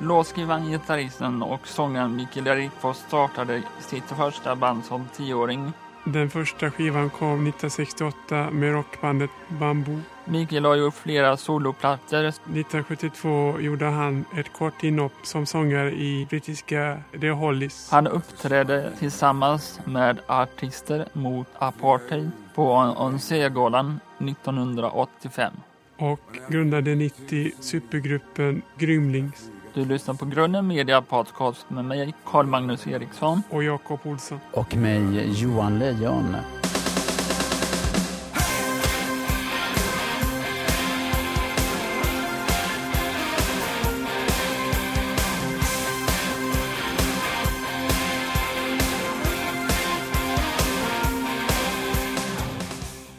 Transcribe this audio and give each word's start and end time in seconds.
Låtskrivaren, 0.00 0.70
gitarristen 0.70 1.42
och 1.42 1.66
sångaren 1.68 2.16
Mikael 2.16 2.56
Rickfors 2.56 2.96
startade 2.96 3.62
sitt 3.80 4.04
första 4.04 4.56
band 4.56 4.84
som 4.84 5.08
tioåring. 5.16 5.72
Den 6.04 6.30
första 6.30 6.70
skivan 6.70 7.10
kom 7.10 7.46
1968 7.46 8.50
med 8.50 8.72
rockbandet 8.72 9.30
Bamboo. 9.48 10.00
Mikael 10.24 10.64
har 10.64 10.74
gjort 10.74 10.94
flera 10.94 11.36
soloplattor. 11.36 12.24
1972 12.24 13.60
gjorde 13.60 13.84
han 13.84 14.24
ett 14.36 14.52
kort 14.52 14.84
inhopp 14.84 15.12
som 15.22 15.46
sångare 15.46 15.92
i 15.92 16.26
brittiska 16.30 16.98
The 17.20 17.30
Hollies. 17.30 17.88
Han 17.90 18.06
uppträdde 18.06 18.92
tillsammans 18.98 19.80
med 19.84 20.20
artister 20.26 21.08
mot 21.12 21.46
apartheid 21.58 22.30
på 22.54 22.72
ONC-galan 22.72 24.00
1985. 24.18 25.52
Och 25.96 26.38
grundade 26.48 26.94
90 26.94 27.52
supergruppen 27.60 28.62
Grymlings. 28.78 29.50
Du 29.74 29.84
lyssnar 29.84 30.14
på 30.14 30.24
Grunden 30.24 30.66
Media 30.66 31.02
Podcast 31.02 31.70
med 31.70 31.84
mig, 31.84 32.14
Carl 32.26 32.46
Magnus 32.46 32.86
Eriksson. 32.86 33.42
Och 33.50 33.64
Jakob 33.64 34.00
Olsson. 34.04 34.40
Och 34.52 34.76
mig, 34.76 35.30
Johan 35.42 35.78
Lejon. 35.78 36.36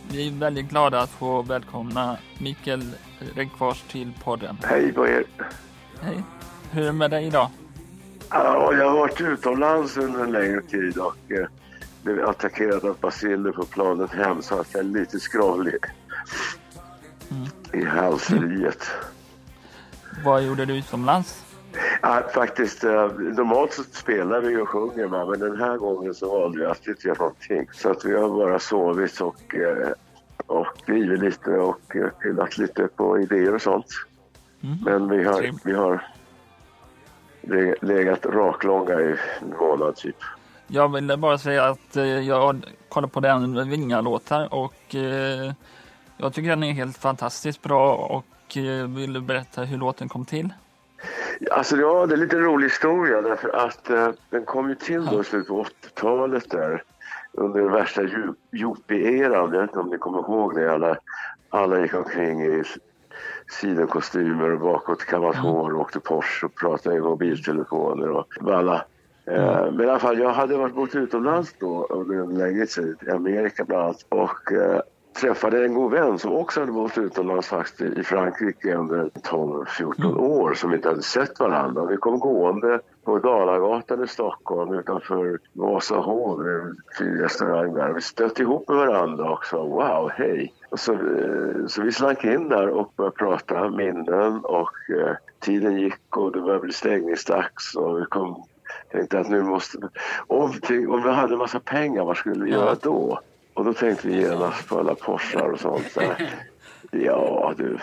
Vi 0.09 0.27
är 0.27 0.31
väldigt 0.31 0.69
glada 0.69 0.99
att 0.99 1.09
få 1.09 1.41
välkomna 1.41 2.17
Mikael 2.37 2.91
Rickfors 3.35 3.81
till 3.81 4.13
podden. 4.23 4.57
Hej 4.63 4.93
på 4.93 5.07
er. 5.07 5.23
Hej. 6.01 6.23
Hur 6.71 6.81
är 6.81 6.85
det 6.85 6.91
med 6.91 7.11
dig 7.11 7.25
idag? 7.25 7.49
Ja, 8.29 8.73
jag 8.73 8.89
har 8.89 8.99
varit 8.99 9.21
utomlands 9.21 9.97
under 9.97 10.23
en 10.23 10.31
längre 10.31 10.61
tid 10.61 10.97
och 10.97 11.31
eh, 11.31 11.47
blev 12.03 12.25
attackerad 12.29 12.85
av 12.85 12.97
basiller 13.01 13.51
på 13.51 13.65
planet 13.65 14.11
hem 14.11 14.41
så 14.41 14.59
att 14.59 14.73
jag 14.73 14.79
är 14.79 14.83
lite 14.83 15.19
skravlig 15.19 15.75
i 17.73 17.83
halseriet. 17.83 18.87
Vad 20.25 20.43
gjorde 20.43 20.65
du 20.65 20.77
utomlands? 20.77 21.45
Ja, 22.01 22.23
faktiskt, 22.33 22.83
eh, 22.83 23.07
normalt 23.17 23.73
så 23.73 23.83
spelar 23.83 24.41
vi 24.41 24.57
och 24.57 24.69
sjunger 24.69 25.07
va? 25.07 25.25
men 25.25 25.39
den 25.39 25.57
här 25.59 25.77
gången 25.77 26.13
så 26.13 26.39
valde 26.39 26.57
vi 26.59 26.65
att 26.65 26.87
inte 26.87 27.07
göra 27.07 27.17
någonting. 27.17 27.67
Så 27.73 27.91
att 27.91 28.05
vi 28.05 28.13
har 28.13 28.29
bara 28.29 28.59
sovit 28.59 29.21
och, 29.21 29.55
eh, 29.55 29.91
och 30.45 30.67
skrivit 30.83 31.19
lite 31.19 31.49
och 31.49 31.95
eh, 31.95 32.07
pillat 32.09 32.57
lite 32.57 32.87
på 32.87 33.19
idéer 33.19 33.55
och 33.55 33.61
sånt. 33.61 33.87
Mm. 34.63 34.77
Men 34.85 35.17
vi 35.17 35.23
har, 35.23 35.51
vi 35.63 35.73
har 35.73 36.14
legat 37.81 38.25
raklånga 38.25 39.01
i 39.01 39.15
en 39.41 39.57
månad 39.59 39.95
typ. 39.95 40.15
Jag 40.67 40.93
ville 40.93 41.17
bara 41.17 41.37
säga 41.37 41.65
att 41.65 41.95
eh, 41.95 42.03
jag 42.03 42.65
kollade 42.89 43.13
på 43.13 43.19
den 43.19 43.69
Vinga-låtar 43.69 44.53
och 44.53 44.95
eh, 44.95 45.53
jag 46.17 46.33
tycker 46.33 46.49
den 46.49 46.63
är 46.63 46.71
helt 46.71 46.97
fantastiskt 46.97 47.61
bra 47.61 47.95
och 47.95 48.57
eh, 48.57 48.87
vill 48.87 49.13
du 49.13 49.21
berätta 49.21 49.61
hur 49.61 49.77
låten 49.77 50.09
kom 50.09 50.25
till? 50.25 50.53
Alltså 51.51 51.77
ja, 51.77 52.05
det 52.05 52.15
är 52.15 52.17
lite 52.17 52.39
rolig 52.39 52.65
historia 52.65 53.21
därför 53.21 53.49
att 53.49 53.89
eh, 53.89 54.09
den 54.29 54.45
kom 54.45 54.69
ju 54.69 54.75
till 54.75 55.05
då 55.05 55.21
i 55.21 55.23
slutet 55.23 55.47
på 55.47 55.63
80-talet 55.63 56.49
där 56.49 56.83
under 57.31 57.61
den 57.61 57.71
värsta 57.71 58.01
yuppie-eran. 58.51 59.53
Jag 59.53 59.61
vet 59.61 59.69
inte 59.69 59.79
om 59.79 59.89
ni 59.89 59.97
kommer 59.97 60.19
ihåg 60.19 60.55
det. 60.55 60.73
Alla, 60.73 60.97
alla 61.49 61.79
gick 61.79 61.93
omkring 61.93 62.41
i 62.41 62.63
s- 63.49 63.55
sidenkostymer 63.55 64.51
och 64.51 64.59
bakåtkammat 64.59 65.35
hår 65.35 65.73
och 65.73 65.81
åkte 65.81 65.99
Porsche 65.99 66.45
och 66.45 66.55
pratade 66.55 66.95
i 66.95 66.99
mobiltelefoner 66.99 68.09
och 68.09 68.27
alla. 68.51 68.85
Eh, 69.25 69.71
men 69.71 69.81
i 69.81 69.89
alla 69.89 69.99
fall, 69.99 70.19
jag 70.19 70.29
hade 70.29 70.57
varit 70.57 70.75
bort 70.75 70.95
utomlands 70.95 71.55
då 71.59 71.85
under 71.89 72.15
en 72.15 72.37
längre 72.37 72.65
tid, 72.65 72.97
i 73.07 73.09
Amerika 73.09 73.63
bland 73.65 73.83
annat. 73.83 74.05
Och 74.09 74.51
eh, 74.51 74.81
träffade 75.21 75.65
en 75.65 75.73
god 75.73 75.91
vän 75.91 76.19
som 76.19 76.33
också 76.33 76.59
hade 76.59 76.71
bott 76.71 76.97
utomlands 76.97 77.47
faktiskt 77.47 77.97
i 77.97 78.03
Frankrike 78.03 78.75
under 78.75 79.09
12-14 79.23 80.17
år 80.17 80.53
som 80.53 80.73
inte 80.73 80.89
hade 80.89 81.01
sett 81.01 81.39
varandra. 81.39 81.85
Vi 81.85 81.97
kom 81.97 82.19
gående 82.19 82.79
på 83.05 83.19
Dalagatan 83.19 84.03
i 84.03 84.07
Stockholm 84.07 84.73
utanför 84.73 85.39
är 86.49 86.61
en 86.61 86.75
fin 86.97 87.17
restaurang 87.17 87.73
där. 87.73 87.93
Vi 87.93 88.01
stötte 88.01 88.41
ihop 88.41 88.67
med 88.69 88.77
varandra 88.77 89.29
och 89.31 89.45
sa 89.45 89.63
wow, 89.63 90.11
hej. 90.13 90.53
Så, 90.77 90.93
eh, 90.93 91.65
så 91.67 91.81
vi 91.81 91.91
slank 91.91 92.23
in 92.23 92.49
där 92.49 92.67
och 92.69 92.93
började 92.97 93.15
prata 93.15 93.69
minnen 93.69 94.39
och 94.43 94.71
eh, 94.99 95.15
tiden 95.39 95.77
gick 95.79 96.17
och 96.17 96.31
det 96.31 96.41
började 96.41 96.61
bli 96.63 96.73
stängningsdags 96.73 97.75
och 97.75 97.99
vi 98.01 98.05
kom 98.05 98.43
tänkte 98.91 99.19
att 99.19 99.29
nu 99.29 99.43
måste... 99.43 99.77
Om, 100.27 100.51
vi- 100.69 100.87
om 100.87 101.03
vi 101.03 101.09
hade 101.11 101.33
en 101.33 101.39
massa 101.39 101.59
pengar, 101.59 102.05
vad 102.05 102.17
skulle 102.17 102.45
vi 102.45 102.51
göra 102.51 102.75
då? 102.81 103.19
Och 103.55 103.65
då 103.65 103.73
tänkte 103.73 104.07
vi 104.07 104.21
genast 104.21 104.69
på 104.69 104.79
alla 104.79 104.95
Porschar 104.95 105.51
och 105.51 105.59
sånt 105.59 105.95
där. 105.95 106.29
Ja, 106.91 107.53
du. 107.57 107.77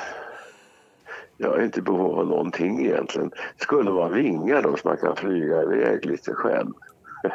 Jag 1.36 1.58
är 1.58 1.64
inte 1.64 1.78
i 1.78 1.82
behov 1.82 2.18
av 2.18 2.26
någonting 2.26 2.86
egentligen. 2.86 3.30
Det 3.30 3.62
skulle 3.62 3.90
vara 3.90 4.08
vingar 4.08 4.62
då 4.62 4.76
så 4.76 4.88
man 4.88 4.96
kan 4.96 5.16
flyga 5.16 5.62
iväg 5.62 6.06
lite 6.06 6.34
själv. 6.34 6.72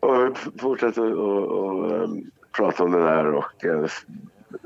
och 0.00 0.26
vi 0.26 0.34
fortsatte 0.58 1.00
att 1.00 2.10
prata 2.52 2.84
om 2.84 2.92
det 2.92 3.02
där 3.02 3.34
och 3.34 3.64
eh, 3.64 3.86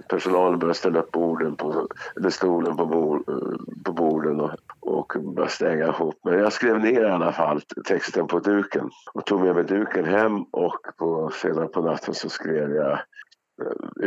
personalen 0.08 0.58
började 0.58 0.78
ställa 0.78 1.00
upp 1.00 1.12
borden 1.12 1.56
på, 1.56 1.88
eller 2.16 2.30
stolen 2.30 2.76
på, 2.76 2.86
bord, 2.86 3.28
eh, 3.28 3.82
på 3.84 3.92
borden 3.92 4.40
och, 4.40 4.50
och 4.86 5.12
började 5.34 5.50
stänga 5.52 5.86
ihop. 5.86 6.14
Men 6.24 6.38
jag 6.38 6.52
skrev 6.52 6.80
ner 6.80 7.00
i 7.00 7.10
alla 7.10 7.32
fall 7.32 7.60
texten 7.86 8.26
på 8.26 8.38
duken 8.38 8.90
och 9.14 9.26
tog 9.26 9.40
med 9.40 9.54
mig 9.54 9.64
duken 9.64 10.04
hem 10.04 10.42
och 10.42 10.78
på, 10.98 11.30
senare 11.42 11.66
på 11.66 11.80
natten 11.80 12.14
så 12.14 12.28
skrev 12.28 12.70
jag 12.74 12.92
eh, 12.92 12.98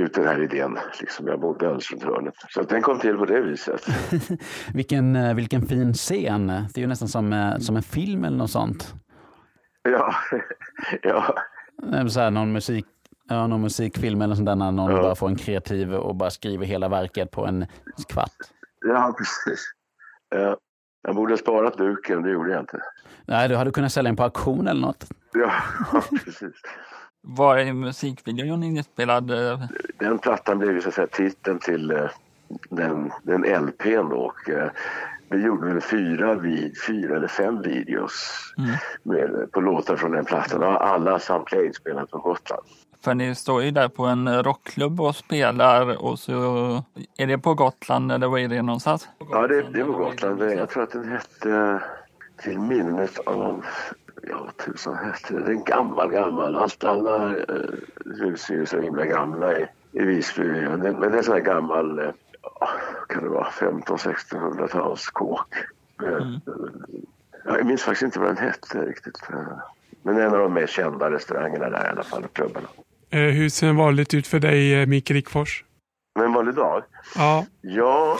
ut 0.03 0.13
den 0.13 0.27
här 0.27 0.43
idén. 0.43 0.77
Liksom 0.99 1.27
jag 1.27 1.39
bodde 1.39 1.65
alldeles 1.65 1.91
runt 1.91 2.03
hörnet. 2.03 2.33
Så 2.49 2.61
den 2.61 2.81
kom 2.81 2.99
till 2.99 3.17
på 3.17 3.25
det 3.25 3.41
viset. 3.41 3.81
vilken, 4.73 5.15
eh, 5.15 5.35
vilken 5.35 5.61
fin 5.61 5.93
scen. 5.93 6.47
Det 6.47 6.77
är 6.77 6.81
ju 6.81 6.87
nästan 6.87 7.07
som, 7.07 7.33
eh, 7.33 7.57
som 7.57 7.75
en 7.75 7.83
film 7.83 8.23
eller 8.25 8.37
något 8.37 8.51
sånt. 8.51 8.93
Ja, 9.83 10.13
ja. 11.01 11.35
Så 12.09 12.19
här, 12.19 12.31
någon, 12.31 12.51
musik, 12.51 12.85
ja, 13.29 13.47
någon 13.47 13.61
musikfilm 13.61 14.21
eller 14.21 14.35
sånt 14.35 14.45
där 14.45 14.55
när 14.55 14.71
någon 14.71 14.91
Ja. 14.91 15.01
bara 15.01 15.15
får 15.15 15.27
en 15.27 15.35
kreativ 15.35 15.93
och 15.93 16.15
bara 16.15 16.29
skriver 16.29 16.65
hela 16.65 16.89
verket 16.89 17.31
på 17.31 17.45
en 17.45 17.65
kvart. 18.09 18.31
ja 18.87 19.15
precis. 19.17 19.63
Eh, 20.35 20.53
Jag 21.07 21.15
borde 21.15 21.33
ha 21.33 21.37
sparat 21.37 21.77
duken, 21.77 22.23
det 22.23 22.29
gjorde 22.29 22.51
jag 22.51 22.59
inte. 22.59 22.79
Nej, 23.25 23.49
du 23.49 23.55
hade 23.55 23.71
kunnat 23.71 23.91
sälja 23.91 24.09
den 24.09 24.15
på 24.15 24.23
auktion 24.23 24.67
eller 24.67 24.81
något. 24.81 25.05
Ja, 25.33 25.51
precis. 26.25 26.53
Var 27.21 27.57
är 27.57 27.73
musikvideon 27.73 28.63
inspelad? 28.63 29.31
Den 29.99 30.19
plattan 30.19 30.59
blev 30.59 30.73
ju 30.73 30.81
så 30.81 30.87
att 30.87 30.95
säga 30.95 31.07
titeln 31.07 31.59
till 31.59 31.91
eh, 31.91 32.09
den, 32.69 33.11
den 33.23 33.41
LPn 33.65 34.09
då. 34.09 34.17
Och, 34.17 34.49
eh, 34.49 34.69
vi 35.29 35.37
gjorde 35.37 35.67
väl 35.67 35.81
fyra, 35.81 36.35
vid, 36.35 36.73
fyra 36.87 37.15
eller 37.15 37.27
fem 37.27 37.61
videos 37.61 38.31
med, 39.03 39.51
på 39.51 39.61
låtar 39.61 39.95
från 39.95 40.11
den 40.11 40.25
plattan. 40.25 40.63
Alla 40.63 41.19
samtliga 41.19 41.65
inspelade 41.65 42.07
på 42.07 42.17
Gotland. 42.17 42.63
För 43.03 43.13
ni 43.13 43.35
står 43.35 43.63
ju 43.63 43.71
där 43.71 43.87
på 43.87 44.03
en 44.05 44.43
rockklubb 44.43 45.01
och 45.01 45.15
spelar 45.15 46.03
och 46.05 46.19
så 46.19 46.33
är 47.17 47.27
det 47.27 47.37
på 47.37 47.53
Gotland 47.53 48.11
eller 48.11 48.27
var 48.27 48.39
är 48.39 48.47
det 48.47 48.61
någonstans? 48.61 49.07
Ja, 49.31 49.47
det, 49.47 49.61
det 49.61 49.83
var 49.83 49.93
Gotland. 49.97 50.39
Det- 50.39 50.53
Jag 50.53 50.69
tror 50.69 50.83
att 50.83 50.91
den 50.91 51.11
hette 51.11 51.83
Till 52.41 52.59
minnet 52.59 53.19
av... 53.19 53.65
Ja, 54.29 54.47
tusan 54.65 54.95
hette? 54.97 55.33
Det 55.39 55.45
är 55.45 55.49
en 55.49 55.63
gammal, 55.63 56.11
gammal. 56.11 56.55
Allt, 56.55 56.83
alla 56.83 57.25
eh, 57.37 57.55
hus 58.05 58.49
är 58.49 58.53
ju 58.53 58.65
så 58.65 58.81
himla 58.81 59.05
gamla 59.05 59.59
i, 59.59 59.65
i 59.91 59.99
Visby. 60.03 60.43
Men 60.47 60.79
det, 60.79 60.91
men 60.91 61.11
det 61.11 61.17
är 61.17 61.21
sån 61.21 61.33
här 61.33 61.41
gammal, 61.41 61.99
eh, 61.99 62.09
kan 63.09 63.23
det 63.23 63.29
vara 63.29 63.47
1500-1600-tals 63.49 65.07
kåk. 65.07 65.55
Eh, 66.03 66.27
Jag 67.45 67.65
minns 67.65 67.81
faktiskt 67.81 68.03
inte 68.03 68.19
vad 68.19 68.29
den 68.29 68.37
hette 68.37 68.85
riktigt. 68.85 69.21
Eh, 69.33 69.57
Men 70.03 70.17
en 70.17 70.33
av 70.33 70.39
de 70.39 70.53
mer 70.53 70.67
kända 70.67 71.11
restaurangerna 71.11 71.69
där 71.69 71.85
i 71.85 71.89
alla 71.89 72.03
fall, 72.03 72.23
klubbarna. 72.33 72.67
Eh, 73.09 73.19
Hur 73.19 73.49
ser 73.49 73.67
en 73.67 73.75
vanligt 73.75 74.13
ut 74.13 74.27
för 74.27 74.39
dig, 74.39 74.81
eh, 74.81 74.87
Mikael 74.87 75.15
Rickfors? 75.15 75.63
Men 76.15 76.25
en 76.25 76.33
vanlig 76.33 76.55
dag? 76.55 76.83
Ja, 77.15 77.45
Ja, 77.61 78.17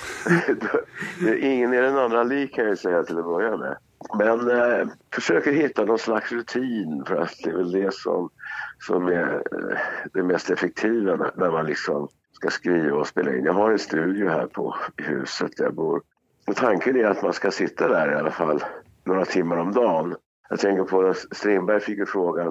ingen 1.40 1.74
är 1.74 1.82
den 1.82 1.98
andra 1.98 2.24
lik 2.24 2.56
kan 2.56 2.66
jag 2.66 2.78
säga 2.78 3.04
till 3.04 3.18
att 3.18 3.26
börja 3.26 3.58
med. 3.58 3.78
Men 4.18 4.52
eh, 4.52 4.88
försöker 5.14 5.52
hitta 5.52 5.86
någon 5.86 6.00
slags 6.00 6.32
rutin 6.32 7.04
för 7.08 7.16
att 7.16 7.34
det 7.44 7.50
är 7.50 7.54
väl 7.54 7.72
det 7.72 7.94
som, 7.94 8.30
som 8.80 9.08
är 9.08 9.34
eh, 9.34 9.78
det 10.14 10.24
mest 10.24 10.50
effektiva 10.50 11.32
när, 11.36 11.52
man 11.52 11.66
liksom 11.66 12.08
ska 12.34 12.50
skriva 12.50 12.98
och 12.98 13.08
spela 13.08 13.36
in. 13.36 13.46
Jag 13.46 13.54
har 13.54 13.72
en 13.72 13.80
studio 13.80 14.30
här 14.30 14.46
på 14.48 14.76
huset 14.98 15.58
där 15.58 15.64
jag 15.64 15.74
bor. 15.74 16.02
Och 16.48 16.56
tanken 16.56 16.98
är 16.98 17.06
att 17.06 17.22
man 17.22 17.34
ska 17.34 17.52
sitta 17.52 17.88
där 17.88 18.12
i 18.12 18.16
alla 18.16 18.32
fall 18.32 18.64
några 19.04 19.26
timmar 19.26 19.58
om 19.58 19.72
dagen. 19.74 20.16
Jag 20.50 20.60
tänker 20.60 20.84
på 20.84 21.14
Strindberg 21.32 21.80
fick 21.80 21.98
ju 21.98 22.06
frågan 22.06 22.48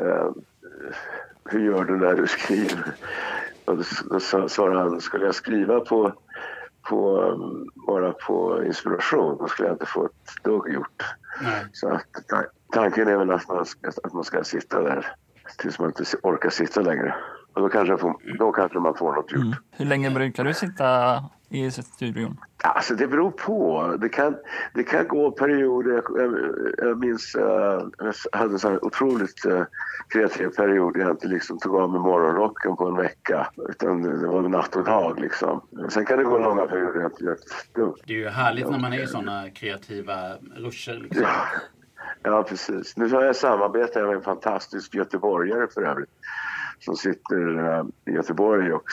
eh, 0.00 0.28
hur 1.50 1.60
gör 1.60 1.84
du 1.84 1.96
när 1.96 2.14
du 2.14 2.26
skriver? 2.26 2.94
Och 3.64 3.76
då, 3.76 4.20
svarade 4.48 4.80
han, 4.80 5.00
skulle 5.00 5.24
jag 5.24 5.34
skriva 5.34 5.80
på, 5.80 6.12
på, 6.88 7.20
um, 7.20 7.68
bara 7.86 8.12
på 8.12 8.64
inspiration. 8.64 9.36
Då 9.38 9.48
skulle 9.48 9.68
jag 9.68 9.74
inte 9.74 9.86
få 9.86 10.04
ett 10.04 10.44
dugg 10.44 10.72
gjort. 10.72 11.02
Nej. 11.42 11.64
Så 11.72 11.88
att, 11.88 12.06
ta- 12.28 12.44
tanken 12.72 13.08
är 13.08 13.16
väl 13.16 13.30
att 13.30 13.48
man, 13.48 13.66
ska, 13.66 13.88
att 14.04 14.12
man 14.12 14.24
ska 14.24 14.44
sitta 14.44 14.82
där 14.82 15.06
tills 15.58 15.78
man 15.78 15.88
inte 15.88 16.04
orkar 16.22 16.50
sitta 16.50 16.80
längre. 16.80 17.14
Och 17.54 17.62
då 17.62 17.68
kanske, 17.68 17.98
får, 17.98 18.36
då 18.38 18.52
kanske 18.52 18.78
man 18.78 18.94
får 18.94 19.12
något 19.12 19.32
gjort. 19.32 19.42
Mm. 19.42 19.54
Hur 19.70 19.86
länge 19.86 20.10
brukar 20.10 20.44
du 20.44 20.54
sitta 20.54 21.24
i 21.50 21.70
studion? 21.70 22.36
Alltså 22.62 22.94
det 22.94 23.06
beror 23.06 23.30
på. 23.30 23.96
Det 24.00 24.08
kan, 24.08 24.36
det 24.74 24.82
kan 24.82 25.08
gå 25.08 25.30
perioder. 25.30 25.92
Jag, 25.92 26.04
jag, 26.16 26.34
jag 26.78 26.98
minns 26.98 27.36
uh, 27.36 27.42
jag 27.98 28.38
hade 28.38 28.52
en 28.52 28.58
sån 28.58 28.78
otroligt 28.82 29.46
uh, 29.46 29.62
kreativ 30.08 30.48
period. 30.48 30.96
Jag 30.96 31.10
inte 31.10 31.28
liksom 31.28 31.58
tog 31.58 31.76
av 31.76 31.90
mig 31.90 32.00
morgonrocken 32.00 32.76
på 32.76 32.88
en 32.88 32.96
vecka. 32.96 33.50
Utan 33.68 34.02
det 34.02 34.26
var 34.26 34.42
natt 34.42 34.76
och 34.76 34.84
dag 34.84 35.20
liksom. 35.20 35.60
Sen 35.88 36.04
kan 36.04 36.18
det 36.18 36.24
gå 36.24 36.38
långa 36.38 36.66
perioder. 36.66 37.00
Jag 37.00 37.32
ett 37.32 37.74
dugg. 37.74 37.94
Det 38.06 38.12
är 38.12 38.18
ju 38.18 38.28
härligt 38.28 38.70
när 38.70 38.78
man 38.78 38.92
är 38.92 39.02
i 39.02 39.06
sådana 39.06 39.50
kreativa 39.50 40.34
ruscher. 40.56 41.00
Liksom. 41.02 41.22
Ja, 41.22 41.46
ja, 42.22 42.42
precis. 42.42 42.96
Nu 42.96 43.08
har 43.08 43.24
jag 43.24 43.36
samarbetat 43.36 44.02
med 44.06 44.16
en 44.16 44.22
fantastisk 44.22 44.94
göteborgare 44.94 45.66
för 45.74 45.82
övrigt. 45.82 46.10
Som 46.78 46.96
sitter 46.96 47.58
eh, 47.58 47.84
i 48.04 48.10
Göteborg 48.10 48.72
och 48.72 48.84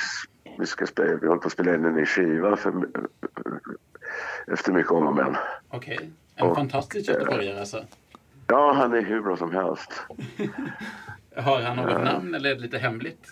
vi, 0.60 0.66
ska 0.66 0.86
spela, 0.88 1.16
vi 1.22 1.28
håller 1.28 1.42
på 1.42 1.48
att 1.48 1.54
spela 1.54 1.76
in 1.76 1.86
en 1.86 1.94
ny 1.96 2.06
skiva 2.06 2.56
för, 2.56 2.74
efter 4.48 4.72
mycket 4.72 4.92
om 4.92 5.08
och 5.08 5.16
men. 5.16 5.36
Okej. 5.70 6.12
En 6.36 6.48
Och- 6.48 6.56
fantastisk 6.56 7.10
göteborgare 7.10 7.60
alltså. 7.60 7.84
Ja, 8.48 8.74
han 8.74 8.94
är 8.94 9.02
hur 9.02 9.22
bra 9.22 9.38
som 9.38 9.52
helst. 9.52 9.94
Har 11.36 11.62
han 11.62 11.76
något 11.78 12.04
namn 12.04 12.36
eller 12.36 12.50
är 12.50 12.56
det 12.56 12.62
lite 12.62 12.78
hemligt? 12.78 13.26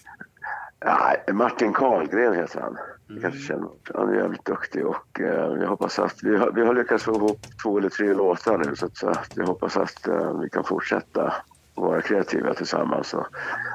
Nej, 0.85 1.33
Martin 1.33 1.73
Karlgren 1.73 2.33
heter 2.35 2.61
han. 2.61 2.77
Ni 3.07 3.21
kanske 3.21 3.39
känner. 3.39 3.69
Han 3.93 4.09
är 4.09 4.15
jävligt 4.15 4.45
duktig 4.45 4.85
och 4.87 5.19
eh, 5.19 5.25
jag 5.61 5.67
hoppas 5.67 5.99
att 5.99 6.23
vi 6.23 6.37
har, 6.37 6.51
vi 6.51 6.65
har 6.65 6.73
lyckats 6.73 7.03
få 7.03 7.15
ihop 7.15 7.39
två 7.63 7.77
eller 7.77 7.89
tre 7.89 8.13
låtar 8.13 8.57
nu 8.57 8.75
så 8.75 8.85
att, 8.85 8.97
så 8.97 9.09
att 9.09 9.31
jag 9.35 9.45
hoppas 9.45 9.77
att 9.77 10.07
eh, 10.07 10.39
vi 10.39 10.49
kan 10.49 10.63
fortsätta 10.63 11.33
vara 11.75 12.01
kreativa 12.01 12.53
tillsammans 12.53 13.13
och 13.13 13.27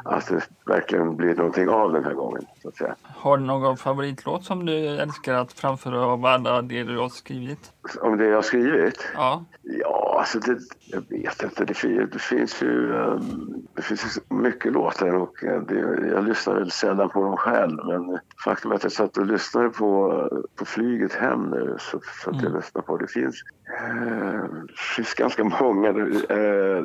att 0.04 0.26
det 0.26 0.48
verkligen 0.66 1.16
blir 1.16 1.34
någonting 1.34 1.68
av 1.68 1.92
den 1.92 2.04
här 2.04 2.14
gången. 2.14 2.46
Så 2.62 2.68
att 2.68 2.76
säga. 2.76 2.94
Har 3.02 3.38
du 3.38 3.44
någon 3.44 3.76
favoritlåt 3.76 4.44
som 4.44 4.66
du 4.66 4.88
älskar 4.88 5.34
att 5.34 5.52
framföra 5.52 6.06
av 6.06 6.26
alla 6.26 6.62
det 6.62 6.82
du 6.82 6.98
har 6.98 7.08
skrivit? 7.08 7.72
Om 8.00 8.16
det 8.16 8.26
jag 8.26 8.34
har 8.34 8.42
skrivit? 8.42 9.08
Ja, 9.14 9.44
Ja, 9.62 10.16
alltså 10.18 10.38
det, 10.38 10.58
jag 10.86 11.02
vet 11.08 11.42
inte. 11.42 11.64
Det 11.64 11.74
finns, 11.74 12.10
det 12.12 12.18
finns 12.18 12.62
ju 12.62 12.92
um, 12.92 13.66
det 13.74 13.82
finns 13.82 14.18
mycket 14.28 14.72
låtar 14.72 15.14
och 15.14 15.44
eh, 15.44 15.60
det, 15.62 16.08
jag 16.12 16.28
lyssnar 16.28 16.54
väl 16.54 16.70
sällan 16.70 17.08
på 17.08 17.22
dem 17.22 17.36
själv. 17.36 17.78
Men 17.86 18.18
faktum 18.44 18.70
är 18.70 18.74
att 18.74 18.82
jag 18.82 18.92
satt 18.92 19.16
och 19.16 19.26
lyssnade 19.26 19.68
på, 19.68 20.28
på 20.56 20.64
flyget 20.64 21.12
hem 21.12 21.50
nu 21.50 21.76
så, 21.78 22.00
så 22.24 22.30
att 22.30 22.42
jag 22.42 22.54
lyssnar 22.54 22.82
på 22.82 22.96
det. 22.96 23.06
finns, 23.06 23.42
eh, 23.78 24.42
det 24.66 24.78
finns 24.96 25.14
ganska 25.14 25.44
många. 25.44 25.88
Eh, 25.88 26.82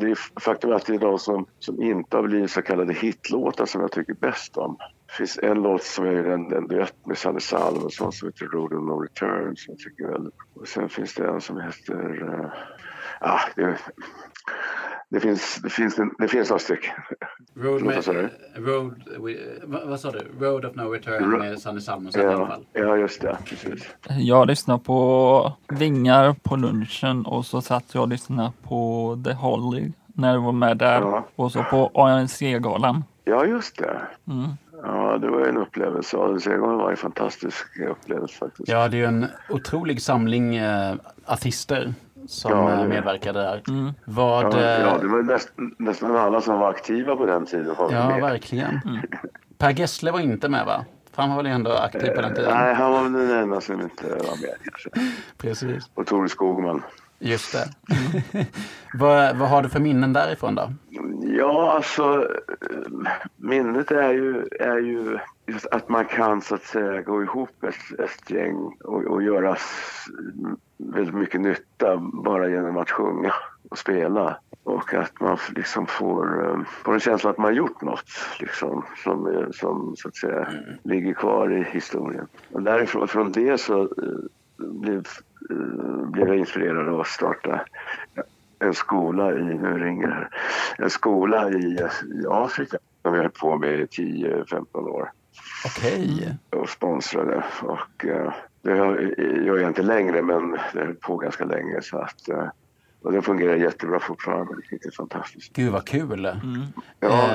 det 0.00 0.10
är 0.10 0.40
faktum 0.40 0.72
att 0.72 0.86
det 0.86 0.94
är 0.94 0.98
de 0.98 1.18
som, 1.18 1.46
som 1.58 1.82
inte 1.82 2.16
har 2.16 2.22
blivit 2.22 2.50
så 2.50 2.62
kallade 2.62 2.92
hitlåtar 2.92 3.66
som 3.66 3.80
jag 3.80 3.92
tycker 3.92 4.14
bäst 4.14 4.56
om. 4.56 4.76
Det 5.06 5.12
finns 5.12 5.38
en 5.42 5.62
låt 5.62 5.82
som 5.82 6.04
är 6.06 6.24
en, 6.24 6.52
en 6.52 6.68
duett 6.68 7.06
med 7.06 7.18
Sanne 7.18 7.40
Salomonsson 7.40 8.12
som 8.12 8.28
heter 8.28 8.46
Road 8.46 8.72
of 8.72 8.82
No 8.82 9.00
Return 9.00 9.56
som 9.56 9.74
jag 9.74 9.78
tycker 9.78 10.06
väldigt 10.06 10.34
Och 10.54 10.68
sen 10.68 10.88
finns 10.88 11.14
det 11.14 11.28
en 11.28 11.40
som 11.40 11.60
heter... 11.60 12.22
Uh, 12.22 12.52
ah, 13.20 13.40
det, 13.56 13.78
det, 15.10 15.20
finns, 15.20 15.60
det, 15.62 15.70
finns 15.70 16.00
det 16.18 16.28
finns 16.28 16.50
några 16.50 16.58
stycken. 16.60 16.94
Road, 17.56 17.78
Förlåt, 17.80 17.94
vad 17.94 18.04
sa 18.04 18.12
du? 18.12 18.28
road 18.54 19.02
with, 19.26 19.40
vad, 19.62 19.88
vad 19.88 20.00
sa 20.00 20.10
du? 20.10 20.20
Road 20.46 20.64
of 20.64 20.74
No 20.76 20.82
Return 20.82 21.30
Ro- 21.32 21.38
med 21.38 21.58
Sanne 21.60 21.80
Salmonsson 21.80 22.22
i 22.22 22.24
alla 22.26 22.32
Ja, 22.38 22.46
fall. 22.46 22.64
ja, 22.72 22.96
just 22.96 23.20
det. 23.20 23.38
Precis. 23.44 23.88
jag 24.08 24.46
lyssnar 24.46 24.78
på 24.78 25.52
Vingar 25.68 26.32
på 26.42 26.56
lunchen 26.56 27.26
och 27.26 27.46
så 27.46 27.60
satt 27.60 27.84
jag 27.94 28.02
och 28.02 28.08
lyssnade 28.08 28.52
på 28.62 29.18
The 29.24 29.32
Holly 29.32 29.92
när 30.06 30.34
du 30.34 30.40
var 30.40 30.52
med 30.52 30.76
där 30.76 31.00
Ja. 31.00 31.26
och 31.36 31.52
så 31.52 31.62
på 31.62 31.90
ANC-galan. 31.94 33.04
Ja, 33.24 33.44
just 33.44 33.78
det. 33.78 34.00
Mm. 34.28 34.48
Ja, 34.82 35.18
det 35.18 35.30
var 35.30 35.40
en 35.46 35.56
upplevelse. 35.56 36.16
Adelsegården 36.16 36.76
var 36.78 36.90
en 36.90 36.96
fantastisk 36.96 37.66
upplevelse 37.90 38.34
faktiskt. 38.38 38.68
Ja, 38.68 38.88
det 38.88 38.96
är 38.96 38.98
ju 38.98 39.04
en 39.04 39.26
otrolig 39.50 40.02
samling 40.02 40.56
eh, 40.56 40.94
artister 41.26 41.94
som 42.26 42.50
Ja, 42.50 42.72
eh, 42.72 42.80
det- 42.82 42.88
medverkade 42.88 43.38
där. 43.40 43.62
Mm. 43.68 43.92
Vad... 44.04 44.44
Ja, 44.54 44.58
eh, 44.60 44.80
ja, 44.80 44.98
det 44.98 45.06
var 45.08 45.22
näst, 45.22 45.52
nästan 45.78 46.16
alla 46.16 46.40
som 46.40 46.58
var 46.58 46.70
aktiva 46.70 47.16
på 47.16 47.26
den 47.26 47.46
tiden. 47.46 47.74
Var 47.78 47.92
Ja, 47.92 48.08
med. 48.08 48.20
verkligen. 48.20 48.80
Per 49.58 49.70
Gessle 49.70 50.10
var 50.10 50.20
inte 50.20 50.48
med 50.48 50.66
va? 50.66 50.84
För 51.12 51.22
han 51.22 51.30
var 51.30 51.36
väl 51.42 51.46
ändå 51.52 51.72
aktiv 51.72 52.10
på 52.10 52.20
den 52.22 52.34
tiden? 52.34 52.54
Nej, 52.54 52.74
han 52.74 52.92
var 52.92 53.02
väl 53.02 53.12
den 53.12 53.30
enda 53.30 53.60
som 53.60 53.80
inte 53.80 54.04
var 54.08 54.16
med 54.40 54.54
kanske. 54.64 54.90
Precis. 55.38 55.90
Och 55.94 56.06
Tore 56.06 56.28
Skogman. 56.28 56.82
Just 57.20 57.52
det. 57.52 57.68
vad, 58.94 59.36
vad 59.36 59.48
har 59.48 59.62
du 59.62 59.68
för 59.68 59.80
minnen 59.80 60.12
därifrån 60.12 60.54
då? 60.54 60.72
Ja, 61.22 61.72
alltså 61.72 62.28
minnet 63.36 63.90
är 63.90 64.12
ju, 64.12 64.46
är 64.60 64.78
ju 64.78 65.18
just 65.46 65.66
att 65.66 65.88
man 65.88 66.04
kan 66.04 66.40
så 66.40 66.54
att 66.54 66.62
säga 66.62 67.02
gå 67.02 67.22
ihop 67.22 67.64
ett, 67.64 68.00
ett 68.00 68.30
gäng 68.30 68.56
och, 68.84 69.04
och 69.04 69.22
göra 69.22 69.56
väldigt 70.78 71.14
mycket 71.14 71.40
nytta 71.40 71.96
bara 71.96 72.48
genom 72.48 72.76
att 72.76 72.90
sjunga 72.90 73.32
och 73.70 73.78
spela. 73.78 74.36
Och 74.62 74.94
att 74.94 75.20
man 75.20 75.38
liksom 75.56 75.86
får, 75.86 76.48
eh, 76.48 76.64
får 76.84 76.94
en 76.94 77.00
känsla 77.00 77.30
att 77.30 77.38
man 77.38 77.54
gjort 77.54 77.82
något 77.82 78.10
liksom, 78.40 78.84
som, 79.04 79.26
eh, 79.26 79.50
som 79.50 79.94
så 79.96 80.08
att 80.08 80.16
säga 80.16 80.48
ligger 80.82 81.12
kvar 81.12 81.52
i 81.52 81.62
historien. 81.62 82.26
Och 82.52 82.62
därifrån 82.62 83.08
från 83.08 83.32
det 83.32 83.60
så 83.60 83.82
eh, 83.82 83.88
blev, 84.56 85.06
blev 86.12 86.28
jag 86.28 86.38
inspirerad 86.38 86.88
av 86.88 87.00
att 87.00 87.06
starta 87.06 87.60
en 88.58 88.74
skola 88.74 89.32
i, 89.32 89.42
nu 89.42 89.78
ringer 89.78 90.08
här, 90.08 90.28
en 90.78 90.90
skola 90.90 91.50
i, 91.50 91.78
i 92.22 92.26
Afrika 92.28 92.78
som 93.02 93.10
har 93.10 93.18
hållit 93.18 93.34
på 93.34 93.58
med 93.58 93.80
i 93.80 93.84
10-15 93.84 94.88
år 94.88 95.12
Okej. 95.66 96.36
och 96.50 96.68
sponsrade. 96.68 97.44
Och, 97.62 98.04
eh, 98.04 98.32
det 98.62 98.76
gör 99.44 99.58
jag 99.58 99.70
inte 99.70 99.82
längre 99.82 100.22
men 100.22 100.58
det 100.72 100.80
hållit 100.80 101.00
på 101.00 101.16
ganska 101.16 101.44
länge 101.44 101.82
så 101.82 101.98
att 101.98 102.28
eh, 102.28 102.48
och 103.02 103.12
det 103.12 103.22
fungerar 103.22 103.54
jättebra 103.54 104.00
fortfarande. 104.00 104.54
Det 104.70 104.86
är 104.86 104.90
fantastiskt. 104.90 105.52
Gud 105.52 105.72
vad 105.72 105.86
kul. 105.86 106.26
Mm. 106.26 106.66
Ja, 107.00 107.30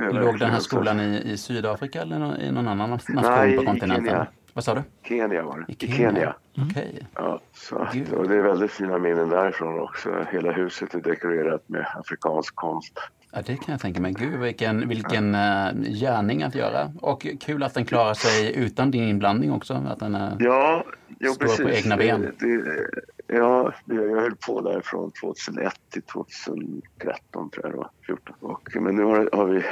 eh, 0.00 0.12
låg 0.12 0.38
den 0.38 0.50
här 0.50 0.58
skolan 0.58 1.00
i, 1.00 1.32
i 1.32 1.36
Sydafrika 1.36 2.02
eller 2.02 2.40
i 2.40 2.50
någon 2.52 2.68
annan 2.68 2.90
nation 2.90 3.16
Nej, 3.22 3.56
på 3.56 3.62
i 3.62 3.66
kontinenten? 3.66 4.06
Kenya. 4.06 4.26
Vad 4.58 4.64
sa 4.64 4.74
du? 4.74 4.82
Kenya 5.02 5.42
var 5.42 5.58
det. 5.58 5.72
I 5.72 5.76
Kenya. 5.86 5.96
Kenya. 5.96 6.34
Okej. 6.70 7.06
Ja, 7.14 7.40
så 7.52 7.78
att, 7.78 7.94
Gud. 7.94 8.12
och 8.12 8.28
det 8.28 8.36
är 8.36 8.42
väldigt 8.42 8.70
fina 8.70 8.98
minnen 8.98 9.28
därifrån 9.28 9.80
också. 9.80 10.26
Hela 10.30 10.52
huset 10.52 10.94
är 10.94 11.00
dekorerat 11.00 11.68
med 11.68 11.86
afrikansk 11.94 12.54
konst. 12.54 12.98
Ja, 13.32 13.42
det 13.46 13.56
kan 13.56 13.72
jag 13.72 13.80
tänka 13.80 14.00
mig. 14.00 14.12
Gud, 14.12 14.40
vilken, 14.40 14.88
vilken 14.88 15.34
uh, 15.34 15.72
gärning 16.00 16.42
att 16.42 16.54
göra. 16.54 16.92
Och 17.00 17.26
kul 17.40 17.62
att 17.62 17.74
den 17.74 17.84
klarar 17.84 18.14
sig 18.14 18.56
utan 18.56 18.90
din 18.90 19.08
inblandning 19.08 19.52
också. 19.52 19.74
Att 19.74 20.00
den, 20.00 20.14
uh, 20.14 20.32
Ja, 20.38 20.84
jo, 21.18 21.32
Står 21.32 21.44
precis. 21.44 21.64
på 21.64 21.70
egna 21.70 21.96
ben. 21.96 22.34
Det, 22.38 22.62
det, 22.62 22.90
ja, 23.26 23.72
det, 23.84 23.94
jag 23.94 24.20
höll 24.20 24.36
på 24.46 24.60
där 24.60 24.80
från 24.84 25.10
2001 25.10 25.72
till 25.90 26.02
2013 26.02 27.50
tror 27.50 27.64
jag 27.66 27.72
det 27.72 27.76
var, 27.76 27.90
14. 28.06 28.34
Och, 28.40 28.68
men 28.74 28.96
nu 28.96 29.02
har, 29.02 29.28
har, 29.32 29.46
vi, 29.46 29.62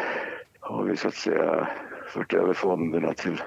har 0.60 0.84
vi 0.84 0.96
så 0.96 1.08
att 1.08 1.14
säga 1.14 1.68
fört 2.08 2.34
över 2.34 2.54
fonderna 2.54 3.14
till 3.14 3.42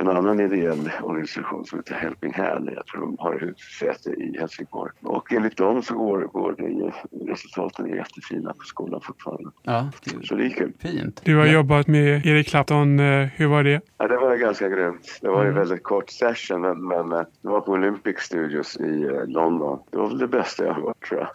en 0.00 0.08
annan 0.08 0.40
ideell 0.40 0.90
organisation 1.02 1.64
som 1.64 1.78
heter 1.78 1.94
Helping 1.94 2.32
Hand. 2.34 2.70
Jag 2.76 2.86
tror 2.86 3.00
de 3.00 3.16
har 3.18 3.38
huvudsäte 3.40 4.10
i 4.10 4.36
Helsingborg. 4.40 4.92
Och 5.02 5.32
enligt 5.32 5.56
dem 5.56 5.82
så 5.82 5.94
går, 5.94 6.20
går 6.20 6.54
det, 6.58 6.62
ju- 6.68 7.28
resultaten 7.32 7.86
är 7.92 7.96
jättefina 7.96 8.52
på 8.52 8.64
skolan 8.64 9.00
fortfarande. 9.00 9.50
ja, 9.62 9.90
gud. 10.04 10.26
Så 10.26 10.34
det 10.34 10.44
är 10.46 10.50
kul. 10.50 10.72
Fint. 10.78 11.20
Du 11.24 11.36
har 11.36 11.46
Ja. 11.46 11.52
jobbat 11.52 11.86
med 11.86 12.26
Erik 12.26 12.48
Clapton. 12.48 13.00
eh, 13.00 13.26
Hur 13.36 13.46
var 13.46 13.62
det? 13.62 13.80
Ja, 13.98 14.08
det 14.08 14.16
var 14.16 14.36
ganska 14.36 14.68
grymt. 14.68 15.18
Det 15.20 15.28
var 15.28 15.44
en 15.44 15.54
väldigt 15.54 15.82
kort 15.82 16.10
session, 16.10 16.60
men, 16.60 16.88
men 16.88 17.12
eh, 17.12 17.26
det 17.42 17.48
var 17.48 17.60
på 17.60 17.72
Olympic 17.72 18.18
Studios 18.18 18.76
i 18.76 19.02
eh, 19.04 19.26
London. 19.26 19.78
Det 19.90 19.96
var 19.96 20.08
väl 20.08 20.18
det 20.18 20.28
bästa 20.28 20.64
jag 20.64 20.74
har 20.74 20.82
hört, 20.82 21.08
tror 21.08 21.20
jag. 21.20 21.28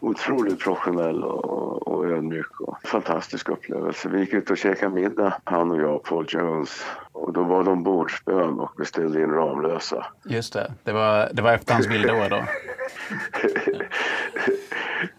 Otroligt 0.00 0.58
professionell 0.60 1.24
och, 1.24 1.44
och, 1.44 1.88
och 1.88 2.06
ödmjuk. 2.06 2.60
Och 2.60 2.78
fantastisk 2.88 3.48
upplevelse. 3.48 4.08
Vi 4.08 4.20
gick 4.20 4.32
ut 4.32 4.50
och 4.50 4.56
käkade 4.58 4.94
middag, 4.94 5.34
han 5.44 5.70
och 5.70 5.80
jag, 5.80 6.02
Paul 6.02 6.26
Jones. 6.28 6.84
Och 7.12 7.32
då 7.32 7.42
var 7.42 7.64
de 7.64 7.82
bordsbön 7.82 8.60
och 8.60 8.70
beställde 8.76 9.22
in 9.22 9.30
Ramlösa. 9.30 10.06
Just 10.24 10.52
det. 10.52 10.72
Det 10.84 10.92
var, 10.92 11.28
det 11.32 11.42
var 11.42 11.52
efter 11.52 11.74
hans 11.74 11.88
bildår 11.88 12.30
då. 12.30 12.44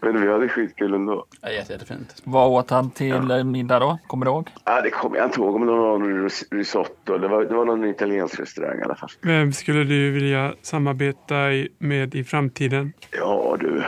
men 0.00 0.20
vi 0.22 0.32
hade 0.32 0.48
skitkul 0.48 0.94
ändå. 0.94 1.26
Ja, 1.40 1.50
jätte, 1.50 1.72
jättefint. 1.72 2.22
Vad 2.24 2.50
åt 2.50 2.70
han 2.70 2.90
till 2.90 3.30
eh, 3.30 3.44
middag 3.44 3.78
då? 3.78 3.98
Kommer 4.06 4.26
du 4.26 4.32
ihåg? 4.32 4.50
Ja, 4.64 4.80
det 4.80 4.90
kommer 4.90 5.16
jag 5.16 5.26
inte 5.26 5.40
ihåg, 5.40 5.58
men 5.60 5.68
det 5.68 5.74
var 5.74 5.98
någon 5.98 6.22
ris- 6.24 6.44
risotto. 6.50 7.18
Det 7.18 7.28
var, 7.28 7.44
det 7.44 7.54
var 7.54 7.64
någon 7.64 7.84
italiensk 7.84 8.40
restaurang 8.40 8.78
i 8.78 8.82
alla 8.82 8.94
fall. 8.94 9.10
Vem 9.22 9.52
skulle 9.52 9.84
du 9.84 10.10
vilja 10.10 10.54
samarbeta 10.62 11.34
med 11.78 12.14
i 12.14 12.24
framtiden? 12.24 12.92
Ja 13.10 13.56
du, 13.60 13.82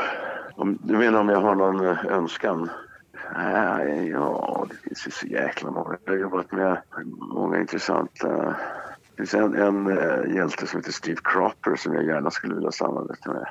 om, 0.60 0.78
du 0.82 0.98
menar 0.98 1.20
om 1.20 1.28
jag 1.28 1.40
har 1.40 1.54
någon 1.54 1.86
eh, 1.86 2.06
önskan? 2.06 2.70
Nej, 3.36 4.08
ja, 4.08 4.66
det 4.70 4.76
finns 4.76 5.06
ju 5.06 5.10
så 5.10 5.26
jäkla 5.26 5.70
många. 5.70 5.96
Jag 6.04 6.12
har 6.12 6.18
jobbat 6.18 6.52
med 6.52 6.82
många 7.18 7.60
intressanta 7.60 8.28
Det 8.28 9.16
finns 9.16 9.34
en, 9.34 9.54
en 9.54 9.98
äh, 9.98 10.34
hjälte 10.34 10.66
som 10.66 10.80
heter 10.80 10.92
Steve 10.92 11.20
Cropper 11.24 11.76
som 11.76 11.94
jag 11.94 12.04
gärna 12.04 12.30
skulle 12.30 12.54
vilja 12.54 12.72
samarbeta 12.72 13.32
med. 13.32 13.46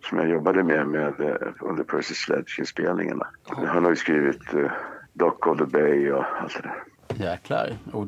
Som 0.00 0.18
jag 0.18 0.28
jobbade 0.28 0.62
med, 0.62 0.86
med 0.86 1.20
äh, 1.20 1.48
under 1.60 1.84
Percy 1.84 2.14
Sledge-inspelningarna. 2.14 3.26
Han 3.46 3.84
har 3.84 3.90
ju 3.90 3.96
skrivit 3.96 4.54
äh, 4.54 4.70
Dock 5.12 5.46
of 5.46 5.58
the 5.58 5.64
Bay 5.64 6.12
och 6.12 6.24
allt 6.40 6.62
det 6.62 6.68
där. 6.68 6.82
Jäklar. 7.26 7.76
Och, 7.92 8.06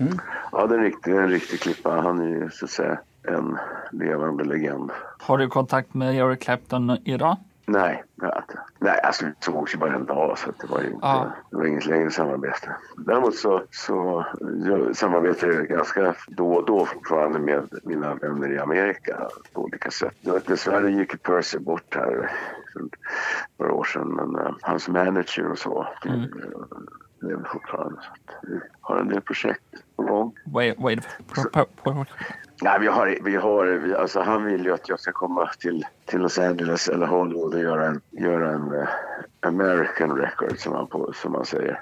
mm. 0.00 0.18
Ja, 0.52 0.66
det 0.66 0.74
är 0.74 0.78
en 0.78 0.84
riktig, 0.84 1.12
en 1.12 1.28
riktig 1.28 1.60
klippa. 1.60 2.00
Han 2.00 2.20
är 2.20 2.28
ju 2.28 2.50
så 2.50 2.64
att 2.64 2.70
säga 2.70 2.98
en 3.22 3.58
levande 3.92 4.44
legend. 4.44 4.90
Har 5.18 5.38
du 5.38 5.48
kontakt 5.48 5.94
med 5.94 6.14
Eric 6.14 6.40
Clapton 6.40 6.98
idag? 7.04 7.36
Nej, 7.68 8.04
nej 8.78 9.00
alltså 9.02 9.26
vi 9.26 9.32
sågs 9.40 9.74
ju 9.74 9.78
bara 9.78 9.94
en 9.94 10.06
dag 10.06 10.38
så 10.38 10.50
det 10.60 10.66
var, 10.66 10.80
ju 10.80 10.86
inte, 10.86 11.32
det 11.50 11.56
var 11.56 11.64
inget 11.64 11.86
längre 11.86 12.10
samarbete. 12.10 12.76
Däremot 12.96 13.36
så, 13.36 13.62
så 13.70 14.26
jag 14.64 14.96
samarbetar 14.96 15.48
jag 15.48 15.68
ganska 15.68 16.14
då 16.28 16.52
och 16.52 16.66
då 16.66 16.86
fortfarande 16.86 17.38
med 17.38 17.68
mina 17.82 18.14
vänner 18.14 18.52
i 18.52 18.58
Amerika 18.58 19.28
på 19.52 19.62
olika 19.62 19.90
sätt. 19.90 20.14
Dessvärre 20.46 20.90
gick 20.90 21.22
Percy 21.22 21.58
bort 21.58 21.94
här 21.94 22.30
för 22.72 22.82
några 23.56 23.72
år 23.72 23.84
sedan 23.84 24.08
men 24.08 24.36
uh, 24.36 24.54
hans 24.60 24.88
manager 24.88 25.50
och 25.50 25.58
så 25.58 25.86
mm. 26.04 26.30
lever 27.20 27.44
fortfarande. 27.52 28.00
Så 28.02 28.10
vi 28.42 28.60
har 28.80 28.96
en 28.96 29.08
del 29.08 29.20
projekt 29.20 29.64
på 29.96 30.02
gång. 30.02 30.34
Wait, 30.44 30.78
wait. 30.78 31.08
Nej, 32.62 32.80
vi 32.80 32.86
har, 32.86 33.18
vi 33.22 33.36
har, 33.36 33.94
alltså 33.98 34.20
han 34.20 34.44
vill 34.44 34.64
ju 34.64 34.74
att 34.74 34.88
jag 34.88 35.00
ska 35.00 35.12
komma 35.12 35.50
till, 35.58 35.86
till 36.06 36.20
Los 36.20 36.38
Angeles 36.38 36.88
eller 36.88 37.06
Hollywood 37.06 37.54
och 37.54 37.60
göra 37.60 37.86
en, 37.86 38.00
göra 38.10 38.50
en 38.50 38.72
uh, 38.72 38.88
American 39.40 40.16
record 40.16 40.58
som 40.58 40.72
han, 40.72 40.86
på, 40.86 41.12
som 41.14 41.34
han 41.34 41.44
säger. 41.44 41.80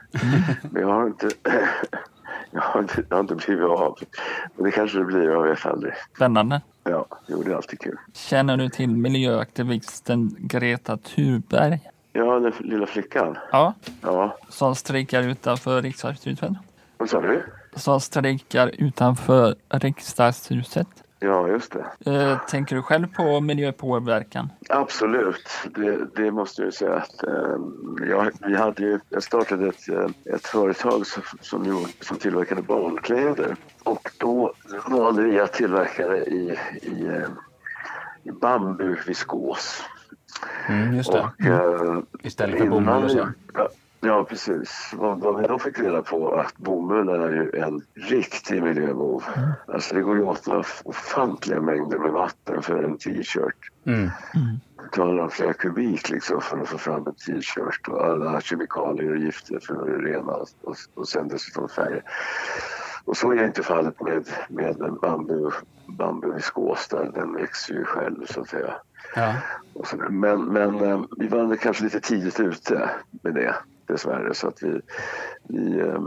Men 0.70 0.82
jag 0.82 0.88
har 0.88 1.06
inte, 1.06 1.28
jag 2.50 2.60
har 2.60 2.80
inte, 2.80 3.04
jag 3.08 3.16
har 3.16 3.20
inte 3.20 3.34
blivit 3.34 3.64
av. 3.64 3.98
Men 4.54 4.64
det 4.64 4.70
kanske 4.70 4.98
det 4.98 5.04
blir, 5.04 5.22
jag 5.22 5.42
vet 5.42 5.66
aldrig. 5.66 5.92
Spännande. 6.14 6.60
Ja, 6.84 7.06
jo, 7.26 7.42
det 7.42 7.50
är 7.50 7.54
alltid 7.54 7.80
kul. 7.80 7.98
Känner 8.12 8.56
du 8.56 8.68
till 8.68 8.96
miljöaktivisten 8.96 10.36
Greta 10.38 10.96
Thunberg? 10.96 11.80
Ja, 12.12 12.38
den 12.38 12.52
lilla 12.58 12.86
flickan. 12.86 13.38
Ja. 13.52 13.74
ja. 14.02 14.36
Som 14.48 14.74
strejkar 14.74 15.22
utanför 15.22 15.82
riksdagshuset. 15.82 16.52
Vad 16.98 17.10
sa 17.10 17.20
du? 17.20 17.42
Som 17.76 18.00
strejkar 18.00 18.70
utanför 18.78 19.54
riksdagshuset. 19.68 20.88
Ja, 21.18 21.48
just 21.48 21.72
det. 21.72 22.12
Eh, 22.12 22.38
tänker 22.38 22.76
du 22.76 22.82
själv 22.82 23.06
på 23.06 23.40
miljöpåverkan? 23.40 24.48
Absolut, 24.68 25.48
det, 25.74 25.98
det 26.16 26.30
måste 26.30 26.62
jag 26.62 26.74
säga 26.74 26.94
att 26.94 27.22
eh, 27.22 27.56
jag, 28.08 28.30
vi 28.46 28.56
hade 28.56 28.82
ju, 28.82 29.00
jag 29.08 29.22
startade 29.22 29.68
ett, 29.68 29.88
eh, 29.88 30.34
ett 30.34 30.46
företag 30.46 31.06
som, 31.06 31.22
som, 31.40 31.86
som 32.00 32.16
tillverkade 32.16 32.62
barnkläder 32.62 33.56
och 33.84 34.10
då 34.18 34.52
valde 34.86 35.22
vi 35.22 35.40
att 35.40 35.52
tillverka 35.52 36.08
det 36.08 36.24
i, 36.24 36.58
i, 36.82 37.06
eh, 37.06 37.28
i 38.22 38.30
bambuviskos. 38.30 39.82
Mm, 40.68 40.96
just 40.96 41.12
det. 41.12 41.20
Och, 41.20 41.40
mm. 41.40 42.06
Istället 42.22 42.58
för 42.58 42.66
bomull 42.66 43.04
och 43.04 43.10
så. 43.10 43.28
Ja, 44.06 44.24
precis. 44.24 44.90
Vad, 44.92 45.20
vad 45.20 45.40
vi 45.40 45.46
då 45.46 45.58
fick 45.58 45.78
reda 45.78 46.02
på 46.02 46.34
att 46.34 46.56
bomullen 46.56 47.22
är 47.22 47.30
ju 47.30 47.60
en 47.60 47.80
riktig 47.94 48.62
miljöbov. 48.62 49.24
Mm. 49.36 49.50
Alltså 49.68 49.94
det 49.94 50.02
går 50.02 50.16
ju 50.16 50.22
åt 50.22 50.48
ofantliga 50.84 51.60
mängder 51.60 51.98
med 51.98 52.12
vatten 52.12 52.62
för 52.62 52.82
en 52.82 52.98
t-shirt. 52.98 53.70
Mm. 53.86 54.00
Mm. 54.00 54.10
Talar 54.92 55.22
om 55.22 55.30
flera 55.30 55.52
kubik 55.52 56.10
liksom 56.10 56.40
för 56.40 56.58
att 56.58 56.68
få 56.68 56.78
fram 56.78 57.06
en 57.06 57.14
t-shirt 57.14 57.88
och 57.88 58.04
alla 58.04 58.40
kemikalier 58.40 59.10
och 59.10 59.18
gifter 59.18 59.58
för 59.58 59.74
att 59.74 60.04
rena 60.04 60.32
och, 60.62 60.76
och 60.94 61.08
sen 61.08 61.28
dessutom 61.28 61.68
färger. 61.68 62.02
Och 63.04 63.16
så 63.16 63.32
är 63.32 63.44
inte 63.44 63.62
fallet 63.62 64.00
med, 64.00 64.28
med 64.48 64.80
en 64.80 64.98
bambu, 64.98 65.50
bambuviskos. 65.86 66.88
Den 66.88 67.32
växer 67.32 67.74
ju 67.74 67.84
själv 67.84 68.26
så 68.26 68.40
att 68.40 68.48
säga. 68.48 68.74
Ja. 69.14 69.34
Men, 70.10 70.44
men 70.44 70.80
eh, 70.80 71.02
vi 71.16 71.28
var 71.28 71.56
kanske 71.56 71.84
lite 71.84 72.00
tidigt 72.00 72.40
ute 72.40 72.90
med 73.22 73.34
det 73.34 73.54
dessvärre 73.86 74.34
så 74.34 74.48
att 74.48 74.62
vi, 74.62 74.80
vi 75.48 75.80
eh, 75.80 76.00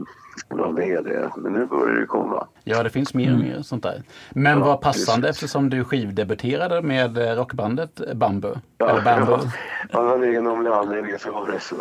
la 0.58 0.72
ner 0.72 1.02
det. 1.02 1.32
Men 1.38 1.54
nu 1.54 1.66
börjar 1.66 2.00
det 2.00 2.06
komma. 2.06 2.48
Ja, 2.64 2.84
det 2.84 2.90
finns 2.90 3.14
mer 3.14 3.34
och 3.34 3.40
mer 3.40 3.62
sånt 3.62 3.84
där. 3.84 4.04
Men 4.30 4.60
ja, 4.60 4.66
vad 4.66 4.82
passande 4.82 5.28
precis. 5.28 5.44
eftersom 5.44 5.70
du 5.70 5.84
skivdebuterade 5.84 6.82
med 6.82 7.18
eh, 7.18 7.36
rockbandet 7.36 8.16
Bambu. 8.16 8.54
Ja, 8.78 8.90
Eller 8.90 9.02
Bambu. 9.02 9.32
Ja, 9.92 10.02
var 10.02 10.16
en 10.16 10.24
egendomlig 10.24 10.72
anledning 10.72 11.20
för 11.20 11.52
det. 11.52 11.60
Så. 11.60 11.76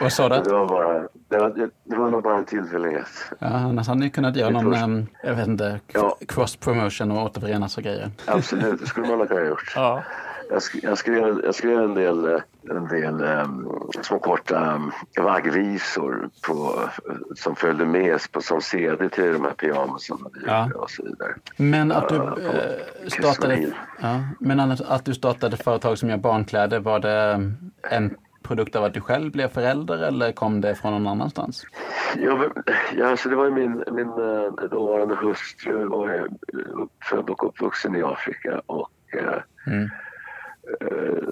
Vad 0.00 0.12
sa 0.12 0.28
du? 0.28 0.42
Det 0.42 0.52
var, 0.52 0.68
bara, 0.68 1.08
det, 1.28 1.38
var, 1.38 1.70
det 1.84 1.96
var 1.96 2.10
nog 2.10 2.22
bara 2.22 2.36
en 2.36 2.44
tillfällighet. 2.44 3.08
Ja, 3.38 3.46
annars 3.46 3.88
hade 3.88 4.00
ni 4.00 4.10
kunnat 4.10 4.36
göra 4.36 4.50
någon, 4.50 4.74
äm, 4.74 5.06
jag 5.22 5.34
vet 5.34 5.48
inte, 5.48 5.80
ja. 5.92 6.16
cross 6.28 6.56
promotion 6.56 7.10
och 7.10 7.22
återförenas 7.22 7.76
och 7.76 7.82
grejer. 7.82 8.10
Absolut, 8.26 8.80
det 8.80 8.86
skulle 8.86 9.08
man 9.08 9.18
ha 9.18 9.26
kunnat 9.26 9.48
gjort. 9.48 9.72
Ja. 9.74 10.02
Jag, 10.50 10.62
sk 10.62 10.74
jag, 10.82 10.98
skrev, 10.98 11.40
jag 11.44 11.54
skrev 11.54 11.78
en 11.78 11.94
del, 11.94 12.24
eh, 12.26 12.40
en 12.70 12.88
del 12.88 13.22
um, 13.22 13.68
små 14.02 14.18
korta 14.18 14.74
um, 14.74 14.92
vaggvisor 15.24 16.28
på, 16.46 16.80
som 17.36 17.56
följde 17.56 17.84
med 17.84 18.20
på, 18.32 18.40
som 18.40 18.60
CD 18.60 19.08
till 19.08 19.32
de 19.32 19.44
här 19.44 19.52
pyjamasarna 19.52 20.30
ja. 20.46 20.70
och 20.74 20.90
så 20.90 21.02
vidare. 21.02 21.34
Men 21.56 21.92
att 21.92 22.08
du, 22.08 22.14
uh, 22.16 22.32
startade, 23.06 23.72
ja, 24.00 24.20
men 24.40 24.60
att 24.60 25.04
du 25.04 25.14
startade 25.14 25.56
företag 25.56 25.98
som 25.98 26.08
gör 26.10 26.16
barnkläder, 26.16 26.80
var 26.80 26.98
det 26.98 27.52
en 27.90 28.16
produkt 28.42 28.76
av 28.76 28.84
att 28.84 28.94
du 28.94 29.00
själv 29.00 29.32
blev 29.32 29.48
förälder 29.48 29.98
eller 29.98 30.32
kom 30.32 30.60
det 30.60 30.74
från 30.74 30.92
någon 30.92 31.06
annanstans? 31.06 31.66
Ja, 32.16 32.36
men, 32.36 32.64
ja 32.96 33.06
alltså 33.10 33.28
det 33.28 33.36
var 33.36 33.44
ju 33.44 33.50
min, 33.50 33.84
min 33.92 34.10
dåvarande 34.70 35.14
hustru 35.14 35.84
var 35.84 36.28
född 37.10 37.30
och 37.30 37.48
uppvuxen 37.48 37.96
i 37.96 38.02
Afrika 38.02 38.62
och 38.66 38.90
mm 39.66 39.88
eh, 40.80 41.28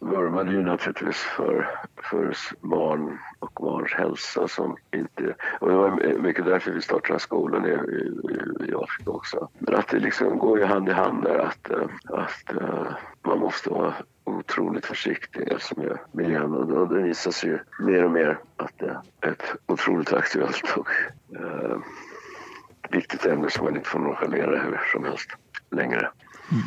vurmade 0.00 0.52
ju 0.52 0.62
naturligtvis 0.62 1.16
för, 1.16 1.68
för 2.02 2.36
barn 2.60 3.18
och 3.38 3.52
barns 3.62 3.92
hälsa 3.92 4.48
som 4.48 4.76
inte... 4.90 5.34
Och 5.60 5.68
det 5.68 5.74
var 5.74 6.18
mycket 6.18 6.44
därför 6.44 6.72
vi 6.72 6.82
startade 6.82 7.18
skolan 7.18 7.66
i, 7.66 7.70
i, 7.70 8.70
i 8.70 8.74
Afrika 8.74 9.10
också. 9.10 9.48
Men 9.58 9.74
att 9.74 9.88
det 9.88 9.98
liksom 9.98 10.38
går 10.38 10.58
ju 10.58 10.64
hand 10.64 10.88
i 10.88 10.92
hand 10.92 11.22
där 11.22 11.38
att, 11.38 11.70
eh, 11.70 11.86
att 12.08 12.54
uh, 12.62 12.92
man 13.22 13.38
måste 13.38 13.70
vara 13.70 13.94
otroligt 14.24 14.86
försiktig 14.86 15.52
alltså 15.52 15.80
med 15.80 15.98
miljön 16.12 16.54
och 16.54 16.88
det 16.88 17.02
visar 17.02 17.30
sig 17.30 17.50
ju 17.50 17.58
mer 17.86 18.04
och 18.04 18.10
mer 18.10 18.38
att 18.56 18.78
det 18.78 19.00
är 19.20 19.30
ett 19.30 19.54
otroligt 19.66 20.12
aktuellt 20.12 20.76
och 20.76 20.88
uh, 21.40 21.78
viktigt 22.90 23.26
ämne 23.26 23.50
som 23.50 23.64
man 23.64 23.76
inte 23.76 23.88
får 23.88 23.98
nonchalera 23.98 24.62
hur 24.62 24.80
som 24.92 25.04
helst 25.04 25.30
längre. 25.70 26.10
Mm. 26.50 26.62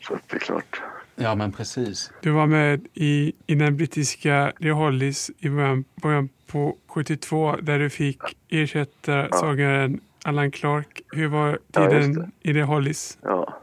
Så 0.00 0.18
det 0.26 0.36
är 0.36 0.40
klart, 0.40 0.82
Ja, 1.16 1.34
men 1.34 1.52
precis. 1.52 2.12
Du 2.20 2.30
var 2.30 2.46
med 2.46 2.86
i, 2.94 3.32
i 3.46 3.54
den 3.54 3.76
brittiska 3.76 4.52
The 4.62 4.70
Hollies 4.70 5.30
i 5.38 5.48
början, 5.48 5.84
början 6.02 6.28
på 6.46 6.76
72 6.88 7.56
där 7.62 7.78
du 7.78 7.90
fick 7.90 8.22
ersätta 8.48 9.12
ja. 9.12 9.28
sångaren 9.32 10.00
Allan 10.24 10.50
Clark. 10.50 11.00
Hur 11.12 11.28
var 11.28 11.58
tiden 11.72 12.32
ja, 12.42 12.50
i 12.50 12.54
The 12.54 12.62
Hollies? 12.62 13.18
Ja. 13.22 13.54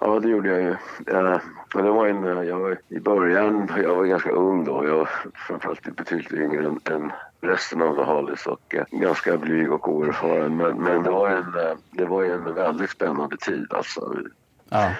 ja, 0.00 0.20
det 0.20 0.28
gjorde 0.28 0.48
jag 0.48 0.62
ju. 0.62 0.76
Ja, 1.06 1.40
det 1.74 1.90
var 1.90 2.06
en, 2.06 2.46
jag 2.46 2.58
var, 2.58 2.78
I 2.88 3.00
början, 3.00 3.70
jag 3.82 3.94
var 3.94 4.04
ganska 4.04 4.30
ung 4.30 4.64
då. 4.64 4.86
Jag 4.86 4.96
var 4.96 5.08
framförallt 5.34 5.96
betydligt 5.96 6.32
yngre 6.32 6.66
än, 6.66 6.80
än 6.90 7.12
resten 7.40 7.82
av 7.82 7.96
The 7.96 8.02
Hollies 8.02 8.46
och 8.46 8.74
eh, 8.74 8.84
ganska 8.90 9.36
blyg 9.36 9.72
och 9.72 9.88
oerfaren. 9.88 10.56
Men, 10.56 10.76
men 10.76 11.02
det, 11.02 11.10
var 11.10 11.30
en, 11.30 11.38
eh, 11.38 11.76
det 11.90 12.04
var 12.04 12.24
en 12.24 12.54
väldigt 12.54 12.90
spännande 12.90 13.36
tid 13.36 13.66
alltså. 13.70 14.16
Ja 14.68 14.90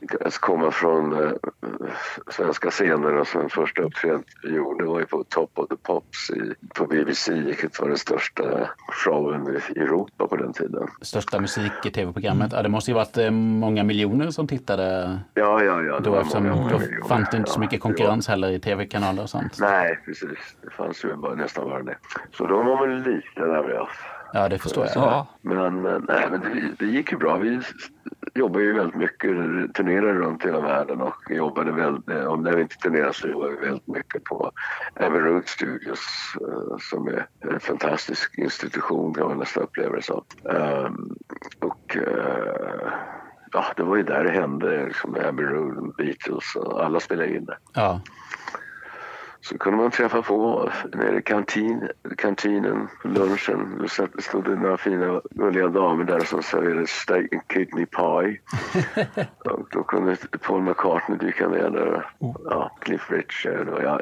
lyckades 0.00 0.38
komma 0.38 0.70
från 0.70 1.24
eh, 1.24 1.32
svenska 2.30 2.70
scener 2.70 3.14
och 3.14 3.26
sen 3.26 3.50
första 3.50 3.82
uppträdandet 3.82 4.26
vi 4.42 4.54
gjorde 4.54 4.84
var 4.84 5.00
ju 5.00 5.06
på 5.06 5.24
Top 5.24 5.58
of 5.58 5.68
the 5.68 5.76
Pops 5.76 6.30
i, 6.30 6.54
på 6.74 6.86
BBC 6.86 7.32
vilket 7.32 7.80
var 7.80 7.88
den 7.88 7.98
största 7.98 8.70
showen 8.88 9.60
i 9.74 9.78
Europa 9.78 10.26
på 10.26 10.36
den 10.36 10.52
tiden. 10.52 10.88
Största 11.00 11.40
musik-tv-programmet? 11.40 12.52
Ja, 12.52 12.62
det 12.62 12.68
måste 12.68 12.90
ju 12.90 12.94
varit 12.94 13.16
eh, 13.16 13.30
många 13.30 13.84
miljoner 13.84 14.30
som 14.30 14.46
tittade 14.46 15.18
ja, 15.34 15.62
ja, 15.62 15.82
ja, 15.82 16.00
då 16.00 16.16
eftersom 16.16 16.48
många, 16.48 16.70
då 16.70 17.08
fanns 17.08 17.30
det 17.30 17.36
inte 17.36 17.50
så 17.50 17.60
mycket 17.60 17.80
konkurrens 17.80 18.28
heller 18.28 18.50
i 18.50 18.60
tv-kanaler 18.60 19.22
och 19.22 19.30
sånt. 19.30 19.56
Nej, 19.60 19.98
precis. 20.04 20.56
Det 20.62 20.70
fanns 20.70 21.04
ju 21.04 21.16
bara, 21.16 21.34
nästan 21.34 21.64
bara 21.64 21.82
det. 21.82 21.96
Så 22.32 22.46
då 22.46 22.62
var 22.62 22.86
man 22.86 23.02
lite 23.02 23.40
nervös. 23.40 23.88
Ja, 24.32 24.48
det 24.48 24.58
förstår 24.58 24.86
jag. 24.86 24.96
Ja. 24.96 25.26
Men, 25.40 25.82
nej, 25.82 26.28
men 26.30 26.40
det, 26.40 26.72
det, 26.78 26.86
gick 26.86 27.12
ju 27.12 27.18
bra. 27.18 27.36
Vi 27.36 27.60
jobbade 28.34 28.64
ju 28.64 28.72
väldigt 28.72 28.96
mycket, 28.96 29.30
turnerade 29.74 30.12
runt 30.12 30.44
hela 30.44 30.60
världen 30.60 31.00
och 31.00 31.30
jobbade 31.30 31.72
väldigt, 31.72 32.26
om 32.26 32.42
när 32.42 32.52
vi 32.52 32.62
inte 32.62 32.76
turnerade 32.76 33.14
så 33.14 33.28
jobbade 33.28 33.50
vi 33.50 33.66
väldigt 33.66 33.86
mycket 33.86 34.24
på 34.24 34.52
Abbey 34.94 35.20
Road 35.20 35.48
Studios 35.48 35.98
uh, 36.40 36.76
som 36.80 37.08
är 37.08 37.26
en 37.40 37.60
fantastisk 37.60 38.38
institution 38.38 39.14
kan 39.14 39.28
man 39.28 39.38
nästan 39.38 39.62
uppleva 39.62 39.96
det 39.96 40.02
som. 40.02 40.24
Um, 40.42 41.16
och 41.60 41.96
uh, 41.96 42.92
ja, 43.52 43.64
det 43.76 43.82
var 43.82 43.96
ju 43.96 44.02
där 44.02 44.24
det 44.24 44.30
hände, 44.30 44.86
liksom 44.86 45.16
Abbey 45.28 45.46
Road, 45.46 45.94
Beatles 45.96 46.56
och 46.56 46.84
alla 46.84 47.00
spelade 47.00 47.36
in 47.36 47.44
det. 47.44 47.56
Ja. 47.74 48.00
Så 49.42 49.58
kunde 49.58 49.78
man 49.78 49.90
träffa 49.90 50.22
på 50.22 50.70
nere 50.94 51.18
i 51.18 51.22
kantin, 51.22 51.88
kantinen, 52.16 52.88
lunchen. 53.04 53.78
Då 53.80 54.22
stod 54.22 54.44
det 54.44 54.56
några 54.56 54.76
fina 54.76 55.20
gulliga 55.30 55.68
damer 55.68 56.04
där 56.04 56.20
som 56.20 56.42
serverade 56.42 56.86
steak 56.86 57.32
and 57.32 57.48
kidney 57.48 57.86
pie. 57.86 58.40
och 59.44 59.68
då 59.70 59.82
kunde 59.82 60.16
Paul 60.46 60.62
McCartney 60.62 61.18
dyka 61.18 61.48
ner 61.48 61.70
där. 61.70 62.10
Ja, 62.44 62.76
Cliff 62.80 63.10
Richard 63.10 63.68
och 63.68 63.82
ja, 63.82 64.00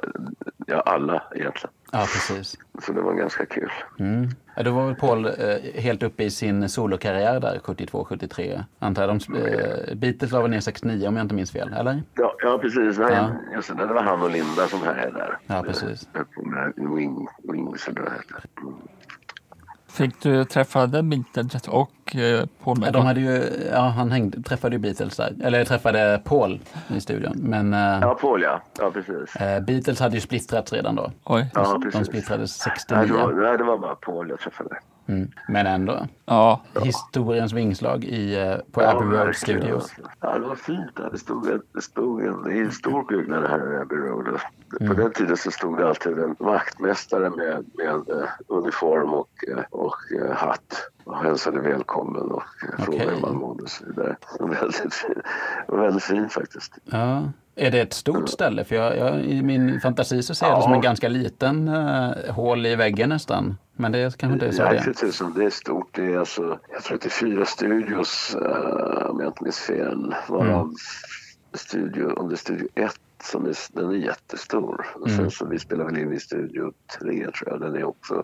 ja, 0.67 0.81
alla 0.81 1.23
egentligen. 1.35 1.75
Ja, 1.93 1.99
precis. 1.99 2.57
Så 2.83 2.93
det 2.93 3.01
var 3.01 3.15
ganska 3.15 3.47
kul. 3.47 3.71
Mm. 3.99 4.29
Ja, 4.57 4.63
då 4.63 4.71
var 4.71 4.87
väl 4.87 4.95
Paul 4.95 5.27
eh, 5.27 5.33
helt 5.75 6.03
uppe 6.03 6.25
i 6.25 6.31
sin 6.31 6.69
solokarriär 6.69 7.41
där, 7.41 7.61
72-73. 7.65 8.65
Antar 8.79 9.09
jag. 9.09 9.19
De, 9.29 9.35
eh, 9.37 9.95
Beatles 9.97 10.33
la 10.33 10.43
väl 10.43 10.51
ner 10.51 10.61
69 10.61 11.09
om 11.09 11.17
jag 11.17 11.25
inte 11.25 11.35
minns 11.35 11.53
fel, 11.53 11.73
eller? 11.73 12.03
Ja, 12.15 12.35
ja 12.43 12.59
precis. 12.59 12.99
Nej, 12.99 13.13
Ja. 13.13 13.31
Just 13.55 13.69
det, 13.69 13.87
det 13.87 13.95
var 13.95 14.03
han 14.03 14.23
och 14.23 14.31
Linda 14.31 14.67
som 14.69 14.83
är 14.83 15.11
där. 15.15 15.39
Ja, 15.47 15.63
precis. 15.63 16.09
På 16.35 16.43
med 16.43 16.73
Wing, 16.77 17.29
Wings 17.53 17.89
eller 17.89 18.01
vad 18.01 18.11
det 18.11 18.17
heter. 18.17 18.43
Fick 19.99 20.23
du 20.23 20.45
träffa 20.45 20.89
The 20.89 21.03
Beatles 21.03 21.69
och 21.69 22.17
eh, 22.17 22.47
Paul 22.65 22.77
Ja, 22.81 22.91
de 22.91 22.99
McCartney? 22.99 23.03
hade 23.03 23.21
ju, 23.21 23.51
ja, 23.73 23.81
han 23.81 24.11
hängde, 24.13 24.43
träffade 24.43 24.75
ju 24.75 24.79
Beatles 24.79 25.17
där. 25.17 25.35
Eller 25.45 25.65
träffade 25.65 26.21
Paul 26.25 26.61
i 26.89 27.01
studion. 27.01 27.33
Men 27.37 27.75
eh, 27.75 27.81
Ja, 27.81 28.15
Paul 28.21 28.43
ja. 28.43 28.63
Ja, 28.79 28.91
precis. 28.91 29.37
eh, 29.37 29.61
Beatles 29.61 30.01
hade 30.01 30.15
ju 30.15 30.21
splittrats 30.21 30.73
redan 30.73 30.95
då. 30.97 31.11
Oj. 31.25 31.51
Ja, 31.55 31.73
De 31.73 31.83
precis. 31.83 32.07
splittrades 32.07 32.67
Nej 32.67 32.75
det, 32.89 33.13
var, 33.13 33.19
69. 33.29 33.43
nej, 33.43 33.59
det 33.59 33.65
var 33.65 33.79
bara 33.79 33.95
Paul 33.95 34.29
jag 34.31 34.39
träffade. 34.41 34.71
Mm. 35.09 35.31
Men 35.49 35.67
ändå. 35.67 36.07
Ja, 36.27 36.61
Historiens 36.83 37.53
vingslag 37.53 38.05
i, 38.05 38.41
eh, 38.41 38.57
på 38.73 38.83
Ja, 38.83 38.91
Abbey 38.91 39.03
Road 39.09 39.27
verkligen. 39.27 39.61
Studios. 39.61 39.93
Ja, 40.21 40.39
det 40.39 40.47
var 40.47 40.55
fint. 40.55 40.97
där. 40.97 41.09
Det 41.13 41.19
stod, 41.19 41.47
en- 41.51 41.63
det 41.75 41.83
stod 41.83 42.23
en, 42.23 42.43
det 42.43 42.53
är 42.53 42.63
en 42.65 42.73
stor 42.73 43.03
byggnad 43.09 43.45
här 43.51 43.73
i 43.75 43.77
Abbey 43.77 43.99
Road. 43.99 44.25
På 44.79 44.85
Mm. 44.85 44.97
den 44.97 45.13
tiden 45.13 45.37
så 45.37 45.51
stod 45.51 45.79
det 45.79 45.89
alltid 45.89 46.19
en 46.19 46.37
vaktmästare 46.39 47.31
med, 47.31 47.65
med 47.75 47.95
eh, 47.95 48.29
uniform 48.49 49.09
och, 49.15 49.31
eh, 49.49 49.65
och 49.71 49.95
hatt 50.35 50.91
och 51.05 51.17
hälsade 51.17 51.61
välkommen 51.61 52.23
och 52.31 52.43
frågade 52.79 53.11
hur 53.11 53.21
man 53.21 53.37
mådde 53.37 53.63
och 53.63 53.71
så 53.71 53.85
vidare. 53.87 54.17
Det 54.39 54.43
var 54.45 54.49
Väldigt, 54.55 54.95
fin- 54.95 55.23
väldigt 55.69 56.03
fint 56.05 56.33
faktiskt. 56.33 56.73
Ja. 56.85 57.23
Är 57.59 57.71
det 57.71 57.81
ett 57.81 57.93
stort 57.93 58.29
ställe? 58.29 58.65
För 58.65 58.75
jag, 58.77 58.97
jag, 58.97 59.21
i 59.25 59.43
min 59.43 59.81
fantasi 59.81 60.23
så 60.23 60.35
ser 60.35 60.47
jag 60.47 60.59
det 60.59 60.63
som 60.63 60.73
en 60.73 60.81
ganska 60.81 61.09
liten 61.09 61.69
eh, 61.69 62.11
hål 62.35 62.67
i 62.67 62.77
väggen 62.77 63.09
nästan. 63.09 63.57
Men 63.77 63.93
det 63.93 64.17
kanske 64.17 64.35
inte 64.35 64.47
är 64.47 64.53
så 64.53 64.63
Nej, 64.65 64.73
det 64.73 65.03
är. 65.03 65.35
Det 65.39 65.45
är 65.45 65.51
stort. 65.51 65.89
Det 65.95 66.13
är 66.13 66.19
alltså, 66.19 66.59
jag 66.73 66.83
tror 66.83 66.95
att 66.97 67.01
det 67.03 67.09
är 67.09 67.11
fyra 67.11 67.45
studios 67.45 68.37
eh, 68.43 69.07
om 69.11 69.21
jag 69.21 69.29
inte 69.29 69.43
minns 69.45 69.59
fel. 69.59 70.15
Varav 70.29 70.61
Mm. 70.65 70.75
studio, 71.55 72.13
om 72.13 72.29
det 72.29 72.35
är 72.35 72.37
studio 72.37 72.69
ett 72.75 73.01
som 73.23 73.47
är, 73.47 73.57
den 73.73 73.91
är 73.91 73.95
jättestor. 73.95 74.87
Och 74.95 75.09
sen 75.11 75.19
Mm. 75.19 75.31
så 75.31 75.47
vi 75.47 75.59
spelar 75.59 75.85
väl 75.85 75.99
in 75.99 76.13
i 76.13 76.21
studio 76.21 76.73
tre 76.99 77.31
tror 77.31 77.49
jag. 77.51 77.61
Den 77.61 77.75
är 77.77 77.85
också 77.85 78.23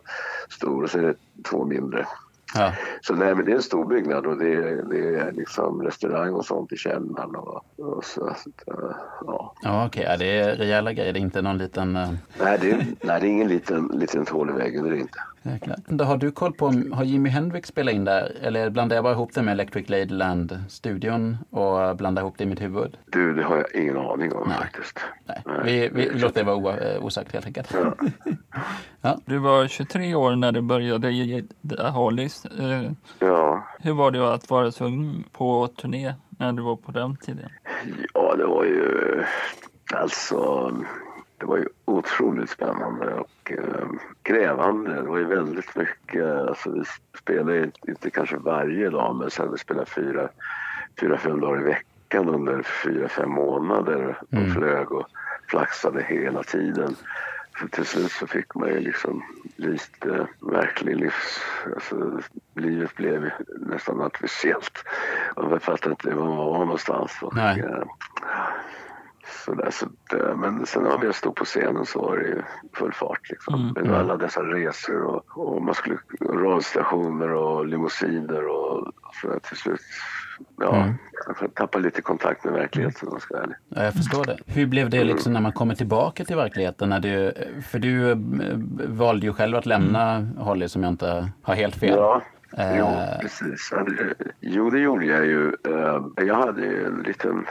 stor. 0.49 0.83
Och 0.83 0.91
så 0.91 0.99
är 0.99 1.03
det 1.03 1.14
två 1.50 1.64
mindre. 1.64 2.07
Ja. 2.54 2.73
Så 3.00 3.14
nej, 3.14 3.34
men 3.34 3.44
det 3.44 3.52
är 3.52 3.56
en 3.56 3.62
stor 3.62 3.84
byggnad 3.84 4.26
och 4.26 4.38
det 4.38 4.52
är, 4.52 4.82
det 4.90 5.16
är 5.20 5.32
liksom 5.32 5.82
restaurang 5.82 6.34
och 6.34 6.44
sånt 6.44 6.73
i 6.73 6.76
källaren. 6.76 7.37
Och, 7.37 7.64
och 7.78 8.04
så, 8.04 8.28
eh, 8.28 8.34
ja. 9.26 9.54
Ja, 9.62 9.87
okej. 9.87 10.04
Ja, 10.08 10.16
det 10.16 10.38
är 10.38 10.56
rejäla 10.56 10.92
grejer. 10.92 11.12
Det 11.12 11.18
är 11.18 11.20
inte 11.20 11.42
någon 11.42 11.58
liten... 11.58 11.96
Uh, 11.96 12.12
nej, 12.40 12.58
det 12.61 12.70
är, 12.70 12.76
nej, 12.76 13.20
det 13.20 13.26
är 13.26 13.30
ingen 13.30 13.49
liten, 13.49 13.87
liten 13.87 14.26
hål 14.26 14.50
i 14.50 14.52
väggen. 14.52 14.82
Det 14.82 14.88
är 14.88 14.92
det 14.92 15.00
inte. 15.00 15.18
Jäklar. 15.53 15.77
Då 15.87 16.05
Har 16.05 16.17
du 16.17 16.31
koll 16.31 16.53
på, 16.53 16.67
om- 16.67 16.93
har 16.93 17.05
Jimi 17.05 17.29
Hendrix 17.29 17.69
spelat 17.69 17.95
in 17.95 18.05
där? 18.05 18.33
Eller 18.43 18.71
blandar 18.71 18.97
jag 18.97 19.03
bara 19.05 19.13
ihop 19.13 19.35
det 19.35 19.43
med 19.43 19.53
Electric 19.53 19.89
Ladyland-studion 19.89 21.37
och 21.51 21.97
blandar 21.97 22.23
ihop 22.23 22.35
det 22.39 22.45
i 22.45 22.47
mitt 22.47 22.61
huvud? 22.63 22.97
Du, 23.07 23.35
det 23.35 23.43
har 23.43 23.57
jag 23.57 23.83
ingen 23.83 23.97
aning 23.99 24.33
om 24.33 24.49
Nej. 24.49 24.57
faktiskt. 24.59 24.99
Nej, 25.27 25.43
Nej. 25.47 25.61
vi, 25.65 25.89
vi 26.13 26.19
låter 26.19 26.45
det 26.45 26.55
vara 26.55 26.77
eh, 26.79 27.05
osagt 27.05 27.33
helt 27.33 27.47
enkelt. 27.47 27.75
du 29.25 29.39
var 29.39 29.67
23 29.67 30.15
år 30.15 30.37
när 30.37 30.53
du 30.53 30.61
började 30.61 31.11
i 31.11 31.45
The 31.77 31.83
Hollies. 31.89 32.45
Eh, 32.45 32.91
Ja, 33.19 33.65
hur 33.81 33.93
var 33.93 34.11
det 34.11 34.35
att 34.35 34.51
vara 34.51 34.73
så 34.73 34.85
ung 34.85 35.25
på 35.33 35.67
turné 35.69 36.15
när 36.29 36.53
du 36.53 36.63
var 36.63 36.77
på 36.77 36.93
den 36.93 37.17
tiden? 37.17 37.49
ja 38.15 38.35
det 38.37 38.47
var 38.47 38.65
ju 38.65 39.23
alltså 39.95 40.71
det 41.38 41.47
var 41.47 41.56
ju 41.56 41.68
otroligt 41.84 42.50
spännande 42.50 43.14
och 43.14 43.52
eh, 43.52 43.88
krävande. 44.23 44.94
Det 44.94 45.08
var 45.08 45.18
ju 45.18 45.25
väldigt 45.25 45.76
mycket. 45.76 46.25
Alltså 46.25 46.70
vi 46.70 46.82
spelade 47.18 47.70
inte 47.88 48.10
kanske 48.10 48.36
varje 48.36 48.90
dag 48.90 49.16
men 49.16 49.30
sen 49.30 49.52
vi 49.52 49.58
spelade 49.58 49.86
fyra, 49.86 50.28
fyra, 51.00 51.18
fem 51.18 51.40
dagar 51.40 51.60
i 51.60 51.64
veckan 51.64 52.28
under 52.28 52.62
fyra, 52.62 53.08
fem 53.08 53.30
månader 53.30 54.18
och 54.20 54.32
Mm. 54.38 54.54
flög 54.54 54.92
och 54.92 55.06
flaxade 55.50 56.02
hela 56.02 56.42
tiden. 56.42 56.97
Så 57.60 57.68
till 57.68 57.84
slut 57.84 58.12
så 58.12 58.26
fick 58.26 58.54
man 58.54 58.68
ju 58.68 58.80
liksom 58.80 59.23
lite 59.56 60.26
verklig 60.40 60.97
livs... 60.97 61.40
Alltså, 61.75 62.20
livet 62.54 62.94
blev 62.97 63.30
nästan 63.58 64.00
artificiellt. 64.00 64.84
Man 65.36 65.60
fattade 65.60 65.90
inte 65.90 66.14
var 66.14 66.26
man 66.26 66.36
var 66.36 66.58
någonstans. 66.58 67.18
Och, 67.23 67.36
Nej. 67.36 67.64
Eh, 69.49 69.54
sådär, 69.54 69.71
så, 69.71 69.87
att, 69.87 70.21
eh, 70.21 70.37
men 70.37 70.67
sen 70.67 70.83
när 70.83 70.99
man 71.04 71.13
stod 71.13 71.35
på 71.37 71.45
scenen 71.45 71.87
så 71.87 72.00
var 72.02 72.17
det 72.17 72.25
ju 72.25 72.43
full 72.76 72.93
fart. 72.93 73.30
Liksom. 73.30 73.54
Mm. 73.76 73.91
Med 73.91 74.00
alla 74.00 74.17
dessa 74.17 74.41
resor 74.43 75.02
och, 75.02 75.25
och 75.54 75.63
man 75.63 75.75
skulle 75.75 75.97
radiostationer 76.49 77.28
och 77.33 77.67
limousiner 77.67 78.47
och 78.49 78.93
så 79.23 79.28
där, 79.28 79.39
till 79.39 79.57
slut 79.57 79.80
ja, 80.61 80.76
Mm. 80.76 80.95
jag 81.41 81.54
tappade 81.54 81.85
lite 81.85 82.02
kontakt 82.02 82.45
med 82.45 82.52
verkligheten 82.52 83.09
om 83.09 83.15
jag 83.15 83.23
ska 83.23 83.35
vara 83.35 83.45
ärlig. 83.45 83.57
Ja, 83.69 83.85
jag 83.85 83.95
förstår 83.95 84.25
det. 84.25 84.37
Hur 84.47 84.67
blev 84.67 84.91
det 84.91 85.04
liksom 85.04 85.33
när 85.33 85.41
man 85.41 85.52
kommer 85.52 85.75
tillbaka 85.75 86.25
till 86.25 86.37
verkligheten? 86.37 86.89
När 86.89 87.00
du, 87.00 87.33
för 87.67 87.78
du 87.78 88.11
eh, 88.11 88.17
valde 88.89 89.26
ju 89.26 89.33
själv 89.33 89.57
att 89.57 89.67
lämna 89.67 90.28
Holly 90.39 90.69
som 90.69 90.83
jag 90.83 90.93
inte 90.93 91.28
har 91.43 91.54
helt 91.54 91.76
fel. 91.76 91.95
Ja, 91.97 92.23
Eh. 92.59 92.78
jo, 92.78 92.87
precis. 93.21 93.69
Ja, 93.73 93.83
det- 93.85 94.15
Jo, 94.41 94.71
det 94.71 94.78
gjorde 94.78 95.07
jag 95.07 95.26
ju. 95.26 95.49
Eh, 95.69 96.25
Jag 96.26 96.35
hade 96.35 96.63
ju 96.63 96.87
en 96.87 97.02
liten 97.07 97.47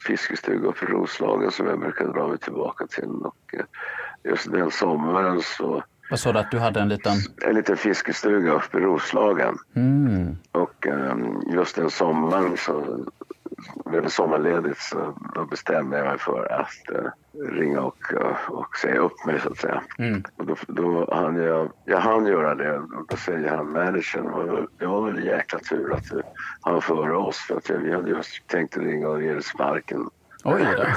fiskestuga 0.00 0.68
i 0.82 0.84
Roslagen 0.84 1.50
som 1.50 1.66
jag 1.66 1.80
brukade 1.80 2.12
dra 2.12 2.28
mig 2.28 2.38
tillbaka 2.38 2.86
till. 2.86 3.08
Och 3.08 3.54
eh, 3.54 3.64
just 4.24 4.52
den 4.52 4.70
sommaren 4.70 5.42
så, 5.42 5.82
Vad 6.10 6.20
sa 6.20 6.32
du 6.32 6.38
att 6.38 6.50
du 6.50 6.58
hade 6.58 6.80
en 6.80 6.88
liten... 6.88 7.16
en 7.42 7.54
liten 7.54 7.76
fiskestuga 7.76 8.52
uppe 8.52 8.78
i 8.78 8.80
Roslagen. 8.80 9.58
Mm. 9.74 10.36
Och 10.52 10.86
eh, 10.86 11.16
just 11.52 11.76
den 11.76 11.90
sommaren 11.90 12.56
så 12.56 13.06
det 14.02 14.10
sommarledigt 14.10 14.78
så 14.80 15.14
då 15.34 15.44
bestämde 15.44 15.98
jag 15.98 16.06
mig 16.06 16.18
för 16.18 16.52
att 16.52 16.90
eh, 16.94 17.10
ringa 17.52 17.80
och, 17.80 18.12
eh, 18.14 18.50
och 18.50 18.76
säga 18.76 19.00
upp 19.00 19.24
mig 19.26 19.40
så 19.40 19.50
att 19.50 19.58
säga. 19.58 19.82
Mm. 19.98 20.22
Och 20.36 20.46
då, 20.46 20.56
då 20.68 21.14
hann 21.14 21.36
jag, 21.36 21.72
jag 21.84 21.98
hann 21.98 22.26
göra 22.26 22.54
det 22.54 22.78
och 22.78 23.06
då 23.08 23.16
säger 23.16 23.48
han 23.48 23.72
managern, 23.72 24.66
det 24.78 24.86
var 24.86 25.10
väl- 25.10 25.24
jäkla 25.24 25.58
tur 25.58 25.94
att 25.94 26.10
du 26.10 26.22
hann 26.60 26.82
före 26.82 27.16
oss 27.16 27.36
för 27.38 27.56
att 27.56 27.70
vi 27.70 27.92
hade 27.92 28.10
just 28.10 28.46
tänkt 28.46 28.76
ringa 28.76 29.08
och 29.08 29.22
ge 29.22 29.32
dig 29.32 29.42
sparken. 29.42 30.10
Oj 30.44 30.66
då. 30.76 30.84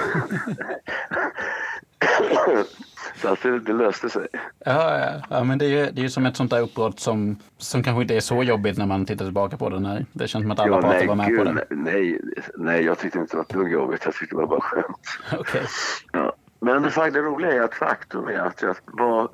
så 3.15 3.27
att 3.27 3.41
det, 3.41 3.59
det 3.59 3.73
löste 3.73 4.09
sig. 4.09 4.27
Ja, 4.65 4.99
ja. 4.99 5.21
ja 5.29 5.43
men 5.43 5.57
det 5.57 5.65
är, 5.65 5.69
ju, 5.69 5.91
det 5.91 6.03
är 6.05 6.07
som 6.09 6.25
ett 6.25 6.35
sånt 6.37 6.51
där 6.51 6.61
uppbrott 6.61 6.99
som, 6.99 7.37
som 7.57 7.83
kanske 7.83 8.01
inte 8.01 8.15
är 8.15 8.19
så 8.19 8.43
jobbigt 8.43 8.77
när 8.77 8.85
man 8.85 9.05
tittar 9.05 9.25
tillbaka 9.25 9.57
på 9.57 9.69
det. 9.69 9.79
När 9.79 10.05
det 10.13 10.27
känns 10.27 10.43
som 10.43 10.51
att 10.51 10.59
alla 10.59 10.75
Ja, 10.75 10.81
parter 10.81 10.97
nej, 10.97 11.07
var 11.07 11.15
med 11.15 11.27
gud, 11.27 11.37
på 11.37 11.43
det. 11.43 11.65
nej, 11.69 12.21
nej, 12.57 12.83
jag 12.83 12.97
tyckte 12.99 13.19
inte 13.19 13.33
det 13.33 13.37
var 13.37 13.43
ett 13.43 13.49
dugg 13.53 13.71
jobbigt. 13.71 14.01
Jag 14.05 14.13
tyckte 14.15 14.35
det 14.35 14.39
var 14.39 14.47
bara 14.47 14.61
skönt. 14.61 15.07
Okej. 15.39 15.63
Ja. 16.11 16.33
Men 16.63 16.81
det, 16.81 16.89
det 17.11 17.21
roliga 17.21 17.51
är 17.53 17.61
att 17.61 17.73
faktum 17.73 18.27
är 18.27 18.39
att 18.39 18.61
jag, 18.61 18.75
var, 18.85 19.29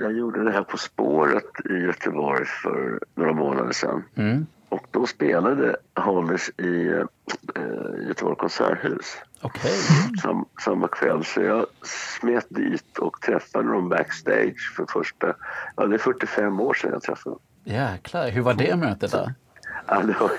jag 0.00 0.12
gjorde 0.12 0.44
det 0.44 0.52
här 0.52 0.62
På 0.62 0.76
spåret 0.76 1.44
i 1.70 1.72
Göteborg 1.74 2.44
för 2.46 3.00
några 3.14 3.32
månader 3.32 3.72
sedan. 3.72 4.04
Mm. 4.14 4.46
Och 4.68 4.86
då 4.90 5.06
spelade 5.06 5.76
Hollis 5.96 6.48
i 6.48 6.90
eh, 7.56 8.06
Göteborg 8.08 8.36
konserthus 8.36 9.16
Okej. 9.40 9.78
sam, 10.22 10.44
samma 10.64 10.88
kväll. 10.88 11.24
Så 11.24 11.40
jag 11.42 11.66
smet 12.18 12.46
dit 12.48 12.98
och 12.98 13.20
träffade 13.20 13.72
dem 13.72 13.88
backstage 13.88 14.72
för 14.76 14.86
första... 14.92 15.34
Ja, 15.76 15.86
det 15.86 15.96
är 15.96 15.98
45 15.98 16.60
år 16.60 16.74
sedan 16.74 16.90
jag 16.92 17.02
träffade 17.02 17.34
dem. 17.34 17.40
Jäklar, 17.64 18.30
hur 18.30 18.42
var 18.42 18.54
det 18.54 18.76
mötet 18.76 19.12
då? 19.12 19.30
Ja, 19.86 20.02
det, 20.02 20.20
var, 20.20 20.30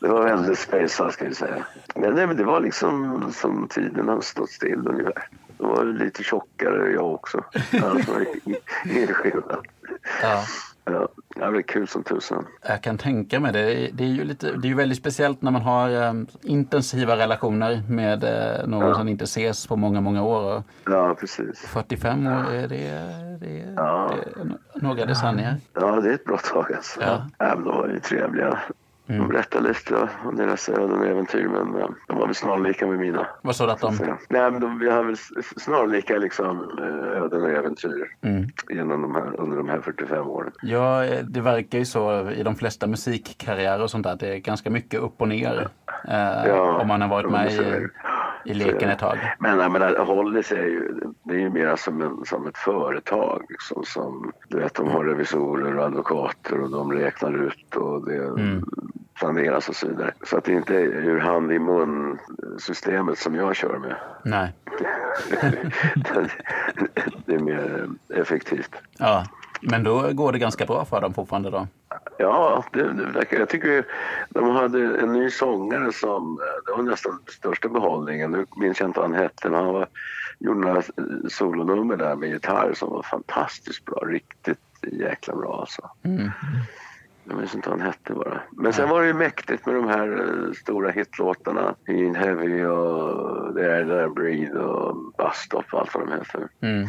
det 0.00 0.08
var 0.08 0.24
väldigt 0.24 0.58
spejsat 0.58 1.12
ska 1.12 1.24
vi 1.24 1.34
säga. 1.34 1.66
Men, 1.94 2.14
nej, 2.14 2.26
men 2.26 2.36
det 2.36 2.44
var 2.44 2.60
liksom 2.60 3.24
som 3.32 3.68
tiden 3.68 4.08
har 4.08 4.20
stått 4.20 4.50
still 4.50 4.88
ungefär. 4.88 5.28
Då 5.58 5.66
var 5.66 5.84
lite 5.84 6.22
tjockare 6.22 6.92
jag 6.92 7.14
också. 7.14 7.44
Alltså, 7.84 8.24
skillnad. 9.12 9.66
Ja. 10.22 10.44
Ja, 10.92 11.08
det 11.34 11.50
var 11.50 11.62
kul 11.62 11.88
som 11.88 12.02
tusan. 12.02 12.46
Jag 12.68 12.82
kan 12.82 12.98
tänka 12.98 13.40
mig 13.40 13.52
det. 13.52 13.90
Det 13.92 14.04
är 14.04 14.08
ju, 14.08 14.24
lite, 14.24 14.46
det 14.52 14.66
är 14.66 14.70
ju 14.70 14.74
väldigt 14.74 14.98
speciellt 14.98 15.42
när 15.42 15.50
man 15.50 15.62
har 15.62 15.90
eh, 15.90 16.12
intensiva 16.42 17.16
relationer 17.16 17.82
med 17.88 18.24
eh, 18.24 18.66
någon 18.68 18.88
Ja. 18.88 18.94
som 18.94 19.08
inte 19.08 19.24
ses 19.24 19.66
på 19.66 19.76
många, 19.76 20.00
många 20.00 20.22
år. 20.22 20.62
Ja, 20.84 21.16
precis. 21.20 21.58
45 21.60 22.26
år, 22.26 22.52
är 22.54 22.68
det, 22.68 22.90
det, 23.40 23.72
Ja. 23.76 24.10
det 24.34 24.40
är 24.40 24.46
några 24.82 25.06
decennier. 25.06 25.56
Ja, 25.74 26.00
det 26.00 26.08
är 26.10 26.14
ett 26.14 26.24
bra 26.24 26.36
tag 26.38 26.72
alltså. 26.72 27.00
Ja. 27.00 27.26
Ja. 27.38 27.54
men 27.54 27.64
de 27.64 27.76
var 27.76 27.88
ju 27.88 28.00
trevliga. 28.00 28.58
De 29.18 29.28
berättar 29.28 29.60
lite 29.60 30.08
om 30.24 30.36
deras 30.36 30.68
öden 30.68 30.92
och 30.98 31.06
äventyr 31.06 31.48
men 31.48 31.80
eh, 31.80 31.88
de 32.08 32.16
var 32.18 32.26
väl 32.26 32.34
snarlika 32.34 32.86
med 32.86 32.98
mina. 32.98 33.26
Vad 33.42 33.56
sa 33.56 33.66
du 33.66 33.72
att 33.72 33.80
de... 33.80 33.96
Nej, 34.28 34.50
men 34.50 34.60
de, 34.60 34.78
vi 34.78 34.90
har 34.90 35.04
väl 35.04 35.16
snarlika 35.56 36.16
liksom, 36.18 36.78
eh, 36.78 37.22
öden 37.22 37.42
och 37.42 37.50
äventyr 37.50 38.06
Mm. 38.22 38.44
genom 38.68 39.02
de 39.02 39.14
här, 39.14 39.40
under 39.40 39.56
de 39.56 39.68
här 39.68 39.80
45 39.80 40.26
åren. 40.28 40.52
Ja, 40.62 41.04
eh, 41.04 41.24
det 41.24 41.40
verkar 41.40 41.78
ju 41.78 41.84
så 41.84 42.30
i 42.30 42.42
de 42.42 42.56
flesta 42.56 42.86
musikkarriärer 42.86 43.82
och 43.82 43.90
sånt 43.90 44.04
där. 44.06 44.16
Det 44.20 44.28
är 44.34 44.38
ganska 44.38 44.70
mycket 44.70 45.00
upp 45.00 45.20
och 45.20 45.28
ner. 45.28 45.68
Eh, 46.08 46.46
Ja, 46.48 46.78
om 46.80 46.88
man 46.88 47.00
har 47.00 47.08
varit 47.08 47.30
med 47.30 47.52
i. 47.52 47.86
i 48.44 48.54
leken 48.54 48.90
ett 48.90 48.98
tag. 48.98 49.18
Men 49.38 49.58
jag 49.58 49.72
menar, 49.72 49.96
Hollis 50.04 50.52
är 50.52 50.56
ju, 50.56 50.94
det 51.22 51.34
är 51.34 51.38
ju 51.38 51.50
mer 51.50 51.76
som, 51.76 52.02
en, 52.02 52.24
som 52.24 52.46
ett 52.46 52.58
företag. 52.58 53.44
Liksom, 53.48 53.84
som, 53.84 54.32
du 54.48 54.58
vet, 54.58 54.74
de 54.74 54.88
har 54.88 55.04
revisorer 55.04 55.76
och 55.78 55.84
advokater 55.84 56.60
och 56.60 56.70
de 56.70 56.92
räknar 56.92 57.46
ut 57.46 57.76
och 57.76 58.04
det 58.06 58.16
Mm. 58.16 58.64
planeras 59.18 59.68
och 59.68 59.76
så 59.76 59.88
vidare. 59.88 60.12
Så 60.22 60.36
att 60.36 60.44
det 60.44 60.52
inte 60.52 60.74
är 60.74 60.82
ur 60.84 61.20
hand 61.20 61.52
i 61.52 61.58
mun 61.58 62.18
systemet 62.58 63.18
som 63.18 63.34
jag 63.34 63.56
kör 63.56 63.78
med. 63.78 63.96
Nej. 64.24 64.52
det 67.26 67.34
är 67.34 67.38
mer 67.38 67.88
effektivt. 68.14 68.74
Ja. 68.98 69.24
Men 69.62 69.84
då 69.84 70.12
går 70.12 70.32
det 70.32 70.38
ganska 70.38 70.66
bra 70.66 70.84
för 70.84 71.00
dem 71.00 71.14
fortfarande 71.14 71.50
då? 71.50 71.66
Ja, 72.18 72.64
det, 72.72 72.92
det 72.92 73.04
verkar, 73.04 73.38
jag 73.38 73.48
tycker 73.48 73.86
de 74.28 74.50
hade 74.50 74.98
en 74.98 75.12
ny 75.12 75.30
sångare 75.30 75.92
som, 75.92 76.38
det 76.66 76.72
var 76.72 76.82
nästan 76.82 77.18
största 77.28 77.68
behållningen. 77.68 78.30
Nu 78.30 78.46
minns 78.56 78.80
jag 78.80 78.88
inte 78.88 79.00
vad 79.00 79.10
han 79.10 79.18
hette, 79.20 79.48
men 79.50 79.64
han 79.64 79.74
var, 79.74 79.86
gjorde 80.38 80.60
några 80.60 80.82
solonummer 81.28 81.96
där 81.96 82.16
med 82.16 82.28
gitarr 82.28 82.72
som 82.74 82.90
var 82.90 83.02
fantastiskt 83.02 83.84
bra. 83.84 84.00
Riktigt 84.06 84.58
jäkla 84.82 85.36
bra 85.36 85.60
alltså. 85.60 85.90
Mm. 86.02 86.30
Jag 87.24 87.38
minns 87.38 87.54
inte 87.54 87.70
vad 87.70 87.78
han 87.78 87.86
hette 87.86 88.12
bara. 88.12 88.40
Men 88.50 88.72
sen 88.72 88.88
var 88.88 89.00
det 89.00 89.06
ju 89.06 89.14
mäktigt 89.14 89.66
med 89.66 89.74
de 89.74 89.88
här 89.88 90.08
eh, 90.08 90.52
stora 90.52 90.90
hitlåtarna. 90.90 91.74
In 91.88 92.14
Heavy 92.14 92.64
och 92.64 93.54
There 93.54 93.84
There 93.84 94.08
Breathe 94.08 94.58
och 94.58 94.96
Bus 94.96 95.36
Stop 95.36 95.64
och 95.72 95.80
allt 95.80 95.94
vad 95.94 96.06
de 96.06 96.12
heter. 96.12 96.48
Mm. 96.60 96.88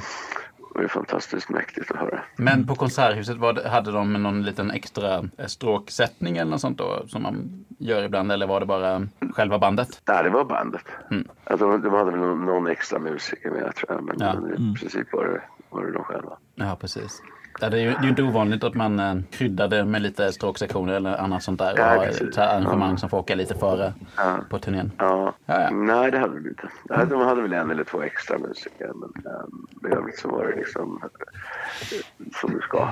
Det 0.73 0.77
var 0.77 0.81
ju 0.81 0.87
fantastiskt 0.87 1.49
mäktigt 1.49 1.91
att 1.91 1.97
höra. 1.97 2.19
Men 2.35 2.67
på 2.67 2.75
Konserthuset 2.75 3.37
var 3.37 3.69
hade 3.69 3.91
de 3.91 4.13
någon 4.13 4.43
liten 4.43 4.71
extra 4.71 5.17
eh, 5.37 5.45
stråksättning 5.47 6.37
eller 6.37 6.51
något 6.51 6.61
sånt 6.61 6.77
då 6.77 7.03
som 7.07 7.23
man 7.23 7.65
gör 7.77 8.03
ibland 8.03 8.31
eller 8.31 8.47
var 8.47 8.59
det 8.59 8.65
bara 8.65 9.07
själva 9.35 9.59
bandet? 9.59 10.01
Nej, 10.07 10.23
det 10.23 10.29
var 10.29 10.45
bandet. 10.45 10.83
Mm. 11.11 11.27
Alltså, 11.43 11.67
de, 11.71 11.81
de 11.81 11.93
hade 11.93 12.11
väl 12.11 12.19
någon, 12.19 12.67
extra 12.67 12.99
musiker 12.99 13.49
med 13.51 13.75
tror 13.75 13.91
jag. 13.91 14.03
Men, 14.03 14.15
Ja. 14.19 14.33
men 14.39 14.53
i 14.53 14.75
princip 14.79 15.13
var 15.13 15.25
det, 15.25 15.41
var 15.69 15.85
det 15.85 15.91
de 15.91 16.03
själva. 16.03 16.37
Ja, 16.55 16.77
precis. 16.81 17.21
Ja, 17.59 17.69
det 17.69 17.77
är 17.77 17.81
ju 17.81 17.91
det 17.91 18.05
är 18.05 18.09
inte 18.09 18.23
ovanligt 18.23 18.63
att 18.63 18.73
man 18.75 18.99
eh, 18.99 19.15
kryddar 19.31 19.67
det 19.67 19.85
med 19.85 20.01
lite 20.01 20.31
stråksektioner 20.31 20.93
eller 20.93 21.17
annat 21.17 21.43
sånt 21.43 21.59
där 21.59 21.73
och 21.73 21.79
Ja, 21.79 22.05
ett 22.05 22.33
så 22.35 22.41
arrangemang 22.41 22.97
som 22.97 23.09
får 23.09 23.17
åka 23.17 23.35
lite 23.35 23.55
före 23.55 23.93
Ja. 24.17 24.37
på 24.49 24.59
turnén. 24.59 24.91
Ja. 24.97 25.33
Ja, 25.45 25.61
ja. 25.61 25.69
Nej, 25.71 26.11
det 26.11 26.17
hade 26.19 26.33
de 26.39 26.49
inte. 26.49 26.69
De 27.05 27.21
hade 27.21 27.41
väl 27.41 27.53
en 27.53 27.71
eller 27.71 27.83
två 27.83 28.01
extra 28.01 28.37
musiker. 28.37 28.91
Men 28.95 29.33
um, 29.33 29.67
i 29.91 29.95
övrigt 29.95 30.19
så 30.19 30.27
var 30.29 30.45
det 30.47 30.55
liksom 30.55 30.99
eh, 31.03 32.29
som 32.35 32.53
det 32.55 32.61
ska. 32.61 32.89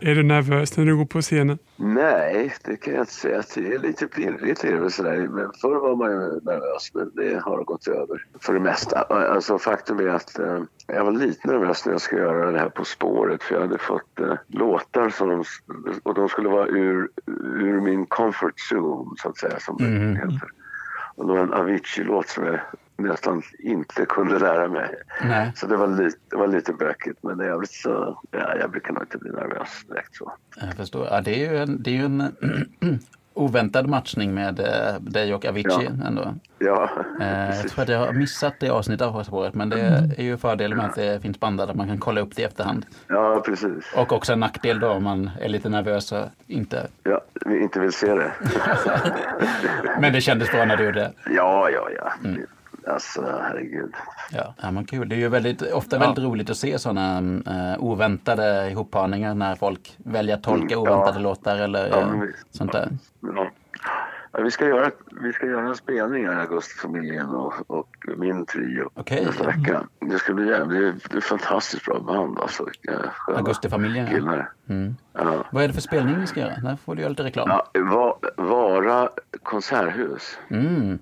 Är 0.00 0.14
du 0.14 0.22
nervös 0.22 0.76
när 0.76 0.84
du 0.86 0.96
går 0.96 1.04
på 1.04 1.20
scenen? 1.20 1.58
Nej, 1.76 2.54
det 2.64 2.76
kan 2.76 2.94
jag 2.94 3.02
inte 3.02 3.12
säga. 3.12 3.42
Det 3.54 3.74
är 3.74 3.78
lite 3.78 4.06
pirrigt 4.06 4.60
sådär. 4.94 5.28
Men 5.30 5.50
förr 5.60 5.80
var 5.80 5.96
man 5.96 6.10
ju 6.10 6.16
nervös, 6.42 6.90
men 6.94 7.10
det 7.14 7.40
har 7.44 7.64
gått 7.64 7.88
över 7.88 8.26
för 8.40 8.54
det 8.54 8.60
mesta. 8.60 9.00
Alltså 9.00 9.58
faktum 9.58 9.98
är 9.98 10.08
att 10.08 10.38
eh, 10.38 10.58
jag 10.86 11.04
var 11.04 11.12
lite 11.12 11.48
nervös 11.48 11.86
när 11.86 11.92
jag 11.92 12.00
skulle 12.00 12.20
göra 12.20 12.50
det 12.52 12.58
här 12.58 12.68
På 12.68 12.84
spåret 12.84 13.42
för 13.42 13.54
jag 13.54 13.62
hade 13.62 13.78
fått 13.78 14.20
eh, 14.20 14.34
låtar 14.48 15.10
som 15.10 15.28
de, 15.28 15.44
och 16.02 16.14
de 16.14 16.28
skulle 16.28 16.48
vara 16.48 16.66
ur, 16.66 17.08
ur 17.60 17.80
min 17.80 18.06
comfort 18.06 18.54
zone 18.72 19.10
så 19.16 19.28
att 19.28 19.38
säga 19.38 19.60
som 19.60 19.76
Mhm. 19.80 20.14
det 20.14 20.20
heter. 20.20 20.50
Och 21.16 21.26
det 21.26 21.32
var 21.32 21.40
en 21.42 21.52
Avicii-låt 21.52 22.28
som 22.28 22.44
jag 22.46 22.60
nästan 23.08 23.42
inte 23.58 24.06
kunde 24.06 24.38
lära 24.38 24.68
mig. 24.68 24.94
Nej, 25.24 25.52
Så 25.56 25.66
det 25.66 25.76
var 25.76 25.86
lite, 25.88 26.16
det 26.30 26.36
var 26.36 26.46
lite 26.46 26.72
bökigt 26.72 27.18
men 27.22 27.40
i 27.40 27.44
övrigt 27.44 27.70
så, 27.72 28.20
ja, 28.30 28.56
jag 28.60 28.70
brukar 28.70 28.92
nog 28.92 29.02
inte 29.02 29.18
bli 29.18 29.30
nervös 29.30 29.84
direkt 29.88 30.14
så. 30.16 30.32
jag 30.60 30.74
förstår. 30.74 31.06
Ja, 31.10 31.20
det 31.20 31.44
är 31.46 31.52
ju 31.52 31.58
en, 31.58 31.82
det 31.82 31.96
är 31.98 32.04
en 32.04 32.32
oväntad 33.34 33.86
matchning 33.88 34.34
med 34.34 34.60
eh, 34.60 35.00
dig 35.00 35.34
och 35.34 35.44
Avicii 35.44 35.90
ändå. 36.06 36.34
Ja, 36.58 36.90
Eh, 37.20 37.56
jag 37.56 37.68
tror 37.68 37.82
att 37.82 37.88
jag 37.88 37.98
har 37.98 38.12
missat 38.12 38.54
det 38.60 38.70
avsnittet 38.70 39.06
av 39.06 39.12
På 39.12 39.24
spåret 39.24 39.54
men 39.54 39.68
det 39.68 39.80
är 40.18 40.22
ju 40.22 40.36
fördelen 40.36 40.78
med 40.78 40.86
att 40.86 40.94
det 40.94 41.22
finns 41.22 41.40
bandat 41.40 41.70
att 41.70 41.76
man 41.76 41.86
kan 41.88 41.98
kolla 41.98 42.20
upp 42.20 42.36
det 42.36 42.42
i 42.42 42.44
efterhand. 42.44 42.86
Ja, 43.08 43.42
precis. 43.46 43.92
Och 43.96 44.12
också 44.12 44.32
en 44.32 44.40
nackdel 44.40 44.80
då 44.80 44.88
om 44.88 45.04
man 45.04 45.30
är 45.40 45.48
lite 45.48 45.68
nervös 45.68 46.12
och 46.12 46.24
inte. 46.46 46.86
Ja, 47.02 47.20
vi 47.46 47.62
inte 47.62 47.80
vill 47.80 47.92
se 47.92 48.14
det. 48.14 48.32
Men 50.00 50.12
det 50.12 50.20
kändes 50.20 50.50
bra 50.52 50.64
när 50.64 50.76
du 50.76 50.84
gjorde 50.84 51.00
det. 51.00 51.12
Ja, 51.30 51.70
ja, 51.70 51.88
ja. 51.96 52.12
Alltså, 52.86 53.22
herregud. 53.42 53.94
Ja, 54.32 54.54
ja 54.62 54.70
men 54.70 54.84
kul. 54.84 55.08
Det 55.08 55.14
är 55.14 55.18
ju 55.18 55.28
väldigt, 55.28 55.72
ofta 55.72 55.98
väldigt 55.98 56.24
roligt 56.24 56.50
att 56.50 56.56
se 56.56 56.78
sådana 56.78 57.18
eh, 57.46 57.82
oväntade 57.84 58.70
ihopparningar 58.70 59.34
när 59.34 59.54
folk 59.54 59.94
väljer 59.98 60.36
att 60.36 60.42
tolka 60.42 60.74
Mm, 60.74 60.78
oväntade 60.78 61.18
ja. 61.18 61.22
låtar 61.22 61.56
eller 61.56 61.88
Ja, 61.88 62.00
eh, 62.00 62.22
sånt 62.50 62.72
där. 62.72 62.88
Ja. 63.20 63.50
Ja, 64.32 64.40
vi, 64.42 64.50
ska 64.50 64.66
göra, 64.66 64.90
vi 65.22 65.32
ska 65.32 65.46
göra 65.46 65.68
en 65.68 65.74
spelning 65.76 66.26
här 66.26 66.32
i 66.34 66.40
Augustfamiljen 66.40 67.26
och, 67.26 67.54
och 67.66 67.88
min 68.16 68.46
trio 68.46 68.90
Okej. 68.94 69.24
nästa 69.26 69.46
vecka. 69.46 69.82
Det 70.00 70.18
ska 70.18 70.34
bli 70.34 70.48
jävligt, 70.48 70.70
det 70.80 70.86
är, 70.86 70.92
det 71.10 71.14
är 71.14 71.18
ett 71.18 71.24
fantastiskt 71.24 71.84
bra 71.84 72.00
band 72.00 72.38
alltså. 72.38 72.66
Augustifamiljen. 73.26 74.06
Ja. 74.06 74.12
killar. 74.12 74.50
Mm. 74.68 74.96
Ja. 75.12 75.44
Vad 75.50 75.64
är 75.64 75.68
det 75.68 75.74
för 75.74 75.80
spelning 75.80 76.18
ni 76.18 76.26
ska 76.26 76.40
göra? 76.40 76.56
Där 76.62 76.76
får 76.76 76.94
du 76.94 77.00
göra 77.02 77.08
lite 77.10 77.22
reklam. 77.24 77.48
Ja, 77.48 77.66
Va- 77.80 78.18
Vara 78.36 79.08
konserthus. 79.42 80.38
Mm. 80.50 80.98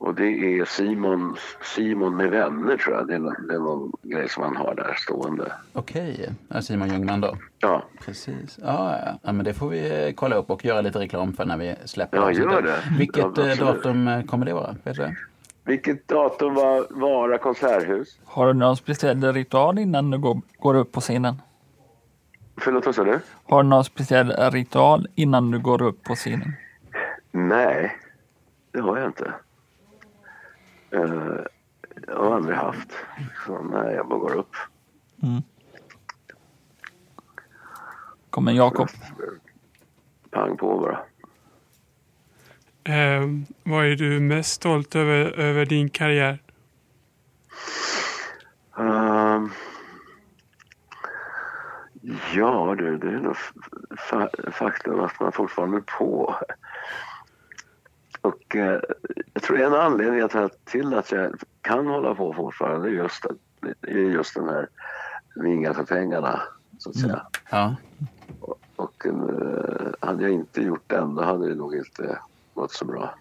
Och 0.00 0.14
det 0.14 0.26
är 0.26 0.64
Simon, 0.64 1.36
Simon 1.76 2.16
med 2.16 2.30
vänner 2.30 2.76
tror 2.76 2.96
jag. 2.96 3.06
Det 3.06 3.14
är, 3.14 3.46
det 3.48 3.54
är 3.54 3.58
någon 3.58 3.92
grej 4.02 4.28
som 4.28 4.42
han 4.42 4.56
har 4.56 4.74
där 4.74 4.94
stående. 4.94 5.52
Okej, 5.72 6.28
ja, 6.48 6.62
Simon 6.62 6.88
Ljungman 6.88 7.20
då. 7.20 7.36
Ja, 7.58 7.82
Precis. 8.04 8.58
Ja, 8.62 8.98
ja. 9.06 9.18
ja, 9.22 9.32
men 9.32 9.44
det 9.44 9.54
får 9.54 9.68
vi 9.68 10.06
eh, 10.06 10.12
kolla 10.14 10.36
upp 10.36 10.50
och 10.50 10.64
göra 10.64 10.80
lite 10.80 10.98
reklam 10.98 11.32
för 11.32 11.44
när 11.44 11.56
vi 11.56 11.74
släpper 11.84 12.16
Ja, 12.16 12.32
gör 12.32 12.62
det. 12.62 12.76
Vilket 12.98 13.36
Ja, 13.36 13.48
eh, 13.48 13.56
datum 13.58 14.08
eh, 14.08 14.22
kommer 14.22 14.46
det 14.46 14.54
vara? 14.54 14.76
Vet 14.84 14.96
du? 14.96 15.16
Vilket 15.64 16.08
datum 16.08 16.54
var 16.54 16.86
Vara 16.90 17.38
konserthus? 17.38 18.18
Har 18.24 18.46
du 18.46 18.52
någon 18.52 18.76
speciell 18.76 19.32
ritual 19.32 19.78
innan 19.78 20.10
du 20.10 20.18
går, 20.18 20.40
går 20.58 20.74
upp 20.74 20.92
på 20.92 21.00
scenen? 21.00 21.42
Förlåt, 22.56 22.86
vad 22.86 22.94
sa 22.94 23.04
du? 23.04 23.20
Har 23.44 23.62
du 23.62 23.68
någon 23.68 23.84
speciell 23.84 24.32
ritual 24.50 25.08
innan 25.14 25.50
du 25.50 25.58
går 25.58 25.82
upp 25.82 26.02
på 26.04 26.14
scenen? 26.14 26.52
Nej, 27.32 27.96
det 28.72 28.80
har 28.80 28.98
jag 28.98 29.06
inte. 29.06 29.32
Eh, 30.90 31.40
jag 32.06 32.16
har 32.16 32.34
aldrig 32.36 32.56
haft. 32.56 32.92
Så 33.46 33.62
nej, 33.62 33.94
jag 33.94 34.08
bara 34.08 34.18
går 34.18 34.34
upp. 34.34 34.56
Kommer 38.30 38.52
Jakob? 38.52 38.88
Pang 40.30 40.56
på 40.56 40.78
bara. 40.80 40.98
Eh, 42.84 43.26
vad 43.62 43.86
är 43.86 43.96
du 43.96 44.20
mest 44.20 44.50
stolt 44.52 44.96
över, 44.96 45.38
över 45.38 45.66
din 45.66 45.90
karriär? 45.90 46.38
Ehm, 48.78 49.50
ja, 52.34 52.74
du, 52.78 52.98
det 52.98 53.08
är 53.08 53.20
nog 53.20 53.36
fa- 54.10 54.50
faktum 54.50 55.00
att 55.00 55.20
man 55.20 55.32
fortfarande 55.32 55.76
är 55.76 55.98
på. 55.98 56.34
Och 58.20 58.56
eh, 58.56 58.80
jag 59.34 59.42
tror 59.42 59.60
en 59.60 59.74
anledning 59.74 60.20
att 60.20 60.64
till 60.64 60.94
att 60.94 61.12
jag 61.12 61.34
kan 61.60 61.86
hålla 61.86 62.14
på 62.14 62.34
fortfarande 62.34 62.88
är 62.88 62.92
just, 62.92 63.26
just 63.88 64.34
den 64.34 64.48
här 64.48 64.68
vinga 65.34 65.74
för 65.74 65.84
pengarna, 65.84 66.42
så 66.78 66.90
att 66.90 66.96
säga. 66.96 67.26
Ja. 67.50 67.76
Och 68.76 69.06
eh, 69.06 69.92
hade 70.00 70.22
jag 70.22 70.32
inte 70.32 70.62
gjort 70.62 70.84
den, 70.86 71.14
då 71.14 71.22
hade 71.22 71.48
det 71.48 71.54
nog 71.54 71.74
inte 71.74 72.18
gått 72.54 72.72
så 72.72 72.84
bra. 72.84 73.14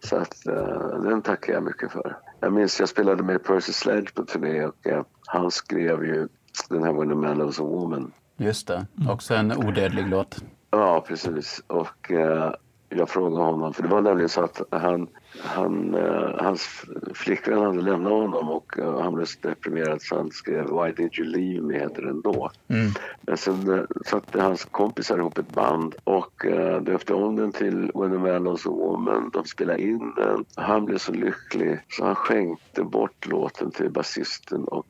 Så 0.00 0.16
att 0.16 0.46
eh, 0.46 1.00
den 1.02 1.22
tackar 1.22 1.52
jag 1.52 1.62
mycket 1.62 1.92
för. 1.92 2.16
Jag 2.40 2.52
minns 2.52 2.80
jag 2.80 2.88
spelade 2.88 3.22
med 3.22 3.44
Percy 3.44 3.72
Sledge 3.72 4.14
på 4.14 4.24
turné 4.24 4.64
och 4.64 4.86
eh, 4.86 5.04
han 5.26 5.50
skrev 5.50 6.04
ju 6.04 6.28
den 6.68 6.82
här 6.84 6.92
When 6.92 7.12
a 7.12 7.14
man 7.14 7.38
loves 7.38 7.60
a 7.60 7.62
woman. 7.62 8.12
Just 8.36 8.68
det. 8.68 8.86
Också 9.08 9.34
en 9.34 9.52
odödlig 9.52 10.08
låt. 10.08 10.44
Ja, 10.70 11.04
precis. 11.08 11.62
Och 11.66 12.10
eh, 12.10 12.52
jag 12.96 13.08
frågade 13.08 13.44
honom, 13.44 13.74
för 13.74 13.82
det 13.82 13.88
var 13.88 14.00
nämligen 14.00 14.28
så 14.28 14.42
att 14.42 14.62
han, 14.70 15.08
han, 15.40 15.94
eh, 15.94 16.34
hans 16.38 16.84
flickvän 17.14 17.58
hade 17.58 17.80
lämnat 17.80 18.12
honom 18.12 18.48
och 18.48 18.78
eh, 18.78 19.00
han 19.00 19.14
blev 19.14 19.24
så 19.24 19.38
deprimerad 19.48 20.02
så 20.02 20.16
han 20.16 20.30
skrev 20.30 20.64
Why 20.64 20.92
did 20.92 21.18
you 21.18 21.28
leave 21.28 21.66
me 21.66 21.78
heter 21.78 22.02
den 22.02 22.20
då. 22.20 22.50
Mm. 22.68 22.90
Men 23.20 23.36
sen 23.36 23.78
eh, 23.78 23.84
satte 24.06 24.40
hans 24.40 24.64
kompisar 24.64 25.18
ihop 25.18 25.38
ett 25.38 25.54
band 25.54 25.94
och 26.04 26.46
eh, 26.46 26.82
döpte 26.82 27.14
om 27.14 27.36
den 27.36 27.52
till 27.52 27.90
When 27.94 28.16
a 28.16 28.18
man 28.18 28.44
loves 28.44 28.66
a 28.66 28.70
woman. 28.70 29.30
De 29.32 29.44
spelade 29.44 29.82
in 29.82 30.12
den. 30.16 30.44
Han 30.54 30.84
blev 30.84 30.98
så 30.98 31.12
lycklig 31.12 31.80
så 31.88 32.04
han 32.04 32.14
skänkte 32.14 32.82
bort 32.82 33.26
låten 33.26 33.70
till 33.70 33.90
basisten 33.90 34.64
och 34.64 34.86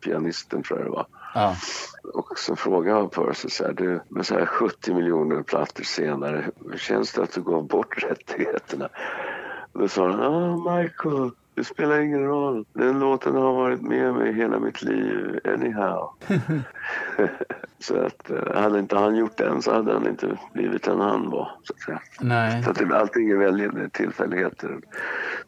pianisten 0.00 0.62
tror 0.62 0.78
jag 0.78 0.86
det 0.86 0.90
var. 0.90 1.06
Ja. 1.34 1.56
Och 2.14 2.38
så 2.38 2.56
frågade 2.56 3.08
han 3.14 3.34
sig 3.34 3.50
så 3.50 3.64
här, 3.64 3.72
du, 3.72 4.00
med 4.08 4.26
så 4.26 4.34
här 4.34 4.46
70 4.46 4.94
miljoner 4.94 5.42
plattor 5.42 5.84
senare, 5.84 6.50
hur 6.70 6.78
känns 6.78 7.12
det 7.12 7.22
att 7.22 7.32
du 7.32 7.42
gav 7.42 7.66
bort 7.66 8.02
rättigheterna? 8.02 8.88
Då 9.72 9.88
sa 9.88 10.10
han, 10.10 10.20
ah 10.20 10.76
Michael, 10.76 11.30
det 11.54 11.64
spelar 11.64 12.00
ingen 12.00 12.24
roll. 12.24 12.64
Den 12.72 12.98
låten 12.98 13.34
har 13.34 13.52
varit 13.52 13.82
med 13.82 14.14
mig 14.14 14.32
hela 14.32 14.58
mitt 14.58 14.82
liv, 14.82 15.40
anyhow. 15.44 16.10
så 17.78 18.00
att 18.00 18.30
uh, 18.30 18.60
hade 18.62 18.78
inte 18.78 18.96
han 18.96 19.16
gjort 19.16 19.36
den 19.36 19.62
så 19.62 19.72
hade 19.72 19.92
han 19.92 20.08
inte 20.08 20.38
blivit 20.52 20.82
den 20.82 21.00
han 21.00 21.30
var. 21.30 21.50
Så 21.62 21.72
att 21.72 21.80
säga. 21.80 22.00
Nej. 22.20 22.62
Så 22.62 22.70
att 22.70 22.76
det, 22.76 22.98
allting 22.98 23.30
är 23.30 23.36
väldigt 23.36 23.92
tillfälligheter, 23.92 24.78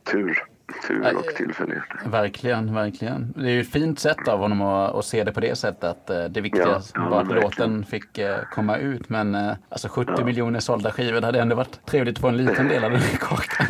tur. 0.05 0.45
Tur 0.89 1.17
och 1.17 1.25
tillfälligheter. 1.25 2.01
Verkligen, 2.05 2.75
verkligen. 2.75 3.33
Det 3.37 3.47
är 3.47 3.53
ju 3.53 3.61
ett 3.61 3.73
fint 3.73 3.99
sätt 3.99 4.29
av 4.29 4.39
honom 4.39 4.63
att, 4.63 4.95
att 4.95 5.05
se 5.05 5.25
det 5.25 5.33
på 5.33 5.41
det 5.41 5.59
sättet. 5.59 5.85
Att 5.85 6.11
eh, 6.11 6.25
det 6.25 6.41
viktiga 6.41 6.67
ja, 6.67 6.81
ja, 6.95 7.09
var 7.09 7.21
att 7.21 7.29
verkligen. 7.29 7.43
låten 7.43 7.85
fick 7.85 8.19
uh, 8.19 8.25
komma 8.51 8.77
ut. 8.77 9.09
Men 9.09 9.35
alltså 9.69 9.89
70 9.89 10.13
ja. 10.17 10.25
miljoner 10.25 10.61
sålda 10.61 10.91
skivor 10.91 11.21
det 11.21 11.27
hade 11.27 11.41
ändå 11.41 11.57
varit 11.57 11.87
trevligt 11.87 12.17
att 12.17 12.21
få 12.21 12.29
en 12.29 12.37
liten 12.37 12.69
del 12.69 12.85
av 12.85 12.91
den 12.91 13.01
kakan. 13.01 13.67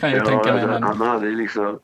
kan 0.00 0.10
jag 0.10 0.18
ja, 0.18 0.24
tänka 0.24 0.54
mig. 0.54 0.66
Men... 0.66 0.82
Han 0.82 1.00
hade 1.00 1.30
liksom 1.30 1.78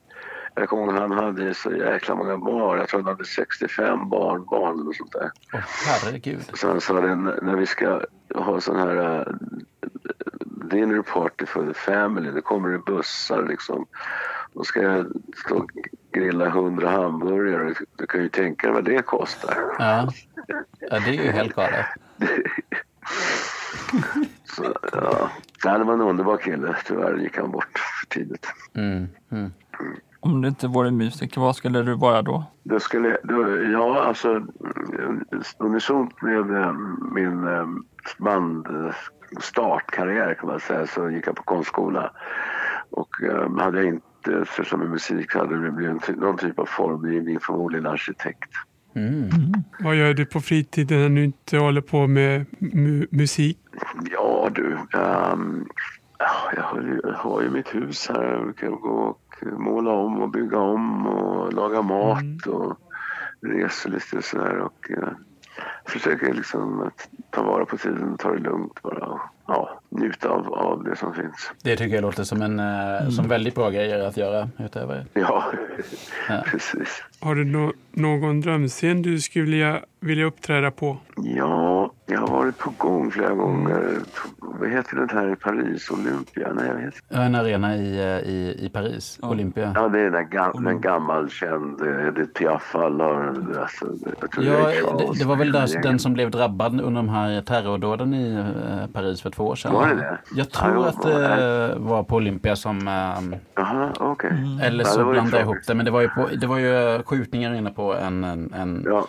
jag 0.54 0.68
kommer 0.68 0.82
ihåg 0.82 0.94
han 0.94 1.10
hade 1.10 1.54
så 1.54 1.72
jäkla 1.72 2.14
många 2.14 2.38
barn. 2.38 2.78
Jag 2.78 2.88
tror 2.88 3.02
han 3.02 3.12
hade 3.12 3.24
65 3.24 4.08
barn, 4.08 4.44
barn 4.44 4.88
och 4.88 4.96
sånt 4.96 5.12
där. 5.12 5.30
Åh, 5.52 5.60
herregud. 5.86 6.50
Så 6.54 6.68
han 6.68 6.80
sa 6.80 7.00
det, 7.00 7.14
när 7.16 7.56
vi 7.56 7.66
ska 7.66 8.00
ha 8.34 8.60
sån 8.60 8.76
här 8.76 9.18
uh, 9.18 9.34
dinner 10.70 11.02
party 11.02 11.46
for 11.46 11.66
the 11.66 11.74
family, 11.74 12.30
det 12.30 12.40
kommer 12.40 12.68
det 12.68 12.78
bussar 12.78 13.46
liksom. 13.48 13.86
Då 14.52 14.64
ska 14.64 14.82
jag 14.82 15.06
stå 15.44 15.56
och 15.56 15.70
grilla 16.12 16.46
100 16.46 16.90
hamburgare. 16.90 17.74
Du 17.96 18.06
kan 18.06 18.22
ju 18.22 18.28
tänka 18.28 18.66
dig 18.66 18.74
vad 18.74 18.84
det 18.84 19.02
kostar. 19.02 19.56
Ja, 19.78 20.08
ja 20.80 21.00
det 21.00 21.18
är 21.18 21.24
ju 21.24 21.30
helt 21.30 21.54
galet. 21.54 21.86
så, 24.44 24.76
ja. 24.92 25.30
Det 25.62 25.84
var 25.84 25.94
en 25.94 26.00
underbar 26.00 26.36
kille. 26.36 26.76
Tyvärr 26.84 27.16
gick 27.16 27.36
han 27.36 27.50
bort 27.50 27.78
för 27.78 28.06
tidigt. 28.06 28.46
Mm, 28.74 29.08
mm. 29.30 29.52
Om 30.24 30.42
du 30.42 30.48
inte 30.48 30.68
vore 30.68 30.90
musiker, 30.90 31.40
vad 31.40 31.56
skulle 31.56 31.82
du 31.82 31.94
vara 31.94 32.22
då? 32.22 32.44
Det 32.62 32.80
skulle, 32.80 33.18
då, 33.22 33.58
ja, 33.72 34.04
alltså 34.04 34.46
unisont 35.58 36.22
med 36.22 36.60
eh, 36.60 36.72
min 37.14 37.48
eh, 37.48 37.66
bandstartkarriär 38.18 40.34
kan 40.34 40.48
man 40.48 40.60
säga 40.60 40.86
så 40.86 41.10
gick 41.10 41.26
jag 41.26 41.36
på 41.36 41.42
konstskola. 41.42 42.10
Och 42.90 43.22
um, 43.22 43.58
hade 43.58 43.78
jag 43.78 43.86
inte 43.86 44.44
sysslat 44.56 44.80
med 44.80 44.90
musik 44.90 45.34
hade 45.34 45.64
det 45.64 45.70
blivit 45.70 46.16
någon 46.16 46.38
typ 46.38 46.58
av 46.58 46.66
formgivning, 46.66 47.40
förmodligen 47.40 47.86
arkitekt. 47.86 48.50
Mm. 48.94 49.30
Vad 49.80 49.96
gör 49.96 50.14
du 50.14 50.26
på 50.26 50.40
fritiden 50.40 51.00
när 51.00 51.08
du 51.08 51.24
inte 51.24 51.58
håller 51.58 51.80
på 51.80 52.06
med 52.06 52.46
mu 52.58 53.06
musik? 53.10 53.58
Ja 54.10 54.50
du, 54.54 54.78
um, 54.92 55.68
jag, 56.56 56.62
har, 56.62 57.00
jag 57.02 57.12
har 57.12 57.42
ju 57.42 57.50
mitt 57.50 57.74
hus 57.74 58.08
här. 58.08 58.24
Jag 58.24 58.56
kan 58.56 58.70
gå 58.70 58.88
och 58.88 59.20
måla 59.42 59.90
om 59.90 60.22
och 60.22 60.30
bygga 60.30 60.58
om 60.58 61.06
och 61.06 61.52
laga 61.52 61.82
mat 61.82 62.22
mm. 62.22 62.56
och 62.56 62.78
resa 63.40 63.88
lite 63.88 64.22
sådär. 64.22 64.58
Och, 64.58 64.90
uh, 64.90 65.08
försöker 65.84 66.34
liksom 66.34 66.82
att 66.82 67.08
ta 67.30 67.42
vara 67.42 67.64
på 67.64 67.76
tiden, 67.76 68.16
ta 68.18 68.32
det 68.32 68.38
lugnt 68.38 68.82
bara 68.82 69.06
och 69.06 69.20
ja, 69.46 69.80
njuta 69.88 70.28
av, 70.28 70.54
av 70.54 70.84
det 70.84 70.96
som 70.96 71.14
finns. 71.14 71.50
Det 71.62 71.76
tycker 71.76 71.94
jag 71.94 72.02
låter 72.02 72.24
som 72.24 72.42
en 72.42 72.60
mm. 72.60 73.10
som 73.10 73.28
väldigt 73.28 73.54
bra 73.54 73.70
grejer 73.70 73.98
att 74.00 74.16
göra 74.16 74.48
utöver. 74.58 75.06
Ja, 75.14 75.44
ja. 76.28 76.42
precis. 76.46 77.02
Har 77.20 77.34
du 77.34 77.44
no 77.44 77.72
någon 77.92 78.40
drömscen 78.40 79.02
du 79.02 79.20
skulle 79.20 79.44
vilja, 79.44 79.80
vilja 80.00 80.24
uppträda 80.24 80.70
på? 80.70 80.98
Ja, 81.16 81.92
jag 82.06 82.20
har 82.20 82.28
varit 82.28 82.58
på 82.58 82.72
gång 82.78 83.10
flera 83.10 83.34
gånger. 83.34 83.98
Vad 84.38 84.70
heter 84.70 84.96
det 84.96 85.12
här 85.12 85.32
i 85.32 85.36
Paris? 85.36 85.90
Olympia? 85.90 86.52
Nej, 86.52 86.66
jag 86.68 86.74
vet 86.74 86.94
Ja, 87.08 87.22
en 87.22 87.34
arena 87.34 87.76
i, 87.76 87.98
eh, 87.98 88.30
i, 88.30 88.56
i 88.66 88.68
Paris. 88.68 89.18
Ja. 89.22 89.28
Olympia. 89.28 89.72
Ja, 89.74 89.88
det 89.88 90.00
är 90.00 90.10
den, 90.10 90.30
gam 90.30 90.64
den 90.64 90.80
gammal 90.80 91.30
känd 91.30 91.80
Edith 91.80 92.32
Piaf. 92.32 92.74
Alla, 92.74 93.04
alltså, 93.60 93.86
ja, 94.36 94.96
det, 94.98 95.18
det, 95.18 95.24
var 95.24 95.36
väl 95.36 95.52
där, 95.52 95.82
den 95.82 95.98
som 95.98 96.12
blev 96.12 96.30
drabbad 96.30 96.80
under 96.80 97.02
de 97.02 97.08
här 97.08 97.40
terrordåden 97.40 98.14
i 98.14 98.38
uh, 98.38 98.86
Paris 98.92 99.22
för 99.22 99.30
två 99.30 99.44
år 99.44 99.56
sedan. 99.56 99.72
Var 99.72 99.88
det 99.88 99.94
det? 99.94 100.18
Jag 100.34 100.50
tror 100.50 100.74
ja, 100.74 100.88
att 100.88 101.02
det 101.02 101.74
var 101.78 102.02
på 102.02 102.16
Olympia 102.16 102.56
som... 102.56 102.86
Jaha, 103.54 103.92
okej. 103.94 104.06
Okay. 104.06 104.30
Mm. 104.30 104.60
Eller 104.60 104.84
så 104.84 105.00
ja, 105.00 105.04
blandade 105.04 105.36
jag 105.36 105.44
ihop 105.44 105.66
det. 105.66 105.74
Men 105.74 105.84
det 105.84 105.90
var 105.90 106.00
ju, 106.00 106.08
på, 106.08 106.28
det 106.40 106.46
var 106.46 106.58
ju 106.58 107.02
skjutningar 107.02 107.54
inne 107.54 107.70
på 107.70 107.94
en... 107.94 108.24
en, 108.24 108.52
en 108.54 108.82
ja. 108.86 109.06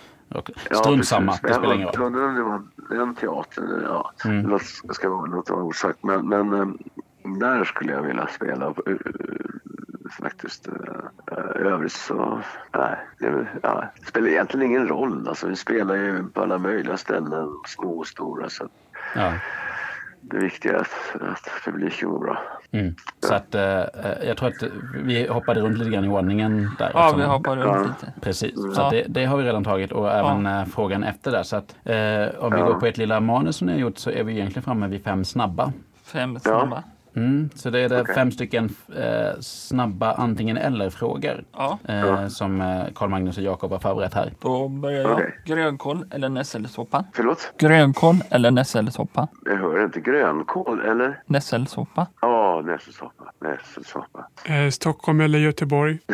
Strunt 0.71 1.07
samma, 1.07 1.31
det 1.31 1.53
spelar 1.53 1.73
ingen 1.73 1.87
roll. 1.87 1.93
Jag 1.95 2.05
undrar 2.05 2.27
om 2.27 2.35
det 2.35 2.43
var 2.43 2.61
den 2.89 3.15
teatern. 3.15 3.81
Ja, 3.83 4.11
mm. 4.25 4.59
det 4.83 4.93
ska 4.93 5.07
låta 5.07 5.53
vara 5.53 5.63
osagt. 5.63 6.03
Men, 6.03 6.29
men 6.29 6.53
um, 6.53 6.77
där 7.39 7.63
skulle 7.63 7.91
jag 7.91 8.01
vilja 8.01 8.27
spela. 8.27 8.67
Uh, 8.67 8.97
faktiskt. 10.21 10.67
Uh, 10.67 11.35
övrigt 11.55 11.91
så, 11.91 12.41
nej, 12.71 12.97
det, 13.19 13.47
ja, 13.63 13.83
det 13.99 14.05
spelar 14.05 14.27
egentligen 14.27 14.65
ingen 14.65 14.87
roll. 14.87 15.27
Alltså, 15.27 15.47
vi 15.47 15.55
spelar 15.55 15.95
ju 15.95 16.27
på 16.27 16.41
alla 16.41 16.57
möjliga 16.57 16.97
ställen, 16.97 17.49
små 17.65 17.99
och 17.99 18.07
stora. 18.07 18.49
Så 18.49 18.67
ja 19.15 19.33
det 20.31 20.37
viktiga 20.37 20.73
är 20.73 20.77
att, 20.77 21.21
att 21.21 21.49
publiken 21.65 22.09
mår 22.09 22.19
bra. 22.19 22.37
Mm. 22.71 22.95
Så 23.19 23.33
att, 23.33 23.55
eh, 23.55 23.83
jag 24.27 24.37
tror 24.37 24.49
att 24.49 24.63
vi 25.03 25.27
hoppade 25.27 25.61
runt 25.61 25.77
lite 25.77 25.91
grann 25.91 26.05
i 26.05 26.07
ordningen 26.07 26.69
där. 26.79 26.91
Ja, 26.93 27.13
vi 27.17 27.23
hoppade 27.23 27.61
runt 27.61 27.75
ja. 28.01 28.05
lite. 28.05 28.19
Precis, 28.21 28.53
så 28.55 28.81
ja. 28.81 28.89
det, 28.89 29.05
det, 29.07 29.25
har 29.25 29.37
vi 29.37 29.43
redan 29.43 29.63
tagit 29.63 29.91
och 29.91 30.11
även 30.11 30.45
ja. 30.45 30.61
Eh, 30.61 30.65
frågan 30.65 31.03
efter 31.03 31.31
det. 31.31 31.43
Så 31.43 31.55
att, 31.55 31.75
eh, 31.83 32.43
om 32.43 32.55
vi 32.55 32.61
går 32.61 32.79
på 32.79 32.85
ett 32.85 32.97
lilla 32.97 33.19
manus 33.19 33.55
som 33.55 33.67
ni 33.67 33.73
har 33.73 33.79
gjort 33.79 33.97
så 33.97 34.11
är 34.11 34.23
vi 34.23 34.33
egentligen 34.33 34.63
framme 34.63 34.87
vid 34.87 35.03
fem 35.03 35.25
snabba. 35.25 35.73
Fem 36.03 36.39
snabba? 36.39 36.83
Mm, 37.15 37.49
så 37.55 37.69
det 37.69 37.79
är 37.79 37.89
det 37.89 38.01
okay. 38.01 38.15
fem 38.15 38.31
stycken 38.31 38.75
eh, 38.95 39.39
snabba 39.39 40.13
antingen 40.13 40.57
eller-frågor 40.57 41.43
ja. 41.51 41.79
eh, 41.87 42.27
som 42.27 42.61
eh, 42.61 42.83
Carl 42.95 43.09
Magnus 43.09 43.37
och 43.37 43.43
Jakob 43.43 43.71
har 43.71 43.79
förberett 43.79 44.13
här. 44.13 44.33
Då 44.39 44.67
börjar 44.67 45.01
jag. 45.01 45.13
Okay. 45.13 45.31
Grönkål 45.45 46.05
eller 46.11 46.29
nässelsoppa? 46.29 47.05
Förlåt? 47.13 47.53
Grönkål 47.57 48.15
eller 48.29 48.51
nässelsoppa? 48.51 49.27
Jag 49.45 49.57
hör 49.57 49.83
inte. 49.83 49.99
Grönkål 50.01 50.81
eller? 50.81 51.21
Nässelsoppa. 51.25 52.07
Ja, 52.21 52.59
oh, 52.59 52.65
nässelsoppa. 52.65 53.31
nässelsoppa. 53.41 54.27
Eh, 54.45 54.69
Stockholm 54.69 55.21
eller 55.21 55.39
Göteborg? 55.39 55.99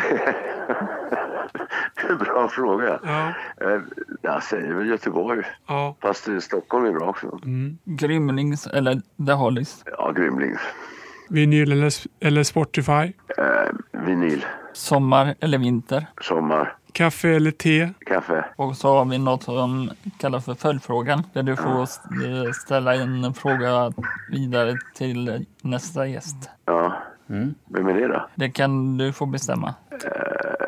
Bra 2.19 2.47
fråga. 2.47 2.99
Ja. 3.03 3.27
Eh, 3.67 3.81
jag 4.21 4.43
säger 4.43 4.73
väl 4.73 4.89
Göteborg. 4.89 5.43
Ja. 5.67 5.95
Fast 6.01 6.27
Stockholm 6.41 6.85
är 6.85 6.91
bra 6.91 7.09
också. 7.09 7.39
Mm. 7.43 7.77
Grymlings 7.85 8.67
eller 8.67 9.01
The 9.25 9.31
Hollies? 9.31 9.83
Ja, 9.97 10.11
Grymlings. 10.11 10.59
Vinyl 11.31 11.71
eller, 11.71 11.93
eller 12.19 12.43
Spotify? 12.43 13.13
Eh, 13.37 14.01
vinyl. 14.05 14.45
Sommar 14.73 15.35
eller 15.39 15.57
vinter? 15.57 16.07
Sommar. 16.21 16.75
Kaffe 16.93 17.29
eller 17.29 17.51
te? 17.51 17.89
Kaffe. 18.05 18.45
Och 18.55 18.77
så 18.77 18.97
har 18.97 19.05
vi 19.05 19.17
något 19.17 19.43
som 19.43 19.91
kallas 20.17 20.45
för 20.45 20.55
följdfrågan. 20.55 21.23
Där 21.33 21.43
du 21.43 21.55
får 21.55 21.87
ja. 22.23 22.53
ställa 22.53 22.95
en 22.95 23.33
fråga 23.33 23.93
vidare 24.31 24.77
till 24.95 25.45
nästa 25.61 26.07
gäst. 26.07 26.49
Ja. 26.65 26.93
Mm. 27.29 27.55
Vem 27.65 27.87
är 27.87 27.93
det 27.93 28.07
då? 28.07 28.27
Det 28.35 28.49
kan 28.49 28.97
du 28.97 29.13
få 29.13 29.25
bestämma. 29.25 29.75
Eh, 29.91 30.60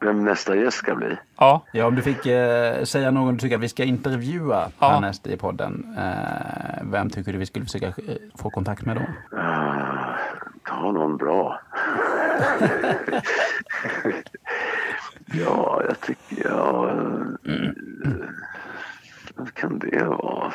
vem 0.00 0.24
nästa 0.24 0.56
gäst 0.56 0.76
ska 0.76 0.94
bli? 0.94 1.18
Ja. 1.36 1.64
Ja, 1.72 1.86
om 1.86 1.94
du 1.94 2.02
fick 2.02 2.26
eh, 2.26 2.84
säga 2.84 3.10
någon 3.10 3.34
du 3.34 3.40
tycker 3.40 3.56
att 3.56 3.62
vi 3.62 3.68
ska 3.68 3.84
intervjua 3.84 4.68
ja. 4.78 4.88
härnäst 4.88 5.26
i 5.26 5.36
podden. 5.36 5.96
Eh, 5.98 6.82
vem 6.82 7.10
tycker 7.10 7.32
du 7.32 7.38
vi 7.38 7.46
skulle 7.46 7.64
försöka 7.64 7.86
eh, 7.86 7.92
få 8.34 8.50
kontakt 8.50 8.84
med 8.84 8.96
då? 8.96 9.02
Uh, 9.36 10.16
ta 10.64 10.92
någon 10.92 11.16
bra. 11.16 11.60
ja, 15.32 15.82
jag 15.88 16.00
tycker... 16.00 16.48
Ja, 16.48 16.90
mm. 17.46 17.74
Vad 19.34 19.54
kan 19.54 19.78
det 19.78 20.04
vara? 20.04 20.52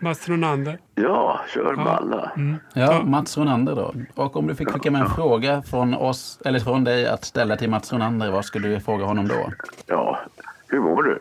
Mats 0.00 0.28
Ronander. 0.28 0.78
Ja, 0.94 1.40
kör 1.54 1.74
ja. 1.76 1.84
balla. 1.84 2.32
Mm. 2.36 2.56
Ja, 2.74 3.02
Mats 3.04 3.38
Ronander 3.38 3.74
då. 3.74 3.94
Och 4.14 4.36
om 4.36 4.46
du 4.46 4.54
fick 4.54 4.70
skicka 4.70 4.90
med 4.90 5.00
en 5.00 5.10
fråga 5.10 5.62
från 5.62 5.94
oss, 5.94 6.40
eller 6.44 6.60
från 6.60 6.84
dig 6.84 7.06
att 7.06 7.24
ställa 7.24 7.56
till 7.56 7.70
Mats 7.70 7.92
Ronander, 7.92 8.30
vad 8.30 8.44
skulle 8.44 8.68
du 8.68 8.80
fråga 8.80 9.04
honom 9.04 9.28
då? 9.28 9.52
Ja, 9.86 10.18
hur 10.66 10.80
mår 10.80 11.02
du? 11.02 11.18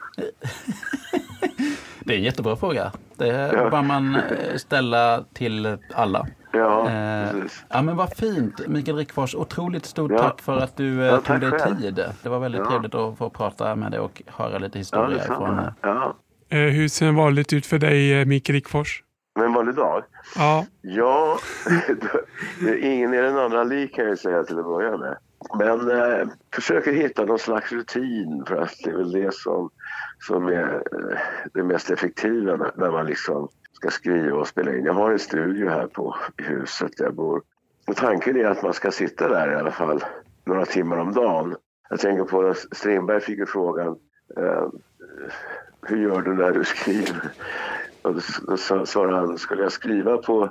det 1.99 2.13
är 2.13 2.17
en 2.17 2.23
jättebra 2.23 2.55
fråga. 2.55 2.91
Det 3.15 3.27
ja. 3.27 3.69
bör 3.69 3.81
man 3.81 4.15
eh, 4.15 4.21
ställa 4.55 5.23
till 5.33 5.77
alla. 5.93 6.27
Ja, 6.51 6.89
eh. 6.89 7.29
Ja, 7.69 7.81
men 7.81 7.95
vad 7.95 8.17
fint. 8.17 8.67
Mikael 8.67 8.97
Rickfors, 8.97 9.35
otroligt 9.35 9.85
stort 9.85 10.11
ja. 10.11 10.17
tack 10.17 10.41
för 10.41 10.57
att 10.57 10.77
du 10.77 11.01
eh, 11.01 11.07
ja, 11.07 11.17
tog 11.17 11.39
dig 11.39 11.51
själv. 11.51 11.75
tid. 11.75 12.03
Det 12.23 12.29
var 12.29 12.39
väldigt 12.39 12.61
ja. 12.61 12.69
trevligt 12.69 12.95
att 12.95 13.17
få 13.17 13.29
prata 13.29 13.75
med 13.75 13.91
dig 13.91 13.99
och 13.99 14.21
höra 14.27 14.57
lite 14.57 14.77
historia. 14.79 15.23
Ja, 15.27 15.35
från, 15.35 15.61
ja. 15.81 15.89
Eh, 15.89 16.11
hur 16.49 16.87
ser 16.87 17.05
en 17.05 17.15
vanligt 17.15 17.53
ut 17.53 17.65
för 17.65 17.77
dig, 17.79 18.19
eh, 18.19 18.25
Mikael 18.25 18.53
Rickfors? 18.53 19.03
En 19.39 19.53
vanlig 19.53 19.75
dag? 19.75 20.03
Ja. 20.35 20.65
Ja, 20.81 21.39
ingen 22.81 23.13
är 23.13 23.21
den 23.21 23.37
andra 23.37 23.63
lik 23.63 23.95
kan 23.95 24.05
jag 24.05 24.19
säga 24.19 24.43
till 24.43 24.59
att 24.59 24.65
börja 24.65 24.97
med. 24.97 25.17
Men 25.59 25.91
eh, 25.91 26.27
försöker 26.53 26.91
hitta 26.91 27.25
någon 27.25 27.39
slags 27.39 27.71
rutin 27.71 28.43
för 28.47 28.55
att 28.55 28.75
det 28.83 28.89
är 28.89 28.97
väl 28.97 29.11
det 29.11 29.33
som, 29.33 29.69
som 30.19 30.47
är 30.47 30.73
eh, 30.73 31.17
det 31.53 31.63
mest 31.63 31.89
effektiva 31.89 32.71
när, 32.75 32.91
man 32.91 33.05
liksom 33.05 33.47
ska 33.73 33.89
skriva 33.89 34.37
och 34.37 34.47
spela 34.47 34.75
in. 34.75 34.85
Jag 34.85 34.93
har 34.93 35.11
en 35.11 35.19
studio 35.19 35.69
här 35.69 35.87
på 35.87 36.15
huset 36.37 36.97
där 36.97 37.05
jag 37.05 37.15
bor. 37.15 37.41
Och 37.87 37.95
tanken 37.95 38.37
är 38.37 38.45
att 38.45 38.63
man 38.63 38.73
ska 38.73 38.91
sitta 38.91 39.27
där 39.27 39.51
i 39.51 39.55
alla 39.55 39.71
fall 39.71 40.03
några 40.45 40.65
timmar 40.65 40.97
om 40.97 41.13
dagen. 41.13 41.55
Jag 41.89 41.99
tänker 41.99 42.23
på 42.23 42.47
att 42.47 42.57
Strindberg 42.57 43.21
fick 43.21 43.37
ju 43.37 43.45
frågan 43.45 43.87
eh, 44.37 44.67
hur 45.87 45.97
gör 45.97 46.21
du 46.21 46.33
när 46.33 46.51
du 46.51 46.63
skriver? 46.63 47.31
Och 48.01 48.13
då 48.47 48.57
svarade 48.85 49.17
han, 49.17 49.37
skulle 49.37 49.63
jag 49.63 49.71
skriva 49.71 50.17
på, 50.17 50.49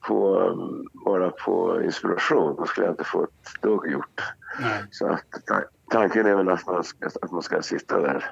på, 0.00 0.52
bara 0.92 1.30
på 1.30 1.82
inspiration 1.82 2.56
då 2.56 2.66
skulle 2.66 2.86
jag 2.86 2.92
inte 2.92 3.04
få 3.04 3.24
ett 3.24 3.62
dugg 3.62 3.90
gjort. 3.92 4.22
Nej. 4.60 4.84
Så 4.90 5.06
att, 5.06 5.24
tanken 5.90 6.26
är 6.26 6.34
väl 6.34 6.48
att 6.48 6.66
man, 6.66 6.84
ska, 6.84 7.06
att 7.22 7.30
man 7.30 7.42
ska 7.42 7.62
sitta 7.62 8.00
där 8.00 8.24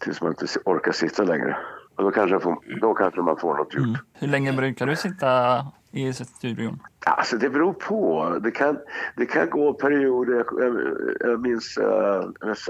tills 0.00 0.20
man 0.20 0.30
inte 0.30 0.46
orkar 0.64 0.92
sitta 0.92 1.24
längre. 1.24 1.56
Och 2.02 2.10
då 2.10 2.14
kanske, 2.14 2.40
får, 2.40 2.80
då 2.80 2.94
kanske 2.94 3.20
man 3.20 3.36
får 3.36 3.54
något 3.54 3.74
gjort. 3.74 3.84
Mm. 3.84 3.98
Hur 4.12 4.28
länge 4.28 4.52
brukar 4.52 4.86
du 4.86 4.96
sitta 4.96 5.66
i 5.92 6.12
studion? 6.12 6.80
Alltså 7.06 7.36
det 7.36 7.50
beror 7.50 7.72
på. 7.72 8.38
Det 8.42 8.50
kan, 8.50 8.78
det 9.16 9.26
kan 9.26 9.50
gå 9.50 9.74
perioder. 9.74 10.34
Jag, 10.34 10.46
jag, 10.58 10.96
jag 11.20 11.40
minns 11.40 11.78
uh, 11.78 11.84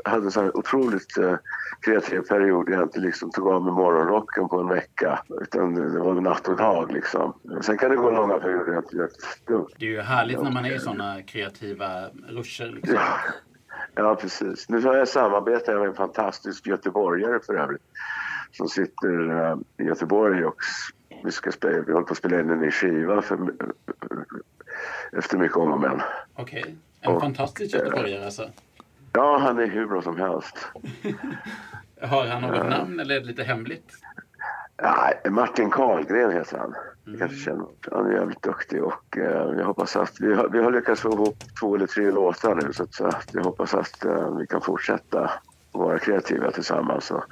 jag 0.04 0.10
hade 0.10 0.24
en 0.24 0.30
sån 0.30 0.50
otroligt 0.54 1.18
uh, 1.18 1.34
kreativ 1.80 2.20
period 2.20 2.66
där 2.66 2.72
jag 2.72 2.82
inte 2.82 3.00
liksom 3.00 3.30
tog 3.30 3.48
av 3.48 3.64
mig 3.64 3.72
morgonrocken 3.72 4.48
på 4.48 4.60
en 4.60 4.68
vecka. 4.68 5.22
Utan 5.40 5.74
det 5.74 5.98
var 5.98 6.14
natt 6.14 6.48
och 6.48 6.56
dag 6.56 6.92
liksom. 6.92 7.32
Sen 7.60 7.78
kan 7.78 7.90
det 7.90 7.96
gå 7.96 8.10
långa 8.10 8.38
perioder 8.38 8.72
jag 8.72 8.84
inte 8.84 8.96
gör 8.96 9.08
Det 9.78 9.86
är 9.86 9.90
ju 9.90 10.00
härligt 10.00 10.42
när 10.42 10.50
man 10.50 10.64
är 10.64 10.74
i 10.74 10.78
sådana 10.78 11.22
kreativa 11.22 12.08
ruscher. 12.28 12.72
Liksom. 12.74 12.94
Ja. 12.94 13.18
ja, 13.94 14.14
precis. 14.14 14.68
Nu 14.68 14.80
har 14.80 14.96
jag 14.96 15.08
samarbetat 15.08 15.74
med 15.74 15.88
en 15.88 15.94
fantastisk 15.94 16.66
göteborgare 16.66 17.40
för 17.46 17.54
övrigt 17.54 17.82
som 18.52 18.68
sitter 18.68 19.30
uh, 19.30 19.58
i 19.78 19.82
Göteborg 19.82 20.44
och 20.44 20.56
vi, 21.24 21.32
ska 21.32 21.52
spela, 21.52 21.80
vi 21.86 21.92
håller 21.92 22.06
på 22.06 22.12
att 22.12 22.18
spela 22.18 22.40
in 22.40 22.50
en 22.50 22.60
ny 22.60 22.70
skiva 22.70 23.22
för, 23.22 23.52
efter 25.12 25.38
mycket 25.38 25.56
om 25.56 25.72
och 25.72 25.80
men. 25.80 26.00
Okej, 26.34 26.60
okay. 26.60 26.74
en 27.00 27.12
och, 27.12 27.20
fantastisk 27.20 27.74
göteborgare 27.74 28.24
alltså? 28.24 28.50
Ja, 29.12 29.38
han 29.38 29.58
är 29.58 29.66
hur 29.66 29.86
bra 29.86 30.02
som 30.02 30.16
helst. 30.16 30.58
Har 32.00 32.26
han 32.26 32.42
något 32.42 32.62
uh, 32.62 32.68
namn 32.68 33.00
eller 33.00 33.14
är 33.14 33.20
det 33.20 33.26
lite 33.26 33.42
hemligt? 33.42 33.92
Nej, 34.82 35.32
Martin 35.32 35.70
Karlgren 35.70 36.32
heter 36.32 36.58
han. 36.58 36.74
Mm. 37.06 37.18
kanske 37.18 37.36
känner 37.36 37.66
Han 37.90 38.06
är 38.06 38.12
jävligt 38.12 38.42
duktig 38.42 38.84
och 38.84 39.16
uh, 39.16 39.24
jag 39.58 39.64
hoppas 39.64 39.96
att 39.96 40.20
vi 40.20 40.34
har, 40.34 40.48
vi 40.48 40.62
har 40.62 40.72
lyckats 40.72 41.00
få 41.00 41.12
ihop 41.12 41.36
två 41.60 41.74
eller 41.74 41.86
tre 41.86 42.10
låtar 42.10 42.54
nu 42.54 42.72
så 42.72 42.82
att, 42.82 42.94
så 42.94 43.06
att 43.06 43.30
jag 43.32 43.44
hoppas 43.44 43.74
att 43.74 44.06
uh, 44.06 44.36
vi 44.38 44.46
kan 44.46 44.60
fortsätta 44.60 45.30
vara 45.72 45.98
kreativa 45.98 46.50
tillsammans 46.50 47.11
och 47.11 47.24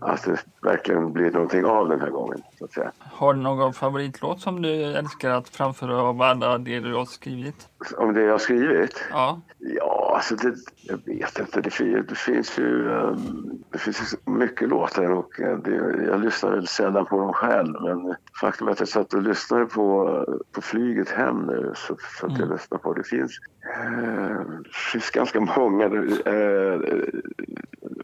att 0.00 0.22
det 0.24 0.44
verkligen 0.62 1.12
blir 1.12 1.30
någonting 1.30 1.64
av 1.64 1.88
den 1.88 2.00
här 2.00 2.10
gången. 2.10 2.42
Så 2.58 2.64
att 2.64 2.72
säga. 2.72 2.92
Har 2.98 3.34
du 3.34 3.40
någon 3.40 3.74
favoritlåt 3.74 4.40
som 4.40 4.62
du 4.62 4.84
älskar 4.84 5.30
att 5.30 5.48
framföra 5.48 6.02
av 6.02 6.22
alla 6.22 6.58
det 6.58 6.80
du 6.80 6.94
har 6.94 7.04
skrivit? 7.04 7.68
Om 7.96 8.14
det 8.14 8.22
jag 8.22 8.32
har 8.32 8.38
skrivit? 8.38 9.04
Ja. 9.10 9.40
Ja, 9.58 10.05
alltså 10.16 10.36
det, 10.36 10.54
jag 10.82 10.98
vet 11.04 11.38
inte. 11.38 11.60
Det, 11.60 11.70
finns, 11.70 12.06
det 12.08 12.14
finns 12.14 12.58
ju 12.58 12.88
um, 12.88 13.64
det 13.70 13.78
finns 13.78 14.16
mycket 14.24 14.68
låtar 14.68 15.10
och 15.10 15.40
eh, 15.40 15.58
det, 15.58 16.04
jag 16.06 16.20
lyssnar 16.20 16.50
väl 16.50 16.66
sällan 16.66 17.06
på 17.06 17.18
dem 17.18 17.32
själv. 17.32 17.74
Men 17.82 18.14
faktum 18.40 18.68
är 18.68 18.72
att 18.72 18.80
jag 18.80 18.88
satt 18.88 19.14
och 19.14 19.22
lyssnade 19.22 19.66
på, 19.66 20.24
på 20.52 20.60
flyget 20.60 21.10
hem 21.10 21.46
nu 21.46 21.72
så, 21.74 21.96
så 22.20 22.26
att 22.26 22.32
jag 22.32 22.40
mm. 22.40 22.52
lyssnar 22.52 22.78
på 22.78 22.94
det. 22.94 23.04
finns, 23.04 23.38
uh, 23.82 24.40
det 24.62 24.74
finns 24.92 25.10
ganska 25.10 25.40
många. 25.40 25.86
Uh, 25.86 26.80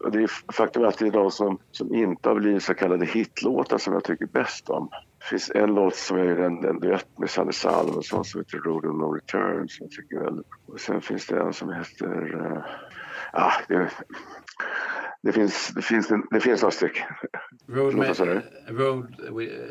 och 0.00 0.10
det 0.10 0.22
är 0.22 0.52
faktum 0.52 0.84
att 0.84 0.98
det 0.98 1.06
är 1.06 1.10
de 1.10 1.30
som, 1.30 1.58
som 1.70 1.94
inte 1.94 2.28
har 2.28 2.36
blivit 2.36 2.62
så 2.62 2.74
kallade 2.74 3.06
hitlåtar 3.06 3.78
som 3.78 3.92
jag 3.92 4.04
tycker 4.04 4.26
bäst 4.26 4.70
om. 4.70 4.88
Det 5.22 5.28
finns 5.28 5.50
en 5.54 5.74
låt 5.74 5.96
som 5.96 6.16
är 6.16 6.36
en, 6.36 6.64
en 6.64 6.80
duett 6.80 7.18
med 7.18 7.30
Sanne 7.30 7.52
Salomonsson 7.52 8.24
som 8.24 8.40
heter 8.40 8.58
Road 8.58 8.84
of 8.84 8.96
No 8.96 9.12
Return 9.12 9.68
som 9.68 9.86
jag 9.86 9.90
tycker 9.90 10.18
väldigt 10.18 10.46
Och 10.66 10.80
sen 10.80 11.00
finns 11.00 11.26
det 11.26 11.40
en 11.40 11.52
som 11.52 11.72
heter... 11.72 12.34
Uh, 12.34 12.58
ah, 13.32 13.52
det, 13.68 13.90
det 15.22 15.32
finns, 15.32 15.72
det 15.74 15.82
finns, 15.82 16.12
det 16.30 16.40
finns 16.40 16.62
några 16.62 16.70
stycken. 16.70 17.06
Road, 17.66 17.94
med, 17.94 18.42
road 18.68 19.14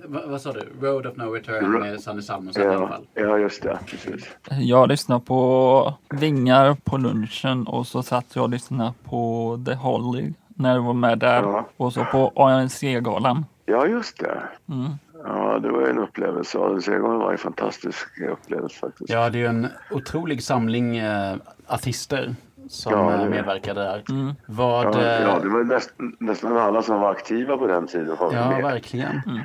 vad, 0.04 0.30
vad 0.30 0.42
sa 0.42 0.52
du? 0.52 0.88
Road 0.88 1.06
of 1.06 1.18
No 1.18 1.24
Return 1.24 1.72
med 1.72 2.02
Sanne 2.02 2.22
Salmonsson 2.22 2.64
ja, 2.64 2.72
i 2.72 2.76
alla 2.76 2.88
fall. 2.88 3.08
Ja, 3.14 3.38
just 3.38 3.64
det. 3.64 3.80
Precis. 3.86 4.30
Jag 4.50 4.90
lyssnade 4.90 5.26
på 5.26 5.94
Vingar 6.10 6.78
på 6.84 6.98
lunchen 6.98 7.68
och 7.68 7.88
så 7.88 8.04
satt 8.04 8.36
jag 8.36 8.44
och 8.44 8.50
lyssnade 8.50 8.94
på 9.04 9.60
The 9.66 9.74
Holly 9.74 10.34
när 10.48 10.76
du 10.76 10.82
var 10.82 10.94
med 10.94 11.20
där 11.20 11.42
ja. 11.42 11.68
och 11.78 11.94
så 11.94 12.06
på 12.06 12.32
ANC-galan. 12.36 13.46
Ja, 13.66 13.88
just 13.88 14.20
det. 14.20 14.42
Mm. 14.70 14.90
Ja, 15.24 15.60
det 15.60 15.72
var 15.72 15.88
en 15.88 16.00
upplevelse. 16.00 16.58
ANC-galan 16.60 17.20
var 17.20 17.32
en 17.32 17.38
fantastisk 17.38 18.08
upplevelse 18.32 18.80
faktiskt. 18.80 19.10
Ja, 19.10 19.30
det 19.30 19.42
är 19.42 19.50
en 19.50 19.68
otrolig 19.92 20.44
samling 20.44 20.98
eh, 20.98 21.36
artister 21.68 22.36
som 22.70 22.92
ja, 22.92 23.18
det... 23.18 23.30
medverkade 23.30 23.82
där. 23.82 24.04
Mm. 24.10 24.34
Vad, 24.46 24.86
ja, 24.86 25.02
ja, 25.02 25.40
det 25.40 25.50
var 25.50 25.64
näst, 25.64 25.94
nästan 26.20 26.58
alla 26.58 26.82
som 26.82 27.00
var 27.00 27.12
aktiva 27.12 27.58
på 27.58 27.68
den 27.68 27.88
tiden. 27.88 28.18
ja, 28.20 28.50
med. 28.50 28.64
verkligen. 28.64 29.22
Mm. 29.28 29.42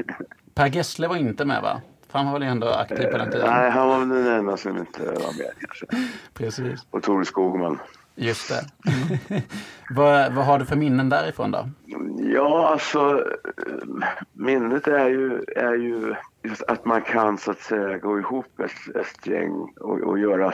Per 0.54 0.66
Gessle 0.66 1.08
var 1.08 1.16
inte 1.16 1.44
med 1.44 1.62
va? 1.62 1.80
För 2.08 2.18
han 2.18 2.26
var 2.26 2.38
väl 2.38 2.48
ändå 2.48 2.68
aktiv 2.68 3.06
på 3.06 3.18
den 3.18 3.30
tiden? 3.30 3.50
Nej, 3.50 3.70
han 3.70 3.88
var 3.88 3.98
väl 3.98 4.08
den 4.08 4.26
enda 4.26 4.56
som 4.56 4.78
inte 4.78 5.04
var 5.04 5.38
med 5.38 5.50
kanske. 5.60 5.86
Precis. 6.34 6.86
Och 6.90 7.02
Tore 7.02 7.24
Skogman. 7.24 7.78
Just 8.16 8.48
det. 8.48 8.64
vad, 9.90 10.34
vad 10.34 10.44
har 10.44 10.58
du 10.58 10.64
för 10.64 10.76
minnen 10.76 11.08
därifrån 11.08 11.50
då? 11.50 11.68
Ja, 12.18 12.68
alltså 12.68 13.24
minnet 14.32 14.86
är 14.86 15.08
ju, 15.08 15.44
är 15.56 15.74
ju 15.74 16.14
att 16.68 16.84
man 16.84 17.02
kan 17.02 17.38
så 17.38 17.50
att 17.50 17.60
säga 17.60 17.98
gå 17.98 18.18
ihop 18.18 18.60
ett, 18.60 18.96
ett 18.96 19.26
gäng 19.26 19.52
och, 19.80 20.00
och 20.00 20.18
göra 20.18 20.52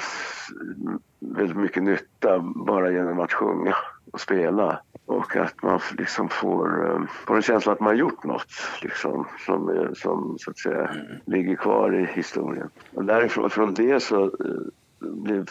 väldigt 1.20 1.56
mycket 1.56 1.82
nytta 1.82 2.38
bara 2.38 2.90
genom 2.90 3.20
att 3.20 3.32
sjunga 3.32 3.76
och 4.12 4.20
spela. 4.20 4.80
Och 5.06 5.36
att 5.36 5.62
man 5.62 5.80
liksom 5.98 6.28
får, 6.28 6.90
eh, 6.90 7.02
får 7.26 7.36
en 7.36 7.42
känsla 7.42 7.72
att 7.72 7.80
man 7.80 7.96
gjort 7.96 8.24
något 8.24 8.52
liksom, 8.82 9.28
som, 9.46 9.88
som 9.94 10.36
så 10.38 10.50
att 10.50 10.58
säga 10.58 10.90
ligger 11.24 11.56
kvar 11.56 11.94
i 11.94 12.04
historien. 12.04 12.68
Och 12.94 13.04
därifrån 13.04 13.50
från 13.50 13.74
det 13.74 14.02
så 14.02 14.24
uh, 14.24 14.30
blev, 15.02 15.48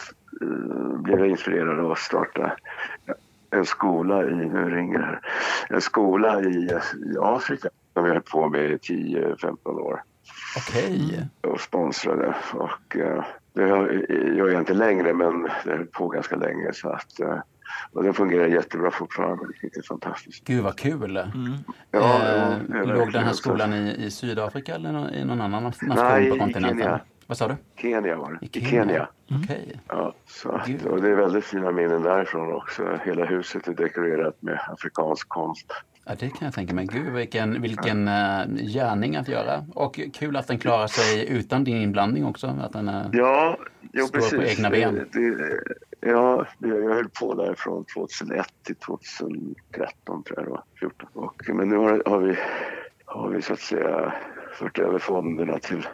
blev 1.04 1.20
jag 1.20 1.30
inspirerad 1.30 1.80
av 1.80 1.92
att 1.92 2.00
starta 2.00 2.52
en 3.52 3.66
skola 3.66 4.24
i, 4.24 4.36
nu 4.36 4.70
ringer 4.70 5.00
här, 5.00 5.22
en 5.70 5.82
skola 5.82 6.42
i, 6.42 6.80
i 7.14 7.18
Afrika 7.22 7.70
som 7.94 8.06
jag 8.06 8.14
höll 8.14 8.22
på 8.22 8.50
med 8.50 8.72
i 8.72 8.76
10-15 8.76 9.80
år. 9.80 10.04
Okej. 10.58 11.06
Okay. 11.06 11.52
Och 11.52 11.62
sponsrade. 11.62 12.36
Och, 12.54 12.96
uh, 12.96 13.24
det 13.54 13.68
gör 14.36 14.50
jag 14.50 14.62
inte 14.62 14.74
längre 14.74 15.14
men 15.14 15.44
det 15.44 15.72
höll 15.72 15.86
på 15.86 16.08
ganska 16.08 16.36
länge 16.36 16.74
så 16.74 16.90
att 16.90 17.20
uh, 17.22 17.40
och 17.92 18.04
den 18.04 18.14
fungerar 18.14 18.48
jättebra 18.48 18.92
fortfarande. 18.92 19.46
Det 19.62 19.78
är 19.78 19.82
fantastiskt. 19.82 20.44
Gud 20.46 20.64
vad 20.64 20.78
kul! 20.78 21.18
Mm. 21.18 21.54
Ja, 21.92 22.22
eh, 22.74 22.86
låg 22.86 23.12
den 23.12 23.24
här 23.24 23.34
skolan 23.34 23.74
i, 23.74 24.06
i 24.06 24.12
Sydafrika 24.12 24.76
eller 24.76 25.16
i 25.16 25.26
någon 25.26 25.42
annan 25.42 25.64
nation 25.64 25.94
Nej, 25.96 26.30
på 26.30 26.38
kontinenten? 26.38 27.00
Vad 27.32 27.38
sa 27.38 27.48
du? 27.48 27.56
Kenya 27.76 28.16
var 28.16 28.32
det. 28.32 28.46
I 28.46 28.62
Kenya? 28.62 28.70
Kenya. 28.70 29.08
Mm. 29.30 29.42
Okej. 29.44 29.64
Okay. 29.66 29.78
Ja, 29.88 30.14
så 30.26 30.52
att, 30.52 30.86
och 30.86 31.02
det 31.02 31.10
är 31.10 31.16
väldigt 31.16 31.46
fina 31.46 31.72
minnen 31.72 32.02
därifrån 32.02 32.54
också. 32.54 33.00
Hela 33.06 33.26
huset 33.26 33.68
är 33.68 33.74
dekorerat 33.74 34.42
med 34.42 34.60
afrikansk 34.68 35.30
konst. 35.30 35.74
Ja, 36.06 36.16
det 36.20 36.30
kan 36.30 36.46
jag 36.46 36.54
tänka 36.54 36.74
mig. 36.74 36.86
Gud, 36.86 37.14
vilken, 37.14 37.62
vilken 37.62 38.08
uh, 38.08 38.46
gärning 38.74 39.16
att 39.16 39.28
göra. 39.28 39.66
Och 39.76 40.00
kul 40.14 40.36
att 40.36 40.48
den 40.48 40.60
klarar 40.60 40.88
sig 40.88 41.30
utan 41.30 41.64
din 41.64 41.78
inblandning 41.78 42.26
också. 42.26 42.48
Att 42.48 42.74
den 42.74 42.90
uh, 42.90 43.08
ja, 43.14 43.58
jo, 43.94 44.06
står 44.06 44.20
precis. 44.20 44.38
på 44.38 44.44
egna 44.44 44.70
ben. 44.70 45.10
Det, 45.14 45.36
det, 45.36 45.64
ja, 46.00 46.46
jag 46.60 46.94
höll 46.96 47.10
på 47.10 47.34
där 47.34 47.56
från 47.58 47.86
2001 47.86 48.48
till 48.64 48.76
2013 48.76 50.24
tror 50.24 50.40
jag 50.40 50.46
det 50.46 50.52
var. 50.52 50.64
14. 50.80 51.10
Och, 51.14 51.44
men 51.48 51.70
nu 51.70 51.78
har, 51.78 52.04
har, 52.06 52.20
vi, 52.20 52.38
har 53.06 53.30
vi 53.30 53.42
så 53.42 53.54
att 53.54 53.60
säga 53.60 54.14
fört 54.54 54.80
över 54.80 55.00
fonderna 55.00 55.60
till 55.60 55.88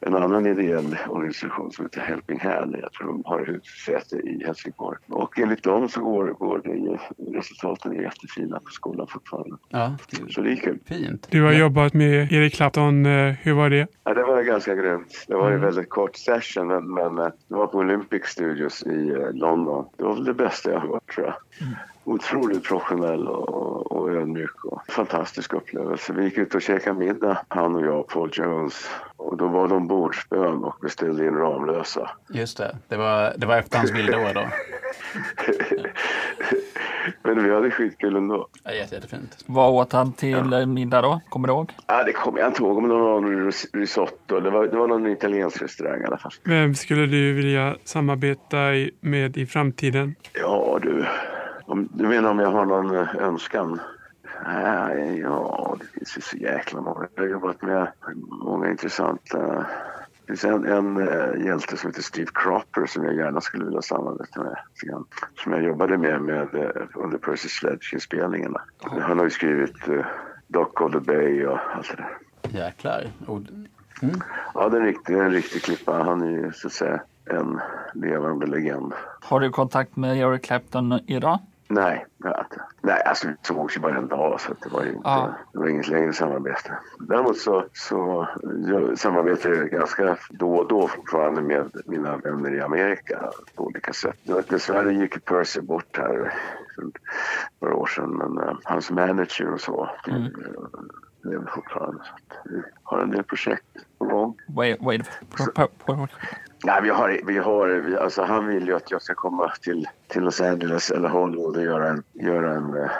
en 0.00 0.14
annan 0.14 0.46
ideell 0.46 0.96
organisation 1.08 1.72
som 1.72 1.84
heter 1.84 2.00
Helping 2.00 2.40
Hand. 2.40 2.76
Jag 2.82 2.92
tror 2.92 3.06
de 3.06 3.22
har 3.24 3.46
huvudsäte 3.46 4.16
i 4.16 4.42
Helsingborg. 4.46 4.98
Och 5.08 5.38
enligt 5.38 5.62
dem 5.62 5.88
så 5.88 6.00
går, 6.00 6.26
går 6.26 6.60
det, 6.64 6.98
resultaten 7.38 7.96
är 7.96 8.02
jättefina 8.02 8.60
på 8.60 8.70
skolan 8.70 9.06
fortfarande. 9.06 9.56
Ja, 9.68 9.96
så 10.30 10.40
det 10.40 10.52
är 10.52 10.56
kul. 10.56 10.78
Fint. 10.86 11.26
Du 11.30 11.42
har 11.42 11.52
jobbat 11.52 11.94
med 11.94 12.32
Erik 12.32 12.54
Clapton. 12.54 13.06
Eh, 13.06 13.34
hur 13.42 13.52
var 13.52 13.70
det? 13.70 13.86
Ja, 14.04 14.14
det 14.14 14.22
var 14.22 14.42
ganska 14.42 14.74
grymt. 14.74 15.24
Det 15.28 15.34
var 15.34 15.46
en 15.46 15.56
mm. 15.56 15.64
väldigt 15.64 15.90
kort 15.90 16.16
session 16.16 16.66
men, 16.66 16.94
men 16.94 17.18
eh, 17.18 17.32
det 17.48 17.54
var 17.54 17.66
på 17.66 17.78
Olympic 17.78 18.24
Studios 18.24 18.82
i 18.82 19.10
eh, 19.10 19.32
London. 19.32 19.84
Det 19.96 20.04
var 20.04 20.14
väl 20.14 20.24
det 20.24 20.34
bästa 20.34 20.70
jag 20.70 20.80
har 20.80 20.88
hört 20.88 21.14
tror 21.14 21.26
jag. 21.26 21.66
Mm. 21.66 21.74
Otroligt 22.10 22.64
professionell 22.64 23.28
och, 23.28 23.92
och 23.92 24.10
ödmjuk. 24.10 24.64
Och 24.64 24.82
fantastisk 24.88 25.52
upplevelse. 25.52 26.12
Vi 26.12 26.24
gick 26.24 26.38
ut 26.38 26.54
och 26.54 26.62
käkade 26.62 26.98
middag, 26.98 27.38
han 27.48 27.74
och 27.74 27.86
jag, 27.86 28.06
Paul 28.08 28.30
Jones. 28.32 28.90
Och 29.16 29.36
då 29.36 29.48
var 29.48 29.68
de 29.68 29.88
bordsbön 29.88 30.64
och 30.64 30.76
beställde 30.82 31.26
in 31.26 31.34
Ramlösa. 31.34 32.10
Just 32.28 32.58
det, 32.58 32.76
det 32.88 32.96
var, 32.96 33.34
det 33.36 33.46
var 33.46 33.58
efter 33.58 33.78
hans 33.78 33.90
vildår 33.90 34.34
då. 34.34 34.44
Men 37.22 37.44
vi 37.44 37.54
hade 37.54 37.70
skitkul 37.70 38.16
ändå. 38.16 38.48
Ja, 38.64 38.72
jätte, 38.72 38.94
jättefint. 38.94 39.44
Vad 39.46 39.72
åt 39.72 39.92
han 39.92 40.12
till 40.12 40.52
ja. 40.52 40.66
middag 40.66 41.02
då? 41.02 41.20
Kommer 41.28 41.48
du 41.48 41.54
ihåg? 41.54 41.72
Ja, 41.86 42.04
det 42.04 42.12
kommer 42.12 42.38
jag 42.38 42.48
inte 42.48 42.62
ihåg. 42.62 42.82
Men 42.82 42.90
det 42.90 42.96
var 42.96 43.20
någon 43.20 43.52
risotto. 43.72 44.40
Det 44.40 44.50
var, 44.50 44.66
det 44.66 44.76
var 44.76 44.86
någon 44.86 45.06
italiensk 45.06 45.62
restaurang 45.62 46.02
i 46.02 46.04
alla 46.04 46.18
fall. 46.18 46.32
Vem 46.44 46.74
skulle 46.74 47.06
du 47.06 47.32
vilja 47.32 47.76
samarbeta 47.84 48.56
med 49.00 49.36
i 49.36 49.46
framtiden? 49.46 50.14
Ja 50.32 50.78
du, 50.82 51.06
om, 51.70 51.88
du 51.92 52.08
menar 52.08 52.30
om 52.30 52.38
jag 52.38 52.50
har 52.50 52.64
någon 52.64 52.96
eh, 52.96 53.16
önskan? 53.16 53.80
Nej, 54.46 55.18
ja, 55.18 55.76
det 55.80 55.86
finns 55.86 56.16
ju 56.16 56.20
så 56.20 56.36
jäkla 56.36 56.80
många. 56.80 57.06
Jag 57.14 57.22
har 57.22 57.28
jobbat 57.28 57.62
med 57.62 57.92
många 58.28 58.70
intressanta 58.70 59.66
det 60.30 60.36
finns 60.36 60.44
en, 60.44 60.66
en 60.66 60.96
uh, 60.96 61.46
hjälte 61.46 61.76
som 61.76 61.90
heter 61.90 62.02
Steve 62.02 62.30
Cropper 62.34 62.86
som 62.86 63.04
jag 63.04 63.14
gärna 63.14 63.40
skulle 63.40 63.64
vilja 63.64 63.82
samarbeta 63.82 64.42
med. 64.42 64.56
Som 65.36 65.52
jag 65.52 65.62
jobbade 65.62 65.98
med, 65.98 66.22
med 66.22 66.54
uh, 66.54 66.86
under 66.94 67.18
Percy 67.18 67.48
Sledge-inspelningarna. 67.48 68.60
Han 68.80 69.18
har 69.18 69.24
ju 69.24 69.30
skrivit 69.30 69.88
uh, 69.88 70.04
Dock 70.46 70.80
of 70.80 70.92
the 70.92 71.00
Bay 71.00 71.46
och 71.46 71.58
allt 71.74 71.96
det 71.96 71.96
där. 71.96 72.18
Jäklar. 72.60 73.06
Mm. 74.02 74.20
Ja, 74.54 74.68
det 74.68 74.76
är 74.76 74.80
en 74.80 74.86
riktig, 74.86 75.14
en 75.14 75.30
riktig 75.30 75.62
klippa. 75.62 76.02
Han 76.02 76.22
är 76.22 76.30
ju 76.30 76.52
så 76.52 76.66
att 76.66 76.72
säga 76.72 77.00
en 77.24 77.60
levande 77.94 78.46
legend. 78.46 78.92
Har 79.20 79.40
du 79.40 79.50
kontakt 79.50 79.96
med 79.96 80.16
Eric 80.16 80.42
Clapton 80.42 81.00
idag? 81.06 81.38
Nej, 81.72 82.06
nej 82.80 83.02
alltså 83.04 83.28
vi 83.28 83.34
sågs 83.42 83.76
ju 83.76 83.80
bara 83.80 83.96
en 83.96 84.08
dag 84.08 84.40
så 84.40 84.52
det 84.62 84.68
var, 84.68 84.86
inte, 84.86 85.00
ja. 85.04 85.34
det 85.52 85.58
var 85.58 85.66
inget 85.66 85.88
längre 85.88 86.12
samarbete. 86.12 86.78
Däremot 86.98 87.38
så, 87.38 87.64
så 87.72 88.28
jag 88.66 88.98
samarbetar 88.98 89.50
jag 89.50 89.70
ganska 89.70 90.16
då 90.30 90.54
och 90.54 90.68
då 90.68 90.88
fortfarande 90.88 91.40
med 91.40 91.70
mina 91.86 92.16
vänner 92.16 92.54
i 92.54 92.60
Amerika 92.60 93.30
på 93.54 93.64
olika 93.64 93.92
sätt. 93.92 94.16
Dessvärre 94.48 94.94
gick 94.94 95.24
Percy 95.24 95.60
bort 95.60 95.98
här 95.98 96.32
för 96.74 96.90
några 97.60 97.74
år 97.74 97.86
sedan 97.86 98.10
men 98.10 98.38
uh, 98.38 98.58
hans 98.64 98.90
manager 98.90 99.52
och 99.52 99.60
så 99.60 99.90
mm. 100.08 100.32
lever 101.22 101.50
fortfarande. 101.54 102.02
Så 102.04 102.12
vi 102.44 102.62
har 102.82 102.98
en 102.98 103.10
del 103.10 103.24
projekt 103.24 103.66
på 103.98 104.04
gång. 104.04 104.36
Wait, 104.48 104.78
wait. 104.80 105.10
Nej, 106.64 106.82
vi 106.82 106.88
har, 106.88 107.20
vi 107.24 107.38
har, 107.38 107.96
alltså 108.00 108.22
han 108.22 108.46
vill 108.46 108.66
ju 108.66 108.76
att 108.76 108.90
jag 108.90 109.02
ska 109.02 109.14
komma 109.14 109.52
till, 109.62 109.88
till 110.08 110.22
Los 110.22 110.40
Angeles 110.40 110.90
eller 110.90 111.08
Hollywood 111.08 111.56
och 111.56 111.62
göra 111.62 111.88
en, 111.88 112.02
göra 112.12 112.54
en 112.54 112.74
uh, 112.74 112.90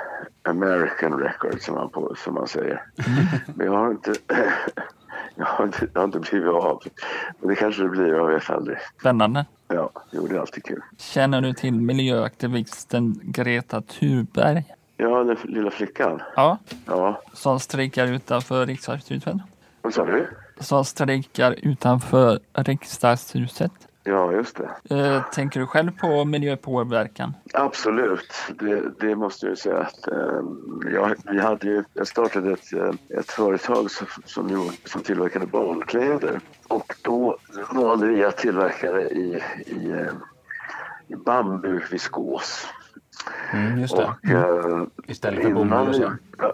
American 0.42 1.18
record 1.18 1.60
som 1.60 1.76
han, 1.76 1.90
på, 1.90 2.14
som 2.16 2.36
han 2.36 2.48
säger. 2.48 2.82
Men 3.54 3.66
jag 3.66 3.72
har 3.72 3.90
inte, 3.90 4.14
jag 5.34 5.46
har 5.46 5.64
inte, 5.64 5.88
jag 5.92 6.00
har 6.00 6.04
inte 6.04 6.18
blivit 6.18 6.48
av. 6.48 6.82
Men 7.38 7.48
det 7.48 7.54
kanske 7.54 7.82
det 7.82 7.88
blir, 7.88 8.06
jag 8.06 8.26
vet 8.26 8.50
aldrig. 8.50 8.78
Spännande. 9.00 9.46
Ja, 9.68 9.90
jo, 10.10 10.26
det 10.26 10.36
är 10.36 10.40
alltid 10.40 10.64
kul. 10.64 10.82
Känner 10.98 11.40
du 11.40 11.52
till 11.52 11.80
miljöaktivisten 11.80 13.20
Greta 13.22 13.82
Thunberg? 13.82 14.64
Ja, 14.96 15.24
den 15.24 15.36
lilla 15.44 15.70
flickan. 15.70 16.22
Ja. 16.36 16.58
ja. 16.86 17.22
Som 17.32 17.60
strejkar 17.60 18.06
utanför 18.06 18.66
riksdagshuset. 18.66 19.36
Vad 19.82 19.94
sa 19.94 20.04
du? 20.04 20.26
Som 20.60 20.84
strejkar 20.84 21.54
utanför 21.62 22.40
riksdagshuset. 22.54 23.72
Ja, 24.04 24.32
just 24.32 24.56
det. 24.56 24.96
Eh, 24.96 25.22
tänker 25.32 25.60
du 25.60 25.66
själv 25.66 25.90
på 26.00 26.24
miljöpåverkan? 26.24 27.34
Absolut, 27.54 28.32
det, 28.58 28.82
det 29.00 29.16
måste 29.16 29.46
jag 29.46 29.58
säga. 29.58 29.78
Att, 29.78 30.08
eh, 30.08 30.40
jag, 30.94 31.14
vi 31.24 31.40
hade 31.40 31.66
ju, 31.66 31.84
jag 31.94 32.06
startade 32.06 32.52
ett, 32.52 32.72
eh, 32.72 33.18
ett 33.18 33.30
företag 33.30 33.90
som, 33.90 34.06
som, 34.24 34.70
som 34.84 35.02
tillverkade 35.02 35.46
barnkläder. 35.46 36.40
Och 36.68 36.94
då 37.02 37.36
valde 37.70 38.06
vi 38.06 38.24
att 38.24 38.36
tillverka 38.36 38.92
det 38.92 39.08
i, 39.08 39.42
i, 39.66 39.90
eh, 39.90 40.12
i 41.08 41.16
bambuviskos. 41.16 42.66
Mm, 43.52 43.80
just 43.80 43.96
det. 43.96 44.04
Och, 44.04 44.30
eh, 44.30 44.82
Istället 45.06 45.42
för 45.42 45.50
bomull 45.50 46.16
Ja, 46.38 46.52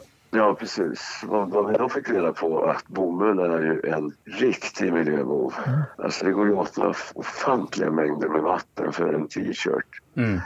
precis. 0.54 1.20
Vad, 1.26 1.50
vad 1.50 1.72
vi 1.72 1.78
då 1.78 1.88
fick 1.88 2.10
reda 2.10 2.32
på 2.32 2.64
att 2.64 2.88
bomullen 2.88 3.52
är 3.52 3.62
ju 3.62 3.90
en 3.90 4.12
riktig 4.24 4.92
miljöbov. 4.92 5.54
Mm. 5.66 5.80
Alltså 5.98 6.24
det 6.24 6.32
går 6.32 6.46
ju 6.46 6.52
åt 6.52 6.78
ofantliga 7.14 7.90
mängder 7.90 8.28
med 8.28 8.42
vatten 8.42 8.92
för 8.92 9.14
en 9.14 9.28
t-shirt. 9.28 10.02
Mm. 10.16 10.30
Mm. 10.30 10.40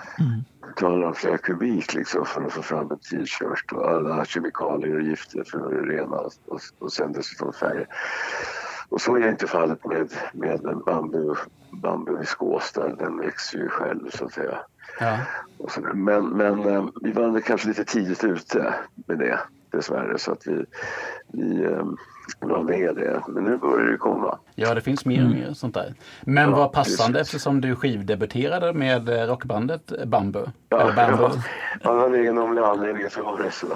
talar 0.76 1.06
om 1.06 1.14
flera 1.14 1.38
kubik 1.38 1.94
liksom 1.94 2.24
för 2.24 2.42
att 2.42 2.52
få 2.52 2.62
fram 2.62 2.90
en 2.90 2.98
t-shirt 2.98 3.72
och 3.72 3.90
alla 3.90 4.24
kemikalier 4.24 4.96
och 4.96 5.02
gifter 5.02 5.44
för 5.44 5.58
att 5.58 5.88
rena 5.88 6.16
och, 6.16 6.60
och 6.78 6.92
sen 6.92 7.12
dessutom 7.12 7.52
färger. 7.52 7.86
Och 8.88 9.00
så 9.00 9.16
är 9.16 9.28
inte 9.28 9.46
fallet 9.46 9.84
med, 9.84 10.12
med 10.32 10.64
en 10.64 10.82
bambu, 10.86 11.34
bambuviskos 11.72 12.72
där 12.72 12.96
den 12.98 13.16
växer 13.16 13.58
ju 13.58 13.68
själv 13.68 14.10
så 14.10 14.24
att 14.24 14.32
säga. 14.32 14.58
Ja. 15.00 15.18
Men, 15.94 16.28
men 16.28 16.66
eh, 16.66 16.86
vi 17.02 17.12
var 17.12 17.40
kanske 17.40 17.68
lite 17.68 17.84
tidigt 17.84 18.24
ute 18.24 18.74
med 19.06 19.18
det 19.18 19.40
dessvärre 19.72 20.18
så 20.18 20.32
att 20.32 20.46
vi, 20.46 20.64
vi 21.32 21.66
um, 21.66 21.96
la 22.40 22.62
ner 22.62 22.92
det. 22.92 23.22
Men 23.28 23.44
nu 23.44 23.56
börjar 23.56 23.90
det 23.92 23.96
komma. 23.96 24.38
Ja, 24.54 24.74
det 24.74 24.80
finns 24.80 25.04
mer 25.04 25.24
och 25.24 25.30
mer 25.30 25.52
sånt 25.52 25.74
där. 25.74 25.94
Men 26.22 26.50
ja, 26.50 26.56
vad 26.56 26.72
passande 26.72 27.18
precis. 27.18 27.34
eftersom 27.34 27.60
du 27.60 27.76
skivdebuterade 27.76 28.72
med 28.72 29.08
eh, 29.08 29.26
rockbandet 29.26 29.92
Bambu. 30.06 30.44
Ja, 30.68 30.80
Eller 30.80 30.92
Bambu. 30.92 31.22
ja, 31.82 31.90
av 31.90 31.96
någon 31.96 32.14
egendomlig 32.14 32.62
anledning 32.62 33.10
så 33.10 33.22
var 33.22 33.42
det 33.42 33.50
så. 33.50 33.66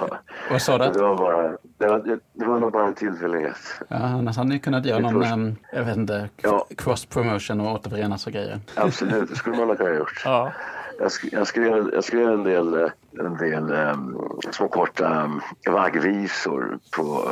Vad 0.51 0.61
sa 0.61 0.77
du? 0.77 0.91
Det 0.91 1.01
var, 1.01 1.17
bara, 1.17 1.57
det 1.77 1.87
var, 1.87 2.19
det 2.33 2.45
var 2.45 2.59
nog 2.59 2.71
bara 2.71 2.87
en 2.87 2.93
tillfällighet. 2.93 3.81
Ja, 3.87 3.95
annars 3.95 4.37
hade 4.37 4.49
ni 4.49 4.59
kunnat 4.59 4.85
göra 4.85 4.99
någon, 4.99 5.31
um, 5.33 5.55
jag 5.73 5.83
vet 5.83 5.97
inte, 5.97 6.29
ja. 6.41 6.67
cross 6.77 7.05
promotion 7.05 7.61
och 7.61 7.73
återförenas 7.73 8.27
och 8.27 8.33
grejer. 8.33 8.59
Absolut, 8.75 9.29
det 9.29 9.35
skulle 9.35 9.57
man 9.57 9.67
ha 9.67 9.75
kunnat 9.75 9.97
gjort. 9.97 10.21
Ja. 10.25 10.51
Jag, 10.99 11.11
sk 11.11 11.23
jag, 11.31 11.47
skrev, 11.47 11.89
jag 11.93 12.03
skrev 12.03 12.29
en 12.29 12.43
del, 12.43 12.73
eh, 12.73 12.89
en 13.19 13.37
del 13.37 13.71
um, 13.71 14.17
små 14.51 14.67
korta 14.67 15.23
um, 15.23 15.41
vaggvisor 15.73 16.79
på, 16.95 17.29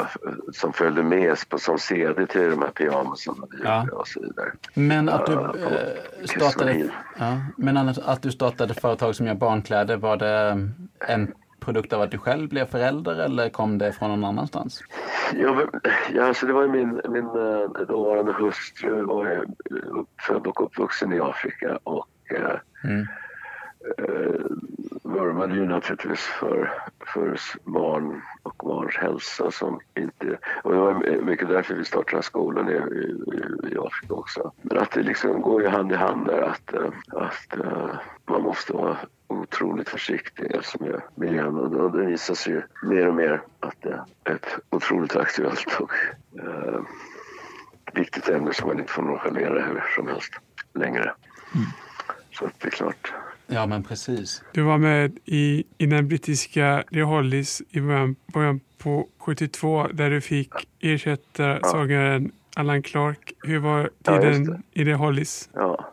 som 0.53 0.73
följde 0.73 1.03
med 1.03 1.37
på, 1.49 1.57
som 1.57 1.79
CD 1.79 2.25
till 2.25 2.49
de 2.49 2.61
här 2.61 2.71
pyjamasarna 2.71 3.47
ja. 3.63 3.87
och 3.91 4.07
så 4.07 4.21
vidare. 4.21 4.51
Men 4.73 5.09
att 5.09 5.25
du, 5.25 5.33
uh, 5.33 5.49
startade, 6.25 6.89
ja, 7.19 7.37
men 7.57 7.77
att 7.77 8.21
du 8.21 8.31
startade 8.31 8.73
företag 8.73 9.15
som 9.15 9.27
gör 9.27 9.35
barnkläder, 9.35 9.97
var 9.97 10.17
det 10.17 10.69
en 11.07 11.33
produkt 11.59 11.93
av 11.93 12.01
att 12.01 12.11
du 12.11 12.17
själv 12.17 12.49
blev 12.49 12.65
förälder 12.65 13.15
eller 13.15 13.49
kom 13.49 13.77
det 13.77 13.91
från 13.91 14.09
någon 14.09 14.23
annanstans? 14.23 14.83
Ja, 15.33 15.53
men, 15.53 15.81
ja 16.13 16.23
alltså 16.27 16.45
det 16.45 16.53
var 16.53 16.67
min, 16.67 17.01
min 17.09 17.27
dåvarande 17.87 18.33
hustru 18.33 19.01
var 19.01 19.45
född 20.27 20.47
och 20.47 20.65
uppvuxen 20.65 21.13
i 21.13 21.19
Afrika 21.19 21.79
och 21.83 22.07
mm 22.83 23.07
eh, 23.97 24.45
vurmade 25.03 25.55
ju 25.55 25.65
naturligtvis 25.65 26.19
för, 26.19 26.71
för 27.13 27.39
barn 27.63 28.21
och 28.43 28.55
barns 28.57 28.95
hälsa 28.95 29.51
som 29.51 29.79
inte... 29.95 30.37
Och 30.63 30.71
det 30.71 30.77
var 30.77 31.21
mycket 31.21 31.47
därför 31.47 31.75
vi 31.75 31.85
startade 31.85 32.23
skolan 32.23 32.69
i, 32.69 32.73
i, 32.73 33.73
i 33.73 33.77
Afrika 33.77 34.13
också. 34.13 34.51
Men 34.61 34.77
att 34.77 34.91
det 34.91 35.03
liksom 35.03 35.41
går 35.41 35.61
ju 35.61 35.67
hand 35.67 35.91
i 35.91 35.95
hand 35.95 36.25
där 36.25 36.41
att, 36.41 36.73
eh, 36.73 36.89
att 37.11 37.57
uh, 37.57 37.95
man 38.25 38.41
måste 38.41 38.73
vara 38.73 38.97
otroligt 39.27 39.89
försiktig 39.89 40.55
alltså 40.55 40.83
med 40.83 41.01
miljön 41.15 41.57
och 41.57 41.91
det 41.91 42.05
visar 42.05 42.33
sig 42.33 42.53
ju 42.53 42.61
mer 42.89 43.07
och 43.07 43.13
mer 43.13 43.41
att 43.59 43.81
det 43.81 44.03
är 44.23 44.35
ett 44.35 44.57
otroligt 44.69 45.15
aktuellt 45.15 45.79
och 45.79 45.91
uh, 46.43 46.81
viktigt 47.93 48.29
ämne 48.29 48.53
som 48.53 48.67
man 48.67 48.79
inte 48.79 48.91
får 48.91 49.03
nonchalera 49.03 49.65
hur 49.65 49.83
som 49.95 50.07
helst 50.07 50.33
längre. 50.73 51.03
Mm. 51.03 51.67
Så 52.31 52.49
det 52.59 52.67
är 52.67 52.71
klart, 52.71 53.13
Ja, 53.47 53.65
men 53.65 53.83
precis. 53.83 54.43
Du 54.51 54.61
var 54.61 54.77
med 54.77 55.17
i, 55.25 55.63
i 55.77 55.85
den 55.85 56.07
brittiska 56.07 56.83
The 56.93 57.01
Hollies 57.01 57.61
i 57.69 57.81
början, 57.81 58.15
början 58.33 58.59
på 58.77 59.07
72 59.19 59.87
där 59.93 60.09
du 60.09 60.21
fick 60.21 60.53
ersätta 60.79 61.43
ja. 61.43 61.59
sångaren 61.63 62.31
Allan 62.55 62.83
Clark. 62.83 63.33
Hur 63.43 63.59
var 63.59 63.89
tiden 64.03 64.63
ja, 64.73 64.81
i 64.81 64.85
The 64.85 64.93
Hollies? 64.93 65.49
Ja. 65.53 65.85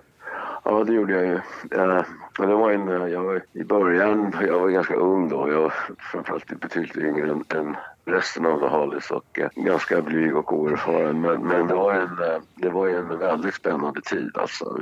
ja, 0.64 0.84
det 0.84 0.92
gjorde 0.92 1.12
jag 1.12 1.26
ju. 1.26 1.40
Ja, 1.70 2.04
det 2.38 2.46
var 2.46 2.70
en, 2.70 3.10
jag 3.10 3.24
var, 3.24 3.42
I 3.52 3.64
början, 3.64 4.34
jag 4.46 4.60
var 4.60 4.68
ganska 4.68 4.94
ung 4.94 5.28
då. 5.28 5.50
Jag 5.50 5.60
var 5.60 5.74
framförallt 5.98 6.60
betydligt 6.60 6.96
yngre 6.96 7.30
än, 7.30 7.44
än 7.54 7.76
resten 8.04 8.46
av 8.46 8.60
The 8.60 8.66
Hollies 8.66 9.10
och 9.10 9.38
eh, 9.38 9.48
ganska 9.54 10.02
blyg 10.02 10.36
och 10.36 10.52
oerfaren. 10.52 11.20
Men, 11.20 11.42
men 11.42 11.66
det, 11.66 11.74
var 11.74 11.94
en, 11.94 12.42
det 12.54 12.70
var 12.70 12.88
en 12.88 13.18
väldigt 13.18 13.54
spännande 13.54 14.00
tid 14.00 14.30
alltså. 14.34 14.80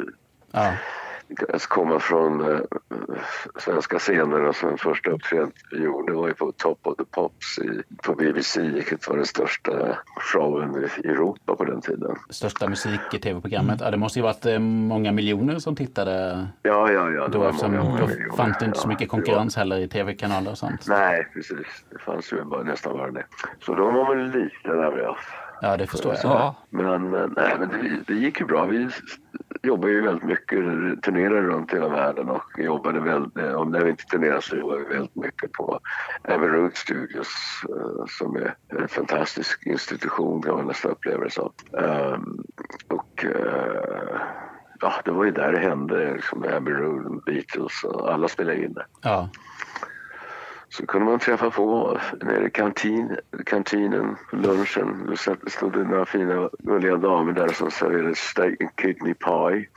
Ja 0.51 0.73
komma 1.69 2.01
från 2.01 2.53
eh, 2.53 2.61
svenska 3.59 3.99
scener 3.99 4.43
och 4.43 4.57
sen 4.57 4.79
första 4.79 5.11
uppträdandet 5.11 5.55
vi 5.71 5.79
gjorde 5.85 6.13
var 6.13 6.29
ju 6.29 6.35
på 6.35 6.53
Top 6.53 6.87
of 6.87 6.97
the 6.97 7.05
Pops 7.05 7.59
i, 7.59 7.83
på 8.03 8.15
BBC 8.15 8.61
vilket 8.61 9.09
var 9.09 9.17
den 9.17 9.27
största 9.27 9.99
showen 10.17 10.89
i 11.05 11.09
Europa 11.09 11.57
på 11.57 11.65
den 11.65 11.81
tiden. 11.81 12.17
Största 12.31 12.69
musik-tv-programmet. 12.69 13.81
Ja, 13.81 13.91
det 13.91 13.97
måste 13.97 14.19
ju 14.19 14.23
varit 14.23 14.47
eh, 14.47 14.59
många 14.59 15.13
miljoner 15.13 15.59
som 15.59 15.77
tittade 15.77 16.47
Ja, 16.63 16.93
ja, 16.93 17.11
ja. 17.11 17.29
då 17.29 17.45
eftersom 17.45 17.77
många, 17.77 18.01
då 18.01 18.37
fanns 18.37 18.59
det 18.59 18.65
inte 18.67 18.79
så 18.79 18.85
Ja, 18.85 18.89
mycket 18.89 19.09
konkurrens 19.09 19.57
heller 19.57 19.79
i 19.79 19.89
tv-kanaler 19.89 20.51
och 20.51 20.59
sånt. 20.59 20.85
Nej, 20.89 21.29
precis. 21.35 21.85
Det 21.91 21.99
fanns 21.99 22.33
ju 22.33 22.45
bara, 22.45 22.63
nästan 22.63 22.93
bara 22.93 23.11
det. 23.11 23.25
Så 23.61 23.75
de 23.75 23.95
var 23.95 24.15
väl 24.15 24.27
lite 24.27 24.69
nervösa. 24.69 25.17
Ja, 25.61 25.77
det 25.77 25.87
förstår 25.87 26.15
jag. 26.15 26.25
Ja, 26.25 26.55
Men, 26.71 27.11
nej, 27.11 27.57
men 27.59 27.69
det, 27.69 28.01
det 28.07 28.15
gick 28.15 28.41
ju 28.41 28.47
bra. 28.47 28.65
Vi 28.65 28.89
jobbade 29.63 29.93
ju 29.93 30.01
väldigt 30.01 30.25
mycket, 30.25 30.59
turnerade 31.03 31.41
runt 31.41 31.73
hela 31.73 31.89
världen 31.89 32.29
och 32.29 32.59
jobbade 32.59 33.01
väldigt, 33.01 33.37
eh, 33.37 33.53
om 33.53 33.71
när 33.71 33.85
vi 33.85 33.91
inte 33.91 34.05
turnerade 34.05 34.43
så 34.43 34.57
jobbade 34.57 34.79
vi 34.79 34.95
väldigt 34.95 35.17
mycket 35.17 35.53
på 35.53 35.81
Abbey 36.23 36.49
Road 36.49 36.77
Studios 36.77 37.29
eh, 37.69 38.05
som 38.09 38.37
är 38.37 38.55
en 38.69 38.89
fantastisk 38.89 39.67
institution 39.67 40.43
kan 40.43 40.55
man 40.57 40.67
nästan 40.67 40.91
uppleva 40.91 41.25
det 41.25 41.31
som. 41.31 41.53
Ehm, 41.79 42.45
och 42.89 43.25
eh, 43.25 44.21
ja, 44.81 44.93
det 45.05 45.11
var 45.11 45.25
ju 45.25 45.31
där 45.31 45.53
det 45.53 45.59
hände, 45.59 46.15
liksom 46.15 46.45
Abbey 46.57 46.75
Road, 46.75 47.23
Beatles 47.27 47.85
och 47.85 48.13
alla 48.13 48.29
spelade 48.29 48.65
in 48.65 48.73
det. 48.75 48.85
Ja, 49.03 49.29
Så 50.71 50.87
kunde 50.87 51.07
man 51.07 51.19
träffa 51.19 51.51
på 51.51 51.99
nere 52.23 52.47
i 52.47 52.51
kantin, 52.51 53.17
kantinen, 53.47 54.17
lunchen. 54.33 55.07
Då 55.07 55.51
stod 55.51 55.73
det 55.73 55.85
några 55.85 56.07
fina 56.07 56.51
gulliga 56.59 56.97
damer 56.97 57.33
där 57.33 57.49
som 57.49 57.71
serverade 57.71 58.15
steak 58.15 58.61
and 58.61 58.77
kidney 58.77 59.15
pie. 59.15 59.69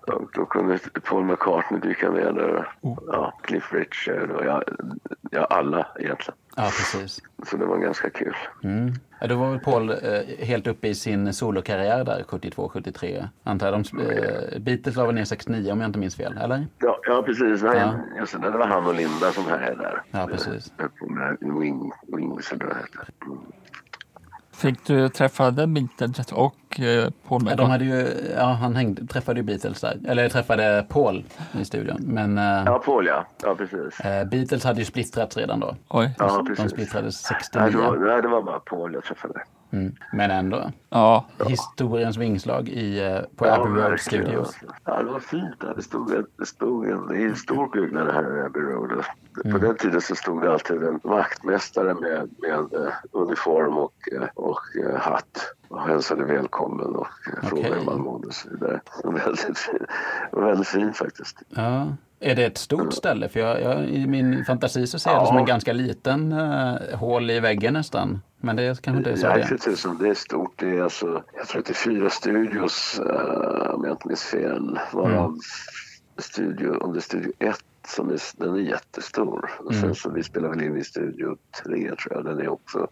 och 0.06 0.30
då 0.34 0.46
kunde 0.46 0.78
Paul 0.78 1.24
McCartney 1.24 1.80
dyka 1.80 2.10
ner 2.10 2.32
där. 2.32 2.72
Ja, 3.06 3.38
Cliff 3.42 3.72
Richard 3.72 4.30
och 4.30 4.44
ja, 4.44 4.62
ja, 5.30 5.44
alla 5.44 5.86
egentligen. 5.98 6.38
Ja 6.56 6.62
precis. 6.62 7.20
Så 7.46 7.56
det 7.56 7.64
var 7.66 7.78
ganska 7.78 8.10
kul. 8.10 8.34
Mm. 8.64 8.92
Ja, 9.20 9.26
då 9.26 9.36
var 9.36 9.50
väl 9.50 9.60
Paul 9.60 9.90
eh, 9.90 9.96
helt 10.38 10.66
uppe 10.66 10.88
i 10.88 10.94
sin 10.94 11.32
solokarriär 11.32 12.04
där 12.04 12.24
72-73. 12.28 13.28
Antar 13.44 13.72
jag. 13.72 13.84
De, 13.92 14.00
eh, 14.00 14.58
Beatles 14.60 14.96
la 14.96 15.06
väl 15.06 15.14
ner 15.14 15.24
69 15.24 15.72
om 15.72 15.80
jag 15.80 15.88
inte 15.88 15.98
minns 15.98 16.16
fel, 16.16 16.38
eller? 16.38 16.66
Ja, 16.78 16.98
ja 17.06 17.22
precis. 17.22 17.62
Nej, 17.62 17.76
Ja. 17.78 17.94
Just 18.18 18.32
det, 18.32 18.50
det 18.50 18.58
var 18.58 18.66
han 18.66 18.86
och 18.86 18.94
Linda 18.94 19.32
som 19.32 19.44
här 19.46 19.60
är 19.60 19.76
där. 19.76 20.02
Ja, 20.10 20.26
precis. 20.26 20.72
På 20.98 21.06
med 21.06 21.36
Wing, 21.40 21.92
Wings 22.16 22.52
eller 22.52 22.64
vad 22.64 22.74
det 22.74 22.80
heter. 22.80 23.08
Mm. 23.26 23.38
Fick 24.52 24.86
du 24.86 25.08
träffa 25.08 25.52
The 25.52 25.66
Beatles 25.66 26.32
och 26.32 26.80
eh, 26.80 27.10
Paul 27.10 27.12
Ja, 27.30 27.38
de 27.38 27.44
McCartney? 27.44 27.66
hade 27.68 27.84
ju, 27.84 28.08
ja, 28.36 28.44
han 28.44 28.76
hängde, 28.76 29.06
träffade 29.06 29.40
ju 29.40 29.44
Beatles 29.44 29.80
där. 29.80 29.98
Eller 30.08 30.28
träffade 30.28 30.86
Paul 30.88 31.24
i 31.60 31.64
studion. 31.64 31.96
Men 32.00 32.38
eh, 32.38 32.44
Ja, 32.66 32.78
Paul 32.84 33.06
ja. 33.06 33.26
Ja, 33.42 33.54
precis. 33.54 34.00
eh, 34.00 34.24
Beatles 34.24 34.64
hade 34.64 34.78
ju 34.78 34.84
splittrats 34.84 35.36
redan 35.36 35.60
då. 35.60 35.76
Oj. 35.88 36.14
Ja, 36.18 36.36
De 36.36 36.46
precis. 36.46 36.70
splittrades 36.70 37.30
Nej 37.30 37.70
det, 37.72 37.78
var, 37.78 37.84
69. 37.92 38.06
nej, 38.06 38.22
det 38.22 38.28
var 38.28 38.42
bara 38.42 38.58
Paul 38.60 38.94
jag 38.94 39.04
träffade. 39.04 39.34
Mm. 39.72 39.94
Men 40.12 40.30
ändå. 40.30 40.70
Ja, 40.90 41.26
Historiens 41.48 42.16
vingslag 42.16 42.68
i, 42.68 43.04
eh, 43.04 43.18
på 43.36 43.46
Ja, 43.46 43.54
Abbey 43.54 43.66
Road 43.72 43.90
verkligen. 43.90 44.24
Studios. 44.24 44.56
Ja, 44.84 45.02
det 45.02 45.10
var 45.10 45.20
fint 45.20 45.60
där. 45.60 45.72
Det 45.76 45.82
stod, 45.82 46.12
en- 46.14 46.26
det 46.38 46.46
stod 46.46 46.86
en, 46.86 47.10
är 47.10 47.26
en 47.26 47.36
stor 47.36 47.68
byggnad 47.72 48.06
här 48.14 48.38
i 48.38 48.40
Abbey 48.46 48.62
Road. 48.62 49.04
På 49.42 49.48
Mm. 49.48 49.60
den 49.60 49.76
tiden 49.76 50.00
så 50.00 50.14
stod 50.14 50.42
det 50.42 50.52
alltid 50.52 50.82
en 50.82 51.00
vaktmästare 51.02 51.94
med, 51.94 52.28
med 52.38 52.58
eh, 52.86 52.92
uniform 53.12 53.78
och, 53.78 53.94
eh, 54.12 54.28
och 54.34 54.58
hatt 54.98 55.54
och 55.68 55.80
hälsade 55.82 56.24
välkommen 56.24 56.86
och 56.96 57.06
frågade 57.42 57.74
hur 57.74 57.84
man 57.84 58.00
mådde 58.00 58.26
och 58.26 58.34
så 58.34 58.48
vidare. 58.50 58.80
Väldigt, 59.04 59.58
fin- 59.58 59.86
väldigt 60.32 60.68
fint 60.68 60.96
faktiskt. 60.96 61.38
Ja. 61.48 61.86
Är 62.20 62.34
det 62.34 62.44
ett 62.44 62.58
stort 62.58 62.92
ställe? 62.92 63.28
För 63.28 63.40
jag, 63.40 63.62
jag, 63.62 63.84
i 63.84 64.06
min 64.06 64.44
fantasi 64.44 64.86
så 64.86 64.98
ser 64.98 65.10
jag 65.10 65.22
det 65.22 65.26
som 65.26 65.36
en 65.36 65.44
ganska 65.44 65.72
liten 65.72 66.32
eh, 66.32 66.98
hål 66.98 67.30
i 67.30 67.40
väggen 67.40 67.74
nästan. 67.74 68.22
Men 68.44 68.56
det 68.56 68.80
kanske 68.82 68.98
inte 68.98 69.10
är 69.10 69.16
så 69.16 69.28
Nej, 69.28 69.40
är. 69.72 69.76
som 69.76 69.98
det 69.98 70.08
är 70.08 70.14
stort. 70.14 70.52
Det 70.56 70.70
är 70.78 70.82
alltså, 70.82 71.22
jag 71.36 71.48
tror 71.48 71.60
att 71.60 71.66
det 71.66 71.72
är 71.72 71.74
fyra 71.74 72.10
studios 72.10 73.00
eh, 73.00 73.74
om 73.74 73.84
jag 73.84 73.92
inte 73.92 74.08
minns 74.08 74.24
fel. 74.24 74.78
Varav 74.92 75.24
Mm. 75.28 75.38
studio, 76.18 76.96
är 76.96 77.00
studio 77.00 77.32
1 77.38 77.56
som 77.88 78.10
är, 78.10 78.20
den 78.36 78.54
är 78.54 78.58
jättestor. 78.60 79.50
Och 79.58 79.74
sen 79.74 79.82
Mm. 79.82 79.94
så 79.94 80.10
vi 80.10 80.22
spelar 80.22 80.48
väl 80.48 80.62
in 80.62 80.76
i 80.76 80.84
studio 80.84 81.36
3 81.64 81.94
tror 81.94 82.14
jag. 82.14 82.24
Den 82.24 82.38
är 82.40 82.48
också 82.48 82.86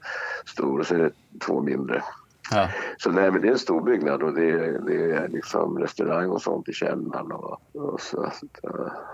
stor. 0.45 0.81
Och 0.81 0.87
så 0.87 0.95
är 0.95 0.99
det 0.99 1.11
två 1.47 1.61
mindre. 1.63 2.03
Ja. 2.53 2.69
Så 2.99 3.11
nej, 3.11 3.31
men 3.31 3.41
det 3.43 3.49
är 3.49 3.53
en 3.53 3.59
stor 3.59 3.83
byggnad 3.83 4.23
och 4.23 4.35
det 4.35 4.51
är, 4.51 4.81
det 4.87 5.13
är 5.13 5.29
liksom 5.29 5.79
restaurang 5.79 6.31
och 6.31 6.43
sånt 6.43 6.69
i 6.69 6.73
källaren. 6.73 7.33
Och, 7.33 7.61
och 7.73 8.01
så, 8.01 8.25
eh, 8.25 8.31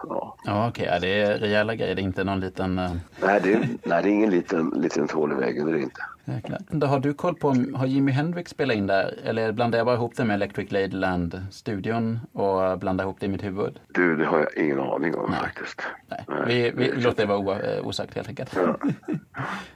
ja. 0.08 0.36
Ja, 0.44 0.68
okej. 0.68 0.84
Ja, 0.92 0.98
det 0.98 1.20
är 1.22 1.38
rejäla 1.38 1.74
grejer. 1.74 1.94
Det 1.94 2.00
är 2.02 2.04
inte 2.04 2.24
någon 2.24 2.40
liten... 2.40 2.78
Uh, 2.78 2.90
nej, 3.22 3.40
det 3.42 3.52
är, 3.52 3.58
nej, 3.58 4.02
det 4.02 4.08
är 4.08 4.12
ingen 4.12 4.30
liten, 4.30 4.68
liten 4.70 5.08
hål 5.12 5.32
i 5.32 5.34
väggen. 5.34 5.66
Det 5.66 5.72
är 5.72 5.74
det 5.76 5.82
inte. 5.82 6.02
Jäklar. 6.34 6.58
Då 6.70 6.86
har 6.86 7.00
du 7.00 7.14
koll 7.14 7.34
på, 7.34 7.48
om- 7.48 7.74
har 7.74 7.86
Jimi 7.86 8.12
Hendrix 8.12 8.50
spelat 8.50 8.76
in 8.76 8.86
där? 8.86 9.14
Eller 9.24 9.52
blandar 9.52 9.78
jag 9.78 9.86
bara 9.86 9.96
ihop 9.96 10.16
det 10.16 10.24
med 10.24 10.34
Electric 10.34 10.70
Ladyland-studion 10.72 12.20
och 12.32 12.78
blandar 12.78 13.04
ihop 13.04 13.16
det 13.20 13.26
i 13.26 13.28
mitt 13.28 13.44
huvud? 13.44 13.78
Du, 13.88 14.16
det 14.16 14.24
har 14.26 14.38
jag 14.38 14.64
ingen 14.64 14.80
aning 14.80 15.14
om 15.14 15.30
Nej. 15.30 15.40
faktiskt. 15.40 15.82
Nej, 16.08 16.24
Nej, 16.28 16.44
vi, 16.46 16.70
vi 16.70 16.90
det- 16.90 17.00
låter 17.04 17.26
det 17.26 17.36
vara 17.42 17.60
eh, 17.60 17.86
osagt 17.86 18.14
helt 18.14 18.28
enkelt. 18.28 18.56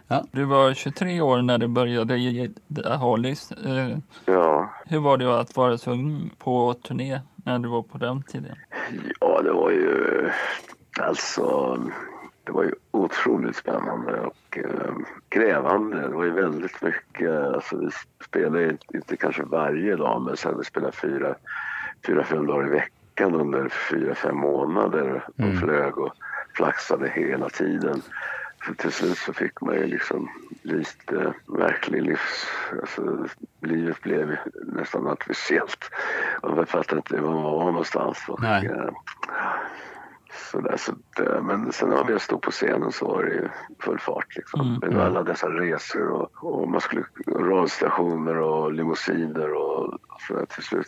Ja. 0.09 0.25
du 0.33 0.45
var 0.45 0.75
23 0.75 1.21
år 1.21 1.43
när 1.43 1.59
du 1.59 1.69
började 1.69 2.17
i 2.17 2.51
The 2.77 2.89
Hollies. 2.95 3.53
Eh, 3.53 3.97
Ja, 4.25 4.71
hur 4.87 4.99
var 4.99 5.17
det 5.17 5.41
att 5.41 5.57
vara 5.57 5.79
så 5.79 5.91
ung 5.91 6.31
på 6.39 6.75
turné 6.75 7.21
när 7.45 7.59
du 7.59 7.69
var 7.69 7.83
på 7.83 7.99
den 7.99 8.23
tiden? 8.23 8.57
ja, 9.21 9.43
det 9.43 9.53
var 9.53 9.71
ju 9.71 10.31
alltså 11.01 11.77
det 12.51 12.55
var 12.55 12.65
ju 12.65 12.75
otroligt 12.91 13.57
spännande 13.57 14.21
och 14.21 14.59
eh, 14.59 14.95
krävande. 15.29 16.01
Det 16.01 16.15
var 16.15 16.25
ju 16.25 16.31
väldigt 16.31 16.83
mycket. 16.83 17.31
Alltså, 17.31 17.77
vi 17.77 17.91
spelade 18.25 18.71
inte, 18.71 18.87
inte 18.95 19.17
kanske 19.17 19.43
varje 19.43 19.97
dag, 19.97 20.23
men 20.23 20.37
sen 20.37 20.59
vi 20.59 20.65
spelade 20.65 20.93
fyra, 20.93 21.35
fyra, 22.07 22.25
fem 22.25 22.47
dagar 22.47 22.67
i 22.67 22.71
veckan 22.71 23.35
under 23.35 23.69
fyra, 23.69 24.15
fem 24.15 24.37
månader 24.37 25.25
och 25.27 25.41
Mm. 25.41 25.57
flög 25.57 25.99
och 25.99 26.13
flaxade 26.57 27.09
hela 27.09 27.49
tiden. 27.49 28.03
Så 28.67 28.75
till 28.75 28.93
slut 28.93 29.19
så 29.19 29.33
fick 29.33 29.61
man 29.61 29.75
ju 29.75 29.87
liksom 29.87 30.31
lite 30.63 31.35
verklig 31.47 32.03
livs... 32.03 32.47
Alltså, 32.81 33.27
livet 33.61 34.01
blev 34.03 34.37
nästan 34.67 35.07
artificiellt. 35.07 35.91
Man 36.43 36.67
fattade 36.67 36.97
inte 36.97 37.21
var 37.21 37.35
man 37.35 37.43
var 37.43 37.65
någonstans. 37.65 38.25
Och, 38.29 38.43
Nej. 38.43 38.71
Eh, 40.55 40.61
Sådär, 40.61 40.77
så 40.77 40.93
att, 40.93 41.27
eh, 41.27 41.43
men 41.43 41.73
sen 41.73 41.89
när 41.89 42.05
man 42.05 42.21
stod 42.21 42.43
på 42.43 42.51
scenen 42.51 42.93
så 42.93 43.07
var 43.07 43.25
det 43.25 43.31
ju 43.35 43.49
full 43.83 43.99
fart. 43.99 44.37
Liksom. 44.37 44.61
Mm. 44.83 44.95
Med 44.97 45.07
alla 45.07 45.23
dessa 45.23 45.47
resor 45.49 46.09
och, 46.11 46.31
och 46.45 46.69
man 46.69 46.81
skulle 46.81 47.03
radstationer 47.39 48.37
och 48.41 48.73
limousiner 48.73 49.53
och 49.55 49.99
så 50.29 50.35
där, 50.37 50.47
till 50.47 50.63
slut. 50.63 50.87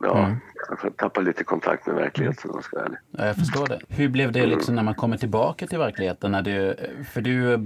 Ja, 0.00 0.18
Mm. 0.18 0.36
jag 0.82 0.96
tappade 0.96 1.26
lite 1.26 1.44
kontakt 1.44 1.86
med 1.86 1.96
verkligheten 1.96 2.50
om 2.50 2.56
jag 2.56 2.64
ska 2.64 2.76
vara 2.76 2.86
ärlig. 2.86 2.98
Ja, 3.10 3.26
jag 3.26 3.36
förstår 3.36 3.66
det. 3.66 3.78
Hur 3.88 4.08
blev 4.08 4.32
det 4.32 4.46
liksom 4.46 4.74
när 4.74 4.82
man 4.82 4.94
kommer 4.94 5.16
tillbaka 5.16 5.66
till 5.66 5.78
verkligheten? 5.78 6.32
När 6.32 6.42
du, 6.42 6.76
för 7.12 7.20
du 7.20 7.52
eh, 7.52 7.58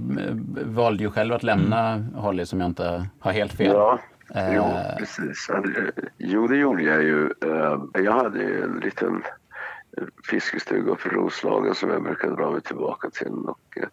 valde 0.65 1.03
ju 1.03 1.11
själv 1.11 1.33
att 1.33 1.43
lämna 1.43 2.05
Holly 2.15 2.45
som 2.45 2.59
jag 2.61 2.69
inte 2.69 3.05
har 3.19 3.31
helt 3.31 3.53
fel. 3.53 3.67
Ja, 3.67 3.99
Eh. 4.35 4.55
jo, 4.55 4.63
precis. 4.99 5.45
Ja, 5.49 5.59
det- 5.61 5.91
Jo, 6.17 6.47
det 6.47 6.57
gjorde 6.57 6.83
jag 6.83 7.03
ju. 7.03 7.25
Eh, 7.45 7.77
Jag 8.03 8.11
hade 8.11 8.39
ju 8.39 8.63
en 8.63 8.79
liten 8.79 9.23
fiskestuga 10.29 10.97
i 11.05 11.09
Roslagen 11.09 11.75
som 11.75 11.89
jag 11.89 12.03
brukade 12.03 12.35
dra 12.35 12.51
mig 12.51 12.61
tillbaka 12.61 13.09
till. 13.09 13.31
Och 13.31 13.77
eh, 13.77 13.87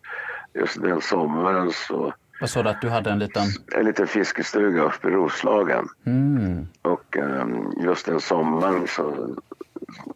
just 0.54 0.82
den 0.82 1.00
sommaren 1.00 1.72
så, 1.72 2.14
Vad 2.40 2.50
sa 2.50 2.62
du 2.62 2.68
att 2.68 2.80
du 2.80 2.88
hade 2.88 3.10
en 3.10 3.18
liten... 3.18 3.42
en 3.74 3.84
liten 3.84 4.06
fiskestuga 4.06 4.82
uppe 4.82 5.08
i 5.08 5.10
Roslagen. 5.10 5.88
Mm. 6.06 6.66
Och 6.82 7.16
eh, 7.16 7.46
just 7.84 8.06
den 8.06 8.20
sommaren 8.20 8.86
så 8.88 9.36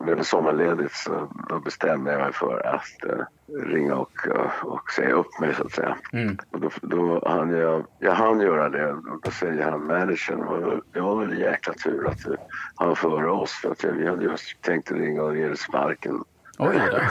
blev 0.01 0.16
det 0.16 0.24
sommarledigt 0.24 0.95
så 0.95 1.28
då 1.49 1.59
bestämde 1.59 2.12
jag 2.12 2.20
mig 2.20 2.33
för 2.33 2.66
att 2.66 3.05
eh, 3.05 3.24
ringa 3.64 3.94
och, 3.94 4.28
eh, 4.28 4.64
och 4.64 4.90
säga 4.90 5.14
upp 5.14 5.40
mig 5.40 5.54
så 5.54 5.64
att 5.64 5.72
säga. 5.72 5.96
Mm. 6.12 6.38
Och 6.50 6.60
då, 6.60 6.70
då 6.82 7.28
hann 7.28 7.50
jag, 7.56 7.86
jag 7.98 8.12
hann 8.14 8.40
göra 8.40 8.68
det 8.68 8.92
och 8.92 9.20
då 9.22 9.30
säger 9.30 9.70
han 9.70 9.86
managern, 9.86 10.80
det 10.92 11.00
var 11.00 11.16
väl 11.20 11.32
en 11.32 11.38
jäkla 11.38 11.74
tur 11.74 12.08
att 12.08 12.24
du 12.24 12.36
hann 12.74 12.96
före 12.96 13.30
oss 13.30 13.52
för 13.52 13.70
att 13.70 13.84
vi 13.84 14.08
hade 14.08 14.24
just 14.24 14.62
tänkt 14.62 14.92
ringa 14.92 15.22
och 15.22 15.36
ge 15.36 15.48
dig 15.48 15.56
sparken. 15.56 16.24
Oj 16.58 16.80
då. 16.90 16.98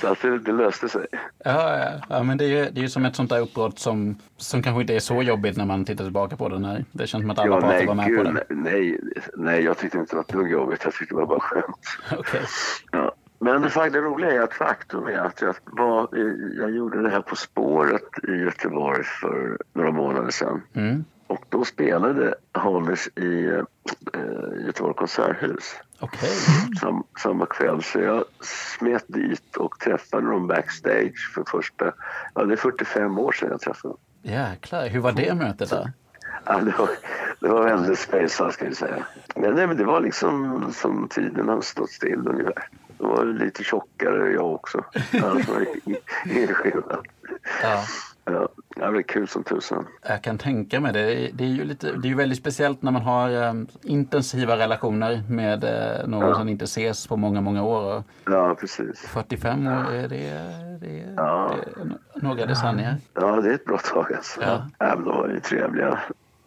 så 0.00 0.06
att 0.08 0.22
det, 0.22 0.38
det 0.38 0.52
löste 0.52 0.88
sig. 0.88 1.06
Ja, 1.44 1.78
ja. 1.78 2.00
ja 2.08 2.22
men 2.22 2.38
det 2.38 2.44
är 2.44 2.48
ju 2.48 2.70
det 2.70 2.80
är 2.80 2.82
ju 2.82 2.88
som 2.88 3.04
ett 3.04 3.16
sånt 3.16 3.30
där 3.30 3.40
uppbrott 3.40 3.78
som, 3.78 4.16
som 4.36 4.62
kanske 4.62 4.80
inte 4.80 4.94
är 4.94 5.00
så 5.00 5.22
jobbigt 5.22 5.56
när 5.56 5.66
man 5.66 5.84
tittar 5.84 6.04
tillbaka 6.04 6.36
på 6.36 6.48
det. 6.48 6.58
När 6.58 6.84
det 6.92 7.06
känns 7.06 7.22
som 7.22 7.30
att 7.30 7.38
alla 7.38 7.54
Ja, 7.54 7.60
parter 7.60 7.76
nej, 7.76 7.86
var 7.86 7.94
med 7.94 8.06
gud, 8.06 8.18
på 8.18 8.22
det. 8.32 8.44
nej, 8.48 9.00
nej, 9.34 9.62
jag 9.62 9.78
tyckte 9.78 9.98
inte 9.98 10.12
det 10.12 10.16
var 10.16 10.22
ett 10.22 10.28
dugg 10.32 10.50
jobbigt. 10.50 10.80
Jag 10.84 10.94
tyckte 10.94 11.14
det 11.14 11.18
var 11.20 11.26
bara 11.26 11.40
skönt. 11.40 11.76
Okej. 12.18 12.40
Ja. 12.92 12.99
Men 13.52 13.92
det, 13.92 14.00
roliga 14.00 14.32
är 14.32 14.40
att 14.40 14.54
faktum 14.54 15.06
är 15.06 15.18
att 15.18 15.42
jag, 15.42 15.54
var, 15.64 16.08
jag 16.58 16.70
gjorde 16.70 17.02
det 17.02 17.10
här 17.10 17.20
På 17.20 17.36
spåret 17.36 18.24
i 18.28 18.32
Göteborg 18.32 19.04
för 19.04 19.58
några 19.72 19.90
månader 19.90 20.30
sedan. 20.30 20.62
Mm. 20.74 21.04
Och 21.26 21.44
då 21.48 21.64
spelade 21.64 22.34
Hollis 22.54 23.08
i, 23.16 23.44
eh, 23.46 24.66
Göteborg 24.66 24.94
konserthus. 24.94 25.74
Okej. 26.00 26.30
Sam, 26.80 27.04
samma 27.22 27.46
kväll. 27.46 27.82
Så 27.82 27.98
jag 27.98 28.24
smet 28.76 29.04
dit 29.06 29.56
och 29.56 29.78
träffade 29.78 30.30
dem 30.30 30.46
backstage 30.46 31.32
för 31.34 31.44
första... 31.46 31.92
Ja, 32.34 32.44
det 32.44 32.54
är 32.54 32.56
45 32.56 33.18
år 33.18 33.32
sedan 33.32 33.48
jag 33.50 33.60
träffade 33.60 33.94
dem. 33.94 33.98
Jäklar, 34.22 34.88
hur 34.88 35.00
var 35.00 35.12
det 35.12 35.34
mötet 35.34 35.70
då? 35.70 35.88
Ja, 36.44 36.60
det, 36.60 36.78
var, 36.78 36.88
det 37.40 37.48
var 37.48 37.64
väldigt 37.64 37.98
spejsat 37.98 38.54
ska 38.54 38.68
vi 38.68 38.74
säga. 38.74 39.06
Men, 39.36 39.54
nej, 39.54 39.66
men 39.66 39.76
det 39.76 39.84
var 39.84 40.00
liksom 40.00 40.64
som 40.72 41.08
tiden 41.08 41.48
har 41.48 41.60
stått 41.60 41.90
still 41.90 42.28
ungefär. 42.28 42.68
Då 43.00 43.06
var 43.08 43.24
det 43.24 43.44
lite 43.44 43.64
tjockare 43.64 44.32
jag 44.32 44.54
också. 44.54 44.84
Annars 45.24 45.48
var 45.48 45.60
det 45.60 45.66
ingen 46.34 46.54
skillnad. 46.54 47.06
Ja. 47.62 47.82
Ja, 48.24 48.48
det 48.76 48.90
var 48.90 49.02
kul 49.02 49.28
som 49.28 49.44
tusan. 49.44 49.86
Jag 50.08 50.22
kan 50.22 50.38
tänka 50.38 50.80
mig 50.80 50.92
det. 50.92 51.30
Det 51.34 51.44
är 51.44 51.48
ju, 51.48 51.64
lite, 51.64 51.92
det 51.92 52.10
är 52.10 52.14
väldigt 52.14 52.38
speciellt 52.38 52.82
när 52.82 52.92
man 52.92 53.02
har 53.02 53.30
eh, 53.30 53.52
intensiva 53.82 54.56
relationer 54.58 55.22
med 55.28 55.64
eh, 55.64 56.08
någon 56.08 56.28
Ja. 56.28 56.34
som 56.34 56.48
inte 56.48 56.64
ses 56.64 57.06
på 57.06 57.16
många, 57.16 57.40
många 57.40 57.62
år. 57.64 58.02
Ja, 58.24 58.56
precis. 58.60 59.00
45 59.00 59.66
år, 59.66 59.92
är 59.94 60.08
det, 60.08 60.32
det, 60.80 61.14
Ja. 61.16 61.54
det 61.56 61.80
är 61.80 61.84
no- 61.84 61.98
några 62.14 62.46
decennier. 62.46 62.96
Ja, 63.14 63.40
det 63.40 63.50
är 63.50 63.54
ett 63.54 63.64
bra 63.64 63.78
tag 63.78 64.12
alltså. 64.14 64.40
Ja. 64.42 64.66
Ja. 64.78 64.94
men 64.96 65.04
de 65.04 65.16
var 65.16 65.28
ju 65.28 65.40
trevliga. 65.40 65.98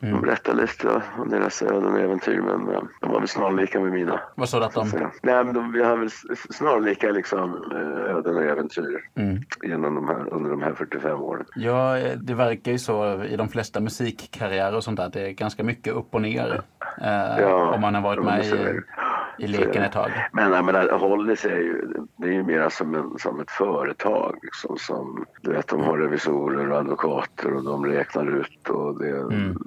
Mm. 0.03 0.15
De 0.15 0.21
berättade 0.21 0.61
lite 0.61 1.01
om 1.17 1.29
deras 1.29 1.61
öden 1.61 1.85
och 1.93 1.99
äventyr, 1.99 2.41
men 2.41 2.75
eh, 2.75 2.81
de 3.01 3.11
var 3.11 3.19
väl 3.19 3.27
snarlika 3.27 3.79
med 3.79 3.91
mina. 3.91 4.19
Vad 4.35 4.49
sa 4.49 4.59
du 4.59 4.65
att 4.65 4.73
de... 4.73 4.89
Nej, 5.23 5.43
men 5.43 5.53
de, 5.53 5.71
vi 5.71 5.83
har 5.83 5.97
väl 5.97 6.09
snarlika 6.49 7.11
liksom, 7.11 7.71
eh, 7.71 8.15
öden 8.15 8.35
och 8.35 8.43
äventyr 8.43 8.99
Mm. 9.15 9.37
genom 9.63 9.95
de 9.95 10.07
här, 10.07 10.33
under 10.33 10.49
de 10.49 10.61
här 10.61 10.73
45 10.73 11.21
åren. 11.21 11.45
Ja, 11.55 11.97
eh, 11.97 12.17
det 12.17 12.33
verkar 12.33 12.71
ju 12.71 12.79
så 12.79 13.23
i 13.23 13.35
de 13.35 13.49
flesta 13.49 13.79
musikkarriärer 13.79 14.75
och 14.75 14.83
sånt 14.83 14.97
där. 14.97 15.09
Det 15.13 15.21
är 15.27 15.31
ganska 15.31 15.63
mycket 15.63 15.93
upp 15.93 16.15
och 16.15 16.21
ner. 16.21 16.61
Eh, 17.01 17.39
Ja, 17.41 17.73
om 17.75 17.81
man 17.81 17.95
har 17.95 18.01
varit 18.01 18.25
med 18.25 18.45
i. 18.45 18.81
i 19.43 19.47
leken 19.47 19.83
ett 19.83 19.91
tag. 19.91 20.11
Men 20.31 20.51
jag 20.51 20.65
menar, 20.65 20.89
Hollis 20.97 21.45
är 21.45 21.57
ju, 21.57 21.87
det 22.17 22.27
är 22.27 22.31
ju 22.31 22.43
mer 22.43 22.69
som, 22.69 22.95
en, 22.95 23.19
som 23.19 23.39
ett 23.39 23.51
företag. 23.51 24.39
Liksom, 24.41 24.77
som, 24.77 25.25
du 25.41 25.51
vet, 25.51 25.67
de 25.67 25.81
har 25.81 25.97
revisorer 25.97 26.71
och 26.71 26.77
advokater 26.77 27.53
och 27.53 27.63
de 27.63 27.85
räknar 27.85 28.39
ut 28.39 28.69
och 28.69 28.99
det 28.99 29.09
Mm. 29.09 29.57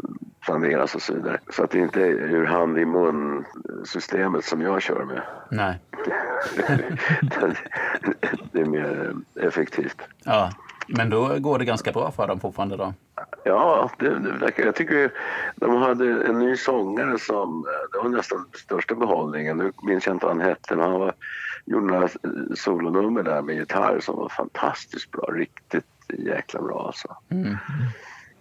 planeras 0.46 0.94
och 0.94 1.02
så 1.02 1.14
vidare. 1.14 1.38
Så 1.50 1.64
att 1.64 1.70
det 1.70 1.78
inte 1.78 2.00
är 2.00 2.10
ur 2.10 2.46
hand 2.46 2.78
i 2.78 2.84
mun 2.84 3.44
systemet 3.84 4.44
som 4.44 4.60
jag 4.60 4.82
kör 4.82 5.04
med. 5.04 5.22
Nej. 5.50 5.80
det 8.52 8.60
är 8.60 8.64
mer 8.64 9.14
effektivt. 9.40 10.02
Ja. 10.24 10.50
Men 10.89 11.11
då 11.11 11.39
går 11.39 11.59
det 11.59 11.64
ganska 11.64 11.93
bra 11.93 12.11
för 12.11 12.26
dem 12.26 12.41
fortfarande 12.41 12.76
då? 12.76 12.95
Ja, 13.45 13.91
det, 13.99 14.18
det 14.18 14.32
verkar, 14.32 14.64
jag 14.64 14.74
tycker 14.74 15.12
de 15.57 15.76
hade 15.76 16.24
en 16.24 16.39
ny 16.39 16.57
sångare 16.57 17.18
som, 17.18 17.66
det 17.93 17.99
var 17.99 18.09
nästan 18.09 18.47
största 18.55 18.95
behållningen. 18.95 19.57
Nu 19.57 19.72
minns 19.82 20.07
jag 20.07 20.14
inte 20.14 20.26
vad 20.26 20.37
han 20.37 20.47
hette, 20.47 20.76
men 20.76 20.91
han 20.91 21.01
var, 21.01 21.12
gjorde 21.64 21.87
några 21.87 22.05
eh, 22.05 22.09
solonummer 22.55 23.22
där 23.22 23.43
med 23.43 23.57
gitarr 23.57 24.01
som 24.01 24.16
var 24.16 24.28
fantastiskt 24.28 25.11
bra. 25.11 25.26
Riktigt 25.32 25.84
jäkla 26.18 26.62
bra 26.62 26.87
alltså. 26.87 27.16
Mm. 27.30 27.57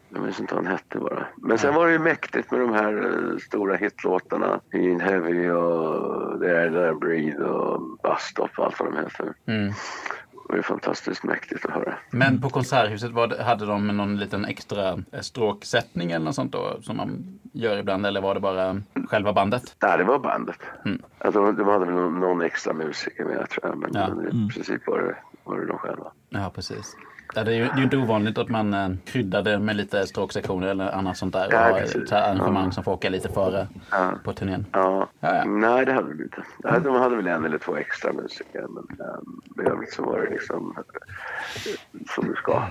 Jag 0.09 0.23
minns 0.23 0.39
inte 0.39 0.55
vad 0.55 0.63
han 0.63 0.73
hette 0.73 0.99
bara. 0.99 1.25
Men 1.37 1.57
sen 1.57 1.73
var 1.73 1.85
det 1.85 1.91
ju 1.91 1.99
mäktigt 1.99 2.51
med 2.51 2.59
de 2.59 2.73
här 2.73 2.93
eh, 2.93 3.37
stora 3.37 3.75
hitlåtarna. 3.75 4.59
In 4.73 4.99
Heavy 4.99 5.49
och 5.49 6.39
There 6.39 6.69
There 6.69 6.95
Breathe 6.95 7.43
och 7.43 7.81
Bus 7.81 8.21
Stop 8.21 8.49
och 8.57 8.65
allt 8.65 8.79
vad 8.79 8.93
de 8.93 8.97
heter. 8.97 9.33
Mm. 9.45 9.73
Det 10.47 10.51
var 10.53 10.57
ju 10.57 10.63
fantastiskt 10.63 11.23
mäktigt 11.23 11.65
att 11.65 11.71
höra. 11.71 11.93
Men 12.09 12.41
på 12.41 12.49
Konserthuset 12.49 13.11
var 13.11 13.27
det, 13.27 13.43
hade 13.43 13.65
de 13.65 13.87
någon 13.87 14.17
liten 14.17 14.45
extra 14.45 14.89
eh, 15.11 15.21
stråksättning 15.21 16.11
eller 16.11 16.25
något 16.25 16.35
sånt 16.35 16.51
då 16.51 16.77
som 16.81 16.97
man 16.97 17.39
gör 17.53 17.77
ibland 17.77 18.05
eller 18.05 18.21
var 18.21 18.33
det 18.33 18.39
bara 18.39 18.81
själva 19.09 19.33
bandet? 19.33 19.75
Nej, 19.81 19.97
det 19.97 20.03
var 20.03 20.19
bandet. 20.19 20.59
Mm. 20.85 21.01
Alltså, 21.17 21.41
de, 21.45 21.55
de 21.55 21.67
hade 21.67 21.85
väl 21.85 21.95
någon, 21.95 22.41
extra 22.41 22.73
musiker 22.73 23.25
med 23.25 23.49
tror 23.49 23.65
jag. 23.65 23.77
Men, 23.77 23.91
Ja. 23.93 24.07
men 24.15 24.27
i 24.27 24.49
princip 24.53 24.87
var 24.87 24.99
det, 24.99 25.15
var 25.43 25.57
det 25.59 25.65
de 25.67 25.77
själva. 25.77 26.11
Ja, 26.29 26.51
precis. 26.55 26.95
Ja, 27.35 27.43
det 27.43 27.51
är 27.51 27.55
ju 27.55 27.63
det 27.65 27.79
är 27.79 27.83
inte 27.83 27.97
ovanligt 27.97 28.37
att 28.37 28.49
man 28.49 28.73
eh, 28.73 28.89
kryddar 29.05 29.41
det 29.41 29.59
med 29.59 29.75
lite 29.75 30.07
stråksektioner 30.07 30.67
eller 30.67 30.91
annat 30.91 31.17
sånt 31.17 31.33
där. 31.33 31.47
Och 31.47 31.53
Ja, 31.53 31.77
precis. 31.79 31.95
ett 31.95 32.11
arrangemang 32.11 32.71
som 32.71 32.83
får 32.83 32.91
åka 32.91 33.09
lite 33.09 33.29
före 33.29 33.67
Ja. 33.91 34.11
på 34.23 34.33
turnén. 34.33 34.65
Ja. 34.71 35.07
Ja, 35.19 35.35
ja. 35.35 35.45
Nej, 35.45 35.85
det 35.85 35.93
hade 35.93 36.13
de 36.13 36.23
inte. 36.23 36.43
De 36.79 36.95
hade 36.95 37.15
väl 37.15 37.27
en 37.27 37.45
eller 37.45 37.57
två 37.57 37.75
extra 37.75 38.13
musiker. 38.13 38.65
Men 38.69 39.07
um, 39.07 39.41
i 39.65 39.69
övrigt 39.69 39.93
så 39.93 40.03
var 40.05 40.19
det 40.21 40.29
liksom 40.29 40.75
eh, 40.77 42.03
som 42.09 42.27
det 42.29 42.35
ska. 42.35 42.63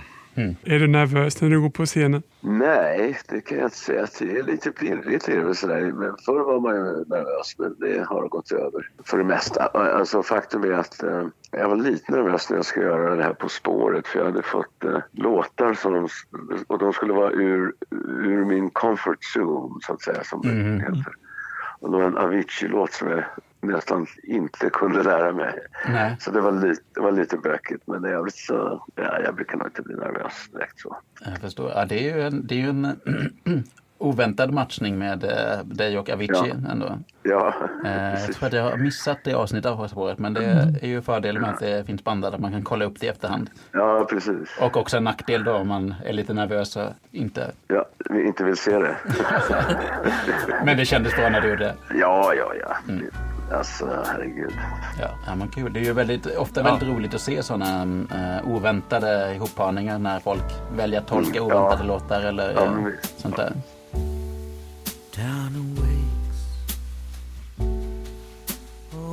Är 0.65 0.79
du 0.79 0.87
nervös 0.87 1.43
när 1.43 1.51
du 1.51 1.61
går 1.61 1.71
på 1.71 1.87
scenen? 1.87 2.23
Nej, 2.41 3.19
det 3.29 3.41
kan 3.41 3.59
jag 3.59 3.67
inte 3.67 3.77
säga. 3.77 4.07
Det 4.19 4.39
är 4.39 4.43
lite 4.43 4.71
pirrigt. 4.71 5.29
Men 5.29 6.17
förr 6.27 6.45
var 6.45 6.61
man 6.61 6.75
ju 6.75 6.83
nervös, 7.07 7.59
men 7.59 7.77
det 7.79 8.05
har 8.09 8.29
gått 8.29 8.53
över 8.53 8.91
för 9.05 9.19
det 9.19 9.25
mesta. 9.25 9.67
Alltså 9.67 10.23
faktum 10.23 10.65
är 10.65 10.73
att 10.73 11.03
eh, 11.03 11.27
jag 11.51 11.69
var 11.69 11.77
lite 11.77 12.13
nervös 12.13 12.51
när 12.51 12.57
jag 12.57 12.67
skulle 12.67 12.87
göra 12.87 13.17
det 13.17 13.23
här 13.23 13.35
På 13.35 13.49
spåret 13.49 14.07
för 14.07 14.19
jag 14.19 14.27
hade 14.27 14.43
fått 14.43 14.85
eh, 14.85 14.99
låtar 15.13 15.75
som 15.75 15.93
de, 15.93 16.09
och 16.67 16.79
de 16.79 16.93
skulle 16.93 17.13
vara 17.13 17.31
ur, 17.31 17.73
ur 18.25 18.45
min 18.45 18.71
comfort 18.71 19.19
zone 19.37 19.75
så 19.81 19.93
att 19.93 20.03
säga 20.03 20.25
som 20.25 20.41
Mhm. 20.45 20.79
det 20.79 20.85
heter. 20.85 21.15
Och 21.81 21.91
det 21.91 21.97
var 21.97 22.05
en 22.05 22.17
Avicii-låt 22.19 22.93
som 22.93 23.09
jag 23.11 23.25
nästan 23.73 24.07
inte 24.23 24.71
kunde 24.71 25.03
lära 25.03 25.33
mig. 25.33 25.55
Nej, 25.89 26.17
Så 26.21 26.31
det 26.31 26.41
var 26.41 26.53
lite, 26.53 26.83
det 26.95 27.01
var 27.01 27.13
lite 27.13 27.37
bökigt 27.37 27.83
men 27.87 28.05
i 28.05 28.09
övrigt 28.09 28.35
så, 28.37 28.87
ja, 28.95 29.21
jag 29.25 29.35
brukar 29.35 29.57
nog 29.57 29.67
inte 29.67 29.83
bli 29.83 29.95
nervös 29.95 30.49
direkt 30.53 30.81
så. 30.81 30.97
jag 31.25 31.39
förstår. 31.39 31.71
Ja, 31.71 31.85
det 31.85 32.11
är 32.11 32.17
ju 32.17 32.23
en, 32.23 32.47
det 32.47 32.55
är 32.55 32.59
ju 32.59 32.69
en 32.69 32.97
oväntad 33.99 34.53
matchning 34.53 34.99
med 34.99 35.25
eh, 35.25 35.65
dig 35.65 35.99
och 35.99 36.11
Avicii 36.11 36.55
ändå. 36.71 36.99
Ja, 37.27 37.55
Eh, 37.85 38.13
jag 38.21 38.33
tror 38.35 38.47
att 38.47 38.53
jag 38.53 38.63
har 38.63 38.77
missat 38.77 39.19
det 39.25 39.35
avsnittet 39.35 39.71
av 39.71 39.77
På 39.77 39.89
spåret 39.89 40.19
men 40.19 40.35
det 40.35 40.45
är 40.83 40.87
ju 40.87 41.03
fördelen 41.03 41.43
med 41.43 41.51
att 41.51 41.61
det 41.61 41.87
finns 41.87 42.05
bandat 42.05 42.35
att 42.35 42.41
man 42.41 42.53
kan 42.53 42.63
kolla 42.63 42.85
upp 42.85 43.01
det 43.01 43.07
i 43.07 43.09
efterhand. 43.09 43.51
Ja, 43.73 44.07
precis. 44.11 44.49
Och 44.61 44.77
också 44.77 44.97
en 44.97 45.05
nackdel 45.05 45.45
då 45.45 45.53
om 45.53 45.69
man 45.69 45.95
är 46.05 46.13
lite 46.13 46.35
nervös 46.35 46.77
och 46.77 46.89
inte. 47.11 47.51
Ja, 47.69 47.85
vi 48.11 48.27
inte 48.27 48.45
vill 48.45 48.57
se 48.57 48.79
det. 48.79 48.97
Men 50.65 50.77
det 50.77 50.85
kändes 50.85 51.17
bra 51.17 51.29
när 51.29 51.41
du 51.41 51.49
gjorde 51.49 51.65
det. 51.65 51.75
Ja, 52.01 52.35
ja, 52.35 52.53
ja. 52.61 52.77
Alltså, 53.57 54.05
herregud. 54.07 54.53
Ja, 55.01 55.09
ja 55.27 55.35
men 55.35 55.49
kul. 55.49 55.73
Det 55.73 55.81
är 55.81 55.85
ju 55.85 55.93
väldigt, 55.93 56.37
ofta 56.37 56.63
väldigt 56.63 56.89
roligt 56.89 57.15
att 57.15 57.21
se 57.21 57.43
sådana 57.43 57.85
uh, 57.85 58.49
oväntade 58.49 59.35
ihopparningar 59.35 59.99
när 59.99 60.21
folk 60.21 60.43
väljer 60.77 61.01
att 61.01 61.07
tolka 61.07 61.39
Mm, 61.39 61.45
oväntade 61.45 61.83
ja. 61.83 61.87
låtar 61.87 62.21
eller 62.21 62.53
Ja, 62.53 62.65
eh, 62.65 62.73
sånt 63.17 63.37
där. 63.37 63.53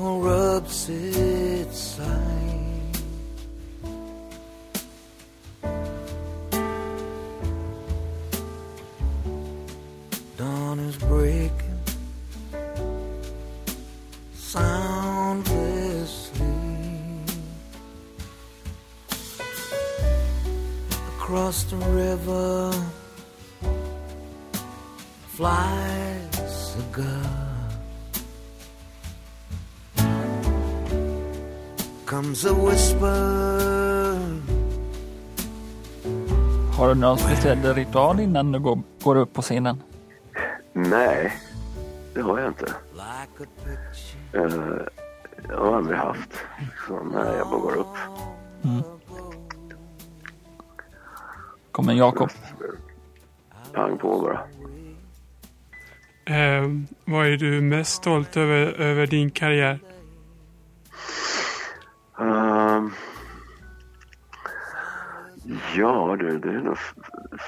Rubs 0.02 0.90
its 0.90 1.78
side. 1.78 2.98
Dawn 10.38 10.80
is 10.80 10.98
breaking 10.98 11.80
soundlessly 14.34 15.62
across 21.16 21.64
the 21.66 21.78
river 21.78 22.74
flies 25.28 26.76
a 26.80 26.82
girl. 26.92 27.51
Comes 32.12 32.46
a 32.46 32.54
whisper. 32.70 33.08
Har 36.78 36.88
du 36.88 36.96
någon 36.96 37.18
speciell 37.18 37.74
ritual 37.74 38.20
innan 38.20 38.52
du 38.52 38.60
går, 38.60 38.80
går 39.04 39.16
upp 39.16 39.34
på 39.34 39.42
scenen? 39.42 39.84
Nej, 40.74 41.34
det 42.14 42.22
har 42.22 42.40
jag 42.40 42.48
inte. 42.48 42.74
Eh, 44.34 44.44
jag 45.50 45.58
har 45.58 45.78
aldrig 45.78 45.98
haft. 45.98 46.30
Så 46.88 47.04
när 47.04 47.38
jag 47.38 47.50
bara 47.50 47.60
går 47.60 47.76
upp. 47.76 47.96
Kommer 51.72 51.94
Jakob? 51.94 52.30
Pang 53.74 53.98
på 53.98 54.20
bara. 54.22 54.40
Eh, 56.38 56.68
vad 57.06 57.28
är 57.28 57.38
du 57.38 57.62
mest 57.62 57.92
stolt 57.92 58.38
över, 58.38 58.82
över 58.82 59.08
din 59.08 59.32
karriär? 59.32 59.80
Ehm, 62.22 62.92
ja, 65.76 66.16
du, 66.20 66.40
det 66.40 66.50
är 66.50 66.62
nog 66.62 66.78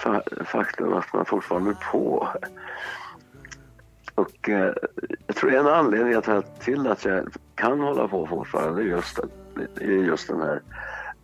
fa- 0.03 0.43
faktum 0.45 0.93
att 0.93 1.13
man 1.13 1.25
fortfarande 1.25 1.69
är 1.69 1.91
på. 1.91 2.27
Och 4.15 4.49
eh, 4.49 4.73
jag 5.27 5.35
tror 5.35 5.53
en 5.53 5.67
anledning 5.67 6.13
att 6.13 6.59
till 6.61 6.87
att 6.87 7.05
jag 7.05 7.27
kan 7.55 7.79
hålla 7.79 8.07
på 8.07 8.27
fortfarande 8.27 8.81
är 8.81 8.85
just, 8.85 9.19
just 9.81 10.27
den 10.27 10.41
här 10.41 10.61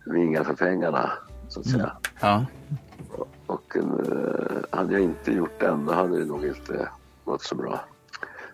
vinga 0.06 0.44
för 0.44 0.54
pengarna, 0.54 1.10
så 1.48 1.60
att 1.60 1.66
säga. 1.66 1.92
Ja, 2.20 2.46
Och 3.46 3.76
eh, 3.76 4.78
hade 4.78 4.92
jag 4.92 5.02
inte 5.02 5.32
gjort 5.32 5.60
den, 5.60 5.86
då 5.86 5.92
hade 5.92 6.18
det 6.18 6.24
nog 6.24 6.44
inte 6.46 6.88
gått 7.24 7.42
så 7.42 7.54
bra. 7.54 7.80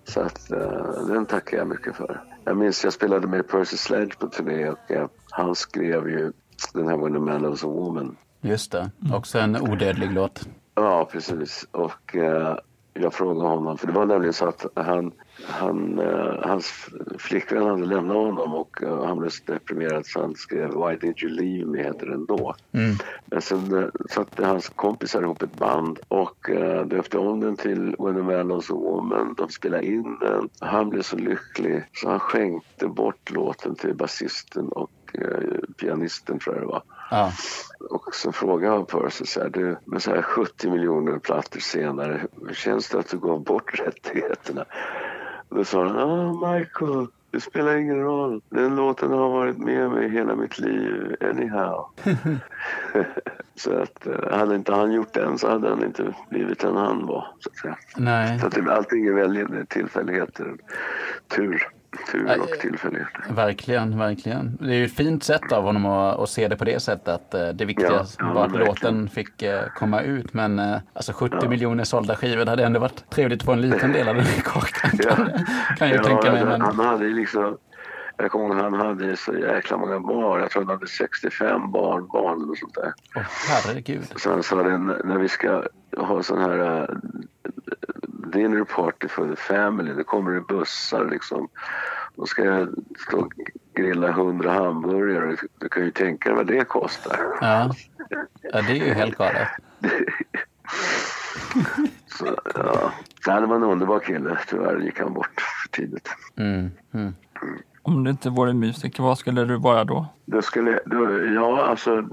Så 0.04 0.20
att 0.20 0.50
eh, 0.50 1.06
den 1.08 1.26
tackar 1.26 1.56
jag 1.58 1.66
mycket 1.68 1.96
för. 1.96 2.22
Jag 2.46 2.56
minns 2.56 2.84
jag 2.84 2.92
spelade 2.92 3.26
med 3.26 3.48
Percy 3.48 3.76
Sledge 3.76 4.18
på 4.18 4.26
turné 4.26 4.68
och 4.68 4.90
eh, 4.90 5.08
han 5.30 5.54
skrev 5.54 6.08
ju 6.08 6.32
den 6.74 6.88
här 6.88 6.96
When 6.96 7.16
a 7.16 7.20
Man 7.20 7.42
Loves 7.42 7.64
a 7.64 7.66
Woman. 7.66 8.16
Just 8.40 8.72
det. 8.72 8.90
Också 9.12 9.38
en 9.38 9.56
odödlig 9.56 10.12
låt. 10.12 10.48
Ja, 10.74 11.08
precis. 11.12 11.66
Och 11.70 12.16
eh, 12.16 12.56
jag 13.00 13.14
frågade 13.14 13.48
honom, 13.48 13.78
för 13.78 13.86
det 13.86 13.92
var 13.92 14.06
nämligen 14.06 14.32
så 14.32 14.46
att 14.46 14.66
han, 14.74 15.12
han, 15.44 15.98
eh, 15.98 16.34
hans 16.42 16.88
flickvän 17.18 17.62
hade 17.62 17.86
lämnat 17.86 18.16
honom 18.16 18.54
och 18.54 18.82
eh, 18.82 19.04
han 19.04 19.18
blev 19.18 19.28
så 19.28 19.52
deprimerad 19.52 20.06
så 20.06 20.20
han 20.20 20.34
skrev 20.34 20.68
Why 20.68 20.96
did 20.96 21.22
you 21.22 21.32
leave 21.32 21.66
me 21.66 21.82
heter 21.82 22.06
den 22.06 22.26
då. 22.26 22.54
Mm. 22.72 22.94
Men 23.26 23.42
sen 23.42 23.78
eh, 23.78 23.88
satte 24.10 24.46
hans 24.46 24.68
kompisar 24.68 25.22
ihop 25.22 25.42
ett 25.42 25.58
band 25.58 25.98
och 26.08 26.50
eh, 26.50 26.86
döpte 26.86 27.18
om 27.18 27.40
den 27.40 27.56
till 27.56 27.96
When 27.98 28.20
a 28.20 28.22
Man 28.22 28.48
Loves 28.48 28.70
a 28.70 28.74
Woman. 28.74 29.34
De 29.38 29.48
spelade 29.48 29.86
in 29.86 30.18
den. 30.20 30.48
Han 30.60 30.90
blev 30.90 31.02
så 31.02 31.16
lycklig 31.16 31.84
så 31.92 32.10
han 32.10 32.20
skänkte 32.20 32.86
bort 32.86 33.30
låten 33.30 33.74
till 33.74 33.94
basisten 33.94 34.68
och 34.68 34.90
eh, 35.12 35.58
pianisten 35.80 36.38
tror 36.38 36.54
jag 36.54 36.62
det 36.62 36.68
var. 36.68 36.82
Ja. 37.10 37.32
Och 37.90 38.14
så 38.14 38.32
frågade 38.32 38.74
jag 38.74 38.88
Percy 38.88 39.26
så 39.26 39.40
här, 39.40 39.48
du, 39.48 39.76
med 39.84 40.02
så 40.02 40.10
här 40.10 40.22
70 40.22 40.70
miljoner 40.70 41.18
plattor 41.18 41.60
senare, 41.60 42.26
hur 42.46 42.54
känns 42.54 42.88
det 42.88 42.98
att 42.98 43.08
du 43.08 43.18
gav 43.18 43.44
bort 43.44 43.80
rättigheterna? 43.86 44.64
Då 45.48 45.64
sa 45.64 45.86
han, 45.86 45.96
ah 45.96 46.52
Michael, 46.52 47.06
det 47.30 47.40
spelar 47.40 47.76
ingen 47.76 48.00
roll. 48.00 48.40
Den 48.48 48.76
låten 48.76 49.10
har 49.10 49.28
varit 49.28 49.58
med 49.58 49.90
mig 49.90 50.10
hela 50.10 50.36
mitt 50.36 50.58
liv, 50.58 51.16
anyhow. 51.20 51.86
så 53.54 53.82
att 53.82 54.06
eh, 54.06 54.38
hade 54.38 54.54
inte 54.54 54.74
han 54.74 54.92
gjort 54.92 55.12
den 55.12 55.38
så 55.38 55.50
hade 55.50 55.68
han 55.68 55.84
inte 55.84 56.14
blivit 56.30 56.58
den 56.58 56.76
han 56.76 57.06
var. 57.06 57.26
Så 57.40 57.50
att 57.50 57.56
säga. 57.56 57.76
Nej, 57.96 58.38
Så 58.38 58.46
att 58.46 58.54
det, 58.54 58.74
allting 58.74 59.06
är 59.06 59.12
väldigt 59.12 59.68
tillfälligheter, 59.68 60.54
tur, 61.28 61.68
tur 62.12 62.40
och 62.40 62.48
tillfälligheter. 62.60 63.24
verkligen, 63.30 63.98
verkligen. 63.98 64.56
Det 64.60 64.70
är 64.70 64.74
ju 64.78 64.84
ett 64.84 64.96
fint 64.96 65.24
sätt 65.24 65.52
av 65.52 65.62
honom 65.64 65.86
att, 65.86 66.18
att 66.18 66.28
se 66.28 66.48
det 66.48 66.56
på 66.56 66.64
det 66.64 66.80
sättet. 66.82 67.08
Att 67.08 67.34
eh, 67.34 67.48
det 67.48 67.64
viktiga 67.64 67.92
Ja, 67.92 68.04
ja, 68.18 68.32
var 68.32 68.44
att 68.44 68.52
verkligen. 68.52 68.66
låten 68.66 69.08
fick 69.08 69.42
eh, 69.42 69.62
komma 69.74 70.00
ut. 70.02 70.34
Men 70.34 70.58
eh, 70.58 70.76
alltså 70.92 71.12
70 71.12 71.48
miljoner 71.48 71.84
sålda 71.84 72.16
skivor 72.16 72.44
det 72.44 72.50
hade 72.50 72.64
ändå 72.64 72.80
varit 72.80 73.10
trevligt 73.10 73.40
att 73.40 73.46
få 73.46 73.52
en 73.52 73.60
liten 73.60 73.92
del 73.92 74.08
av 74.08 74.14
den 74.14 74.24
kakan. 74.24 74.90
Kan, 74.98 75.30
kan 75.78 75.88
jag 75.90 76.04
tänka 76.04 76.32
mig. 76.32 76.44
Men, 76.44 76.60
Han 76.60 76.78
hade 76.78 77.04
liksom, 77.08 77.56
jag 78.16 78.30
kommer 78.30 78.46
ihåg 78.46 78.56
han 78.62 78.74
hade 78.74 79.16
så 79.16 79.34
jäkla 79.34 79.76
många 79.76 80.00
barn. 80.00 80.40
Jag 80.40 80.50
tror 80.50 80.62
han 80.64 80.70
hade 80.74 80.86
65 80.86 81.70
barn, 81.72 82.08
barn 82.08 82.50
och 82.50 82.58
sånt 82.58 82.74
där. 82.74 82.92
åh, 83.16 83.22
herregud. 83.48 84.04
Så 84.16 84.30
han 84.30 84.42
sa 84.42 84.56
när 84.56 85.18
vi 85.18 85.28
ska 85.28 85.62
ha 85.96 86.22
sån 86.22 86.38
här 86.40 86.88
dinner 88.32 88.64
party 88.64 89.08
for 89.08 89.28
the 89.28 89.36
family, 89.36 89.92
det 89.92 90.04
kommer 90.04 90.30
det 90.32 90.40
bussar 90.40 91.10
liksom. 91.10 91.48
Då 92.16 92.26
ska 92.26 92.44
jag 92.44 92.68
stå 93.08 93.18
och 93.18 93.32
grilla 93.74 94.08
100 94.08 94.52
hamburgare. 94.52 95.36
Du 95.58 95.68
kan 95.68 95.84
ju 95.84 95.90
tänka 95.90 96.28
dig 96.28 96.36
vad 96.36 96.46
det 96.46 96.64
kostar. 96.64 97.18
Ja. 97.40 97.74
ja, 98.42 98.62
det 98.62 98.72
är 98.72 98.86
ju 98.86 98.94
helt 98.94 99.18
galet. 99.18 99.48
Så, 102.06 102.38
ja. 102.54 102.92
Nej, 103.26 103.40
det 103.40 103.46
var 103.46 103.56
en 103.56 103.62
underbar 103.62 103.98
kille. 103.98 104.38
Tyvärr 104.48 104.78
gick 104.78 105.00
han 105.00 105.14
bort 105.14 105.40
för 105.62 105.68
tidigt. 105.68 106.08
Mm, 106.36 106.70
mm. 106.94 107.14
Om 107.82 108.04
du 108.04 108.10
inte 108.10 108.30
vore 108.30 108.52
musiker, 108.52 109.02
vad 109.02 109.18
skulle 109.18 109.44
du 109.44 109.56
vara 109.56 109.84
då? 109.84 110.06
Det 110.24 110.42
skulle, 110.42 110.80
då, 110.86 111.24
ja, 111.34 111.66
alltså 111.66 112.08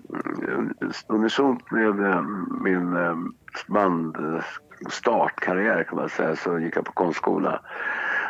unisont 1.08 1.72
med 1.72 2.06
eh, 2.12 2.22
min 2.62 2.96
eh, 2.96 3.18
bandstartkarriär 4.84 5.84
kan 5.84 5.98
man 5.98 6.10
säga 6.10 6.36
så 6.36 6.60
gick 6.60 6.76
jag 6.78 6.86
på 6.86 6.92
konstskola. 6.92 7.60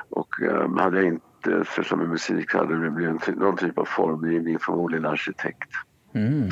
Och 0.10 0.42
eh, 0.42 0.78
hade 0.78 0.98
jag 0.98 1.06
inte 1.06 1.66
sysslat 1.76 2.00
med 2.00 2.10
musik 2.10 2.54
hade 2.54 2.84
det 2.84 2.90
blivit 2.92 3.28
någon 3.36 3.58
typ 3.58 3.78
av 3.78 3.86
formgivning, 3.86 4.60
förmodligen 4.60 5.06
arkitekt. 5.06 5.70
Mm. 6.14 6.50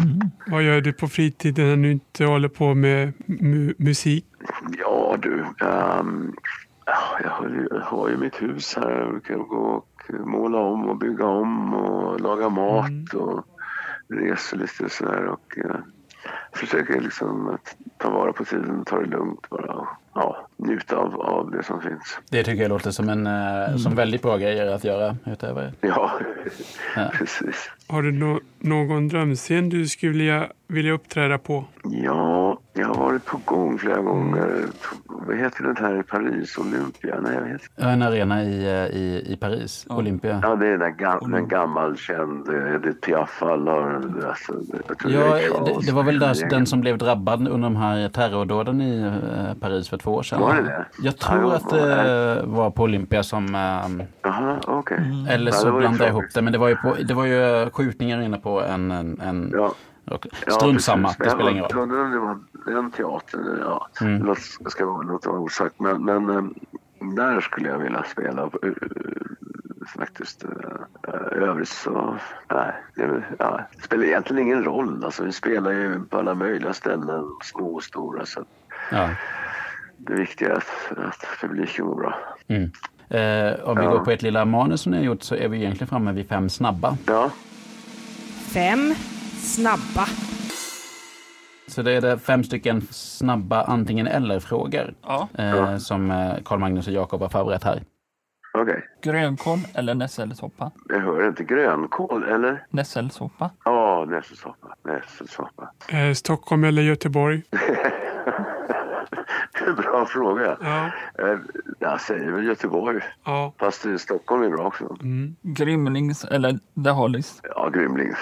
Vad 0.47 0.63
gör 0.63 0.81
du 0.81 0.93
på 0.93 1.07
fritiden 1.07 1.67
när 1.67 1.87
du 1.87 1.91
inte 1.91 2.25
håller 2.25 2.49
på 2.49 2.73
med 2.73 3.13
mu- 3.27 3.75
musik? 3.77 4.25
Ja 4.77 5.17
du, 5.21 5.45
ja, 5.59 6.05
jag, 7.23 7.29
har 7.29 7.49
ju, 7.49 7.67
har 7.83 8.09
ju 8.09 8.17
mitt 8.17 8.41
hus 8.41 8.75
här. 8.75 8.91
Jag 8.91 9.09
brukar 9.09 9.35
gå 9.35 9.55
och 9.55 9.87
måla 10.25 10.57
om 10.57 10.89
och 10.89 10.97
bygga 10.97 11.25
om 11.25 11.73
och 11.73 12.21
laga 12.21 12.49
mat 12.49 13.13
och 13.13 13.45
reser 14.09 14.57
lite 14.57 14.89
sådär. 14.89 15.25
Och 15.25 15.57
eh, 15.57 15.75
försöker 16.53 17.01
liksom 17.01 17.49
att 17.49 17.75
ta 17.97 18.09
vara 18.09 18.33
på 18.33 18.45
tiden, 18.45 18.85
ta 18.85 18.99
det 18.99 19.05
lugnt 19.07 19.49
bara 19.49 19.73
och 19.73 19.87
ja, 20.13 20.47
njuta 20.57 20.95
av, 20.97 21.21
av 21.21 21.51
det 21.51 21.63
som 21.63 21.81
finns. 21.81 22.19
Det 22.29 22.43
tycker 22.43 22.61
jag 22.61 22.69
låter 22.69 22.91
som 22.91 23.09
en 23.09 23.27
eh, 23.27 23.75
som 23.77 23.95
väldigt 23.95 24.21
bra 24.21 24.37
grejer 24.37 24.67
att 24.67 24.83
göra 24.83 25.17
utöver. 25.25 25.73
Ja, 25.81 26.11
Ja. 26.95 27.09
precis. 27.13 27.71
Har 27.87 28.01
du 28.01 28.11
nå- 28.11 28.39
någon 28.59 29.07
drömscen 29.07 29.69
du 29.69 29.87
skulle 29.87 30.11
vilja, 30.11 30.47
vilja 30.67 30.91
uppträda 30.91 31.37
på? 31.37 31.65
Ja, 31.83 32.59
jag 32.81 32.87
har 32.87 32.95
varit 33.05 33.25
på 33.25 33.39
gång 33.45 33.77
flera 33.77 34.01
gånger. 34.01 34.47
Vad 35.05 35.37
heter 35.37 35.63
det 35.63 35.79
här 35.79 35.99
i 35.99 36.03
Paris? 36.03 36.57
Olympia? 36.57 37.15
Nej, 37.21 37.33
jag 37.35 37.41
vet 37.41 37.61
Ja, 37.75 37.89
En 37.89 38.01
arena 38.01 38.43
i, 38.43 38.65
eh, 38.65 38.97
i, 38.97 39.23
i 39.33 39.37
Paris, 39.37 39.85
Olympia. 39.89 40.39
Ja, 40.43 40.55
det 40.55 40.67
är 40.67 40.77
den 40.77 40.93
gam- 40.95 41.35
en 41.37 41.47
gammal 41.47 41.97
känd 41.97 42.49
eh, 42.49 42.75
Edith 42.75 42.99
Piaf-fall 43.05 43.67
har... 43.67 43.93
Alltså, 44.29 44.53
Ja, 45.07 45.37
det, 45.65 45.85
det 45.85 45.91
var 45.91 46.03
väl 46.03 46.19
där, 46.19 46.49
den 46.49 46.65
som 46.65 46.81
blev 46.81 46.97
drabbad 46.97 47.47
under 47.47 47.63
de 47.69 47.75
här 47.75 48.09
terrordåden 48.09 48.81
i 48.81 49.01
eh, 49.01 49.53
Paris 49.59 49.89
för 49.89 49.97
två 49.97 50.11
år 50.11 50.23
sedan. 50.23 50.41
Var 50.41 50.55
det 50.55 50.61
det? 50.63 50.85
Jag 51.03 51.13
Ja, 51.19 51.27
tror 51.27 51.41
jag 51.41 51.53
att 51.53 51.69
det 51.69 52.41
var 52.45 52.69
på 52.71 52.83
Olympia 52.83 53.23
som... 53.23 53.53
Jaha, 54.21 54.59
okej. 54.67 54.97
Eller 55.29 55.51
Ja, 55.51 55.57
så 55.57 55.65
det 55.65 55.71
var 55.71 55.79
ju 55.79 55.81
blandade 55.87 56.03
jag 56.09 56.11
ihop 56.11 56.25
det. 56.33 56.41
Men 56.41 56.53
det 56.53 56.59
var 56.59 56.67
ju, 56.67 56.75
på, 56.75 56.95
det 57.07 57.13
var 57.13 57.25
ju 57.25 57.69
skjutningar 57.69 58.21
inne 58.21 58.37
på 58.37 58.61
en... 58.63 58.91
en, 58.91 59.21
en 59.21 59.51
Ja. 59.53 59.73
Och, 60.05 60.27
Ja, 60.45 60.51
strunt 60.51 60.81
samma, 60.83 61.07
det 61.19 61.29
spelar 61.29 61.49
ingen 61.51 61.63
Jag 61.63 61.75
roll. 61.75 61.81
undrar 61.83 61.99
om 62.05 62.11
det 62.11 62.19
var 62.19 62.39
den 62.75 62.91
teatern. 62.91 63.57
Ja. 63.61 63.87
Mm. 64.01 64.23
Låt, 64.23 64.37
ska 64.71 64.85
vara- 64.85 65.01
låt 65.07 65.25
vara 65.25 65.39
osagt. 65.39 65.79
Men, 65.79 66.05
men 66.05 66.29
eh, 66.29 66.43
där 67.15 67.41
skulle 67.41 67.69
jag 67.69 67.77
vilja 67.79 68.03
spela. 68.03 68.41
eh, 68.43 68.49
Faktiskt. 69.97 70.43
eh, 70.43 71.13
Övrigt 71.31 71.69
så... 71.69 72.17
Nej, 72.49 72.73
det, 72.95 73.23
ja, 73.39 73.61
det 73.75 73.81
spelar 73.83 74.03
egentligen 74.03 74.41
ingen 74.47 74.63
roll. 74.63 75.03
Alltså, 75.05 75.23
vi 75.23 75.31
spelar 75.31 75.71
ju 75.71 75.99
på 76.09 76.17
alla 76.17 76.35
möjliga 76.35 76.73
ställen, 76.73 77.25
små 77.43 77.75
och 77.75 77.83
stora. 77.83 78.25
Så 78.25 78.43
Ja. 78.91 79.09
det 79.97 80.13
viktiga 80.13 80.49
är 80.49 80.53
att, 80.57 80.97
att 80.97 81.25
publiken 81.41 81.85
mår 81.85 81.95
bra. 81.95 82.15
Mm. 82.47 82.63
Eh, 83.09 83.59
om 83.69 83.77
vi 83.77 83.83
Ja. 83.83 83.91
går 83.91 83.99
på 84.05 84.11
ett 84.11 84.21
lilla 84.21 84.45
manus 84.45 84.81
som 84.81 84.91
ni 84.91 84.97
har 84.97 85.05
gjort 85.05 85.23
så 85.23 85.35
är 85.35 85.47
vi 85.47 85.57
egentligen 85.57 85.87
framme 85.87 86.11
vid 86.11 86.27
fem 86.27 86.49
snabba. 86.49 86.97
Ja, 87.07 87.29
Fem 88.53 88.93
snabba. 89.41 90.05
Så 91.67 91.81
det 91.81 91.91
är 91.91 92.01
det 92.01 92.17
fem 92.19 92.43
stycken 92.43 92.81
snabba 92.91 93.63
antingen 93.63 94.07
eller-frågor 94.07 94.93
Ja. 95.01 95.27
eh, 95.37 95.77
som 95.77 96.11
eh, 96.11 96.33
Carl 96.45 96.59
Magnus 96.59 96.87
och 96.87 96.93
Jakob 96.93 97.21
har 97.21 97.29
förberett 97.29 97.63
här. 97.63 97.83
okej. 98.53 98.83
Grönkål 99.03 99.59
eller 99.73 99.95
nässelsoppa? 99.95 100.71
Jag 100.89 100.99
hör 100.99 101.27
inte 101.27 101.43
grönkål, 101.43 102.23
eller? 102.23 102.65
Nässelsoppa. 102.69 103.49
Ja, 103.65 104.05
nässelsoppa. 104.09 104.75
Nässelsoppa. 104.85 105.71
Eh, 105.87 106.13
Stockholm 106.13 106.63
eller 106.63 106.81
Göteborg? 106.81 107.43
Bra 109.77 110.05
fråga. 110.05 110.57
Ja. 110.61 110.85
Eh, 111.27 111.37
Jag 111.79 112.01
säger 112.01 112.31
väl 112.31 112.45
Göteborg. 112.45 112.99
Ja. 113.25 113.53
Fast 113.59 113.85
Stockholm 113.99 114.43
är 114.43 114.49
bra 114.49 114.67
också. 114.67 114.97
Mm. 115.01 115.35
Grymlings 115.41 116.23
eller 116.25 116.59
The 116.83 116.89
Hollies? 116.89 117.41
Ja, 117.55 117.69
Grymling. 117.69 118.13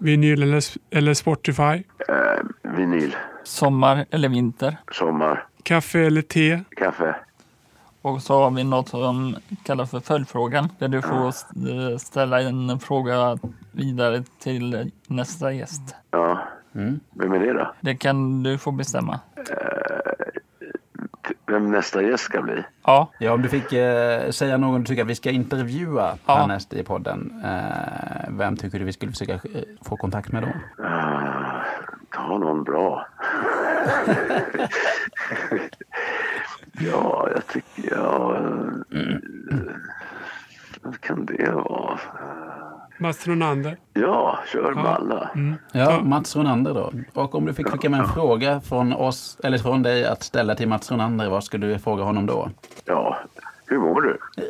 Vinyl 0.00 0.42
eller, 0.42 0.62
eller 0.90 1.14
Spotify? 1.14 1.62
Eh, 2.08 2.42
vinyl. 2.62 3.16
Sommar 3.44 4.04
eller 4.10 4.28
vinter? 4.28 4.76
Sommar. 4.92 5.46
Kaffe 5.62 6.00
eller 6.00 6.22
te? 6.22 6.60
Kaffe. 6.76 7.16
Och 8.02 8.22
så 8.22 8.34
har 8.42 8.50
vi 8.50 8.64
något 8.64 8.88
som 8.88 9.36
kallas 9.62 9.90
för 9.90 10.00
följdfrågan. 10.00 10.68
Där 10.78 10.88
du 10.88 11.02
får 11.02 11.28
st- 11.28 11.98
ställa 11.98 12.40
en 12.40 12.78
fråga 12.80 13.38
vidare 13.72 14.22
till 14.38 14.90
nästa 15.06 15.52
gäst. 15.52 15.94
Ja. 16.10 16.38
Mm. 16.74 17.00
Vem 17.10 17.32
är 17.32 17.38
det 17.38 17.52
då? 17.52 17.74
Det 17.80 17.96
kan 17.96 18.42
du 18.42 18.58
få 18.58 18.70
bestämma. 18.70 19.20
T- 19.36 19.54
Vem 21.46 21.70
nästa 21.70 22.02
gäst 22.02 22.24
ska 22.24 22.42
bli? 22.42 22.64
Ja, 22.84 23.10
Ja, 23.18 23.32
om 23.32 23.42
du 23.42 23.48
fick 23.48 23.72
eh, 23.72 24.30
säga 24.30 24.56
någon 24.56 24.80
du 24.80 24.86
tycker 24.86 25.02
att 25.02 25.08
vi 25.08 25.14
ska 25.14 25.30
intervjua 25.30 26.18
Ja. 26.26 26.34
härnäst 26.36 26.72
i 26.72 26.84
podden. 26.84 27.42
Eh, 27.44 28.28
vem 28.28 28.56
tycker 28.56 28.78
du 28.78 28.84
vi 28.84 28.92
skulle 28.92 29.12
försöka 29.12 29.32
eh, 29.32 29.40
få 29.82 29.96
kontakt 29.96 30.32
med 30.32 30.42
då? 30.42 30.48
Uh, 30.84 31.62
ta 32.10 32.38
någon 32.38 32.64
bra. 32.64 33.06
ja, 36.72 37.28
jag 37.34 37.46
tycker... 37.46 37.94
Ja, 37.96 38.36
eh, 38.92 39.08
Vad 40.82 41.00
kan 41.00 41.26
det 41.26 41.50
vara? 41.52 42.00
Mats 42.98 43.26
Ronander? 43.26 43.76
Ja, 43.92 44.38
kör 44.52 44.74
med 44.74 44.86
alla. 44.86 45.30
Mm. 45.34 45.54
Ja, 45.72 46.00
Mats 46.02 46.36
Ronander 46.36 46.74
då. 46.74 46.92
Och 47.20 47.34
om 47.34 47.46
du 47.46 47.54
fick 47.54 47.68
skicka 47.68 47.90
med 47.90 48.00
en 48.00 48.06
fråga 48.08 48.60
från 48.60 48.92
oss, 48.92 49.38
eller 49.44 49.58
från 49.58 49.82
dig 49.82 50.04
att 50.06 50.22
ställa 50.22 50.54
till 50.54 50.68
Mats 50.68 50.90
Ronander, 50.92 51.28
vad 51.30 51.44
skulle 51.44 51.66
du 51.66 51.78
fråga 51.78 52.04
honom 52.04 52.26
då? 52.26 52.50
Ja, 52.84 53.18
Hur 53.66 53.78
mår 53.78 54.00
du? 54.00 54.18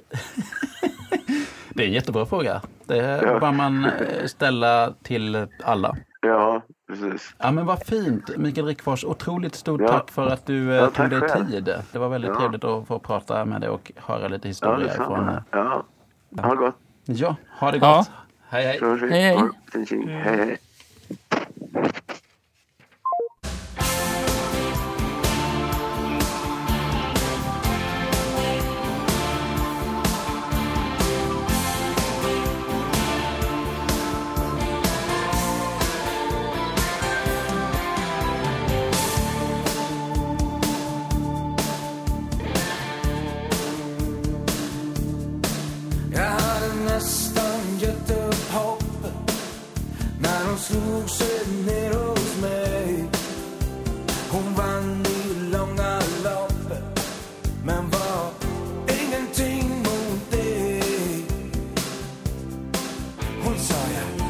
Det 1.77 1.83
är 1.83 1.87
en 1.87 1.93
jättebra 1.93 2.27
fråga. 2.27 2.61
Det 2.85 2.97
Ja. 2.97 3.39
bör 3.41 3.53
man 3.53 3.85
eh, 3.85 4.27
ställa 4.27 4.93
till 5.03 5.47
alla. 5.65 5.97
Ja, 6.21 6.63
precis. 6.89 7.35
Ja 7.39 7.51
men 7.51 7.67
vad 7.67 7.83
fint 7.87 8.37
Mikael 8.37 8.67
Rickfors. 8.67 9.05
Otroligt 9.05 9.55
stort 9.55 9.81
Ja. 9.81 9.89
tack 9.89 10.11
för 10.11 10.27
att 10.27 10.47
du 10.47 10.71
eh, 10.71 10.77
Ja, 10.77 10.87
tog 10.91 11.11
dig 11.11 11.21
själv. 11.21 11.47
tid. 11.47 11.75
Det 11.93 11.99
var 11.99 12.09
väldigt 12.09 12.31
Ja. 12.35 12.39
trevligt 12.41 12.65
att 12.65 12.87
få 12.87 12.99
prata 12.99 13.45
med 13.45 13.61
dig 13.61 13.71
och 13.71 13.93
höra 13.97 14.29
lite 14.29 14.47
Ja, 14.47 14.51
historia 14.51 14.93
ifrån... 14.93 15.27
detsamma. 15.27 15.33
eh, 15.33 15.83
Ja, 16.37 16.43
ha 16.43 16.51
det 16.51 16.57
gott. 16.57 16.75
Ja, 17.05 17.37
ha 17.59 17.71
det 17.71 17.79
Ja. 17.79 17.97
gott. 17.97 18.11
Hej 18.55 18.65
hej. 18.65 18.79
Så 18.79 18.87
hörs 18.87 19.03
vi. 19.03 19.09
Hej, 19.11 19.23
hej. 19.23 19.35
Ja, 19.35 19.51
hon 51.05 51.67
ner 51.67 51.93
hos 51.93 52.37
mig. 52.41 53.05
Hon 54.31 54.55
vann 54.55 55.07
i 55.07 55.51
långa 55.53 55.99
loppet 56.25 57.07
men 57.65 57.91
var 57.91 58.31
ingenting 58.89 59.69
mot 59.69 60.31
dig. 60.31 61.27
Hon 63.45 63.59
sa 63.59 63.75
jag 63.75 64.27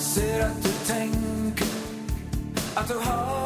ser 0.00 0.40
att 0.40 0.62
du 0.62 0.70
tänker 0.86 1.66
att 2.74 2.88
du 2.88 2.94
har 2.94 3.45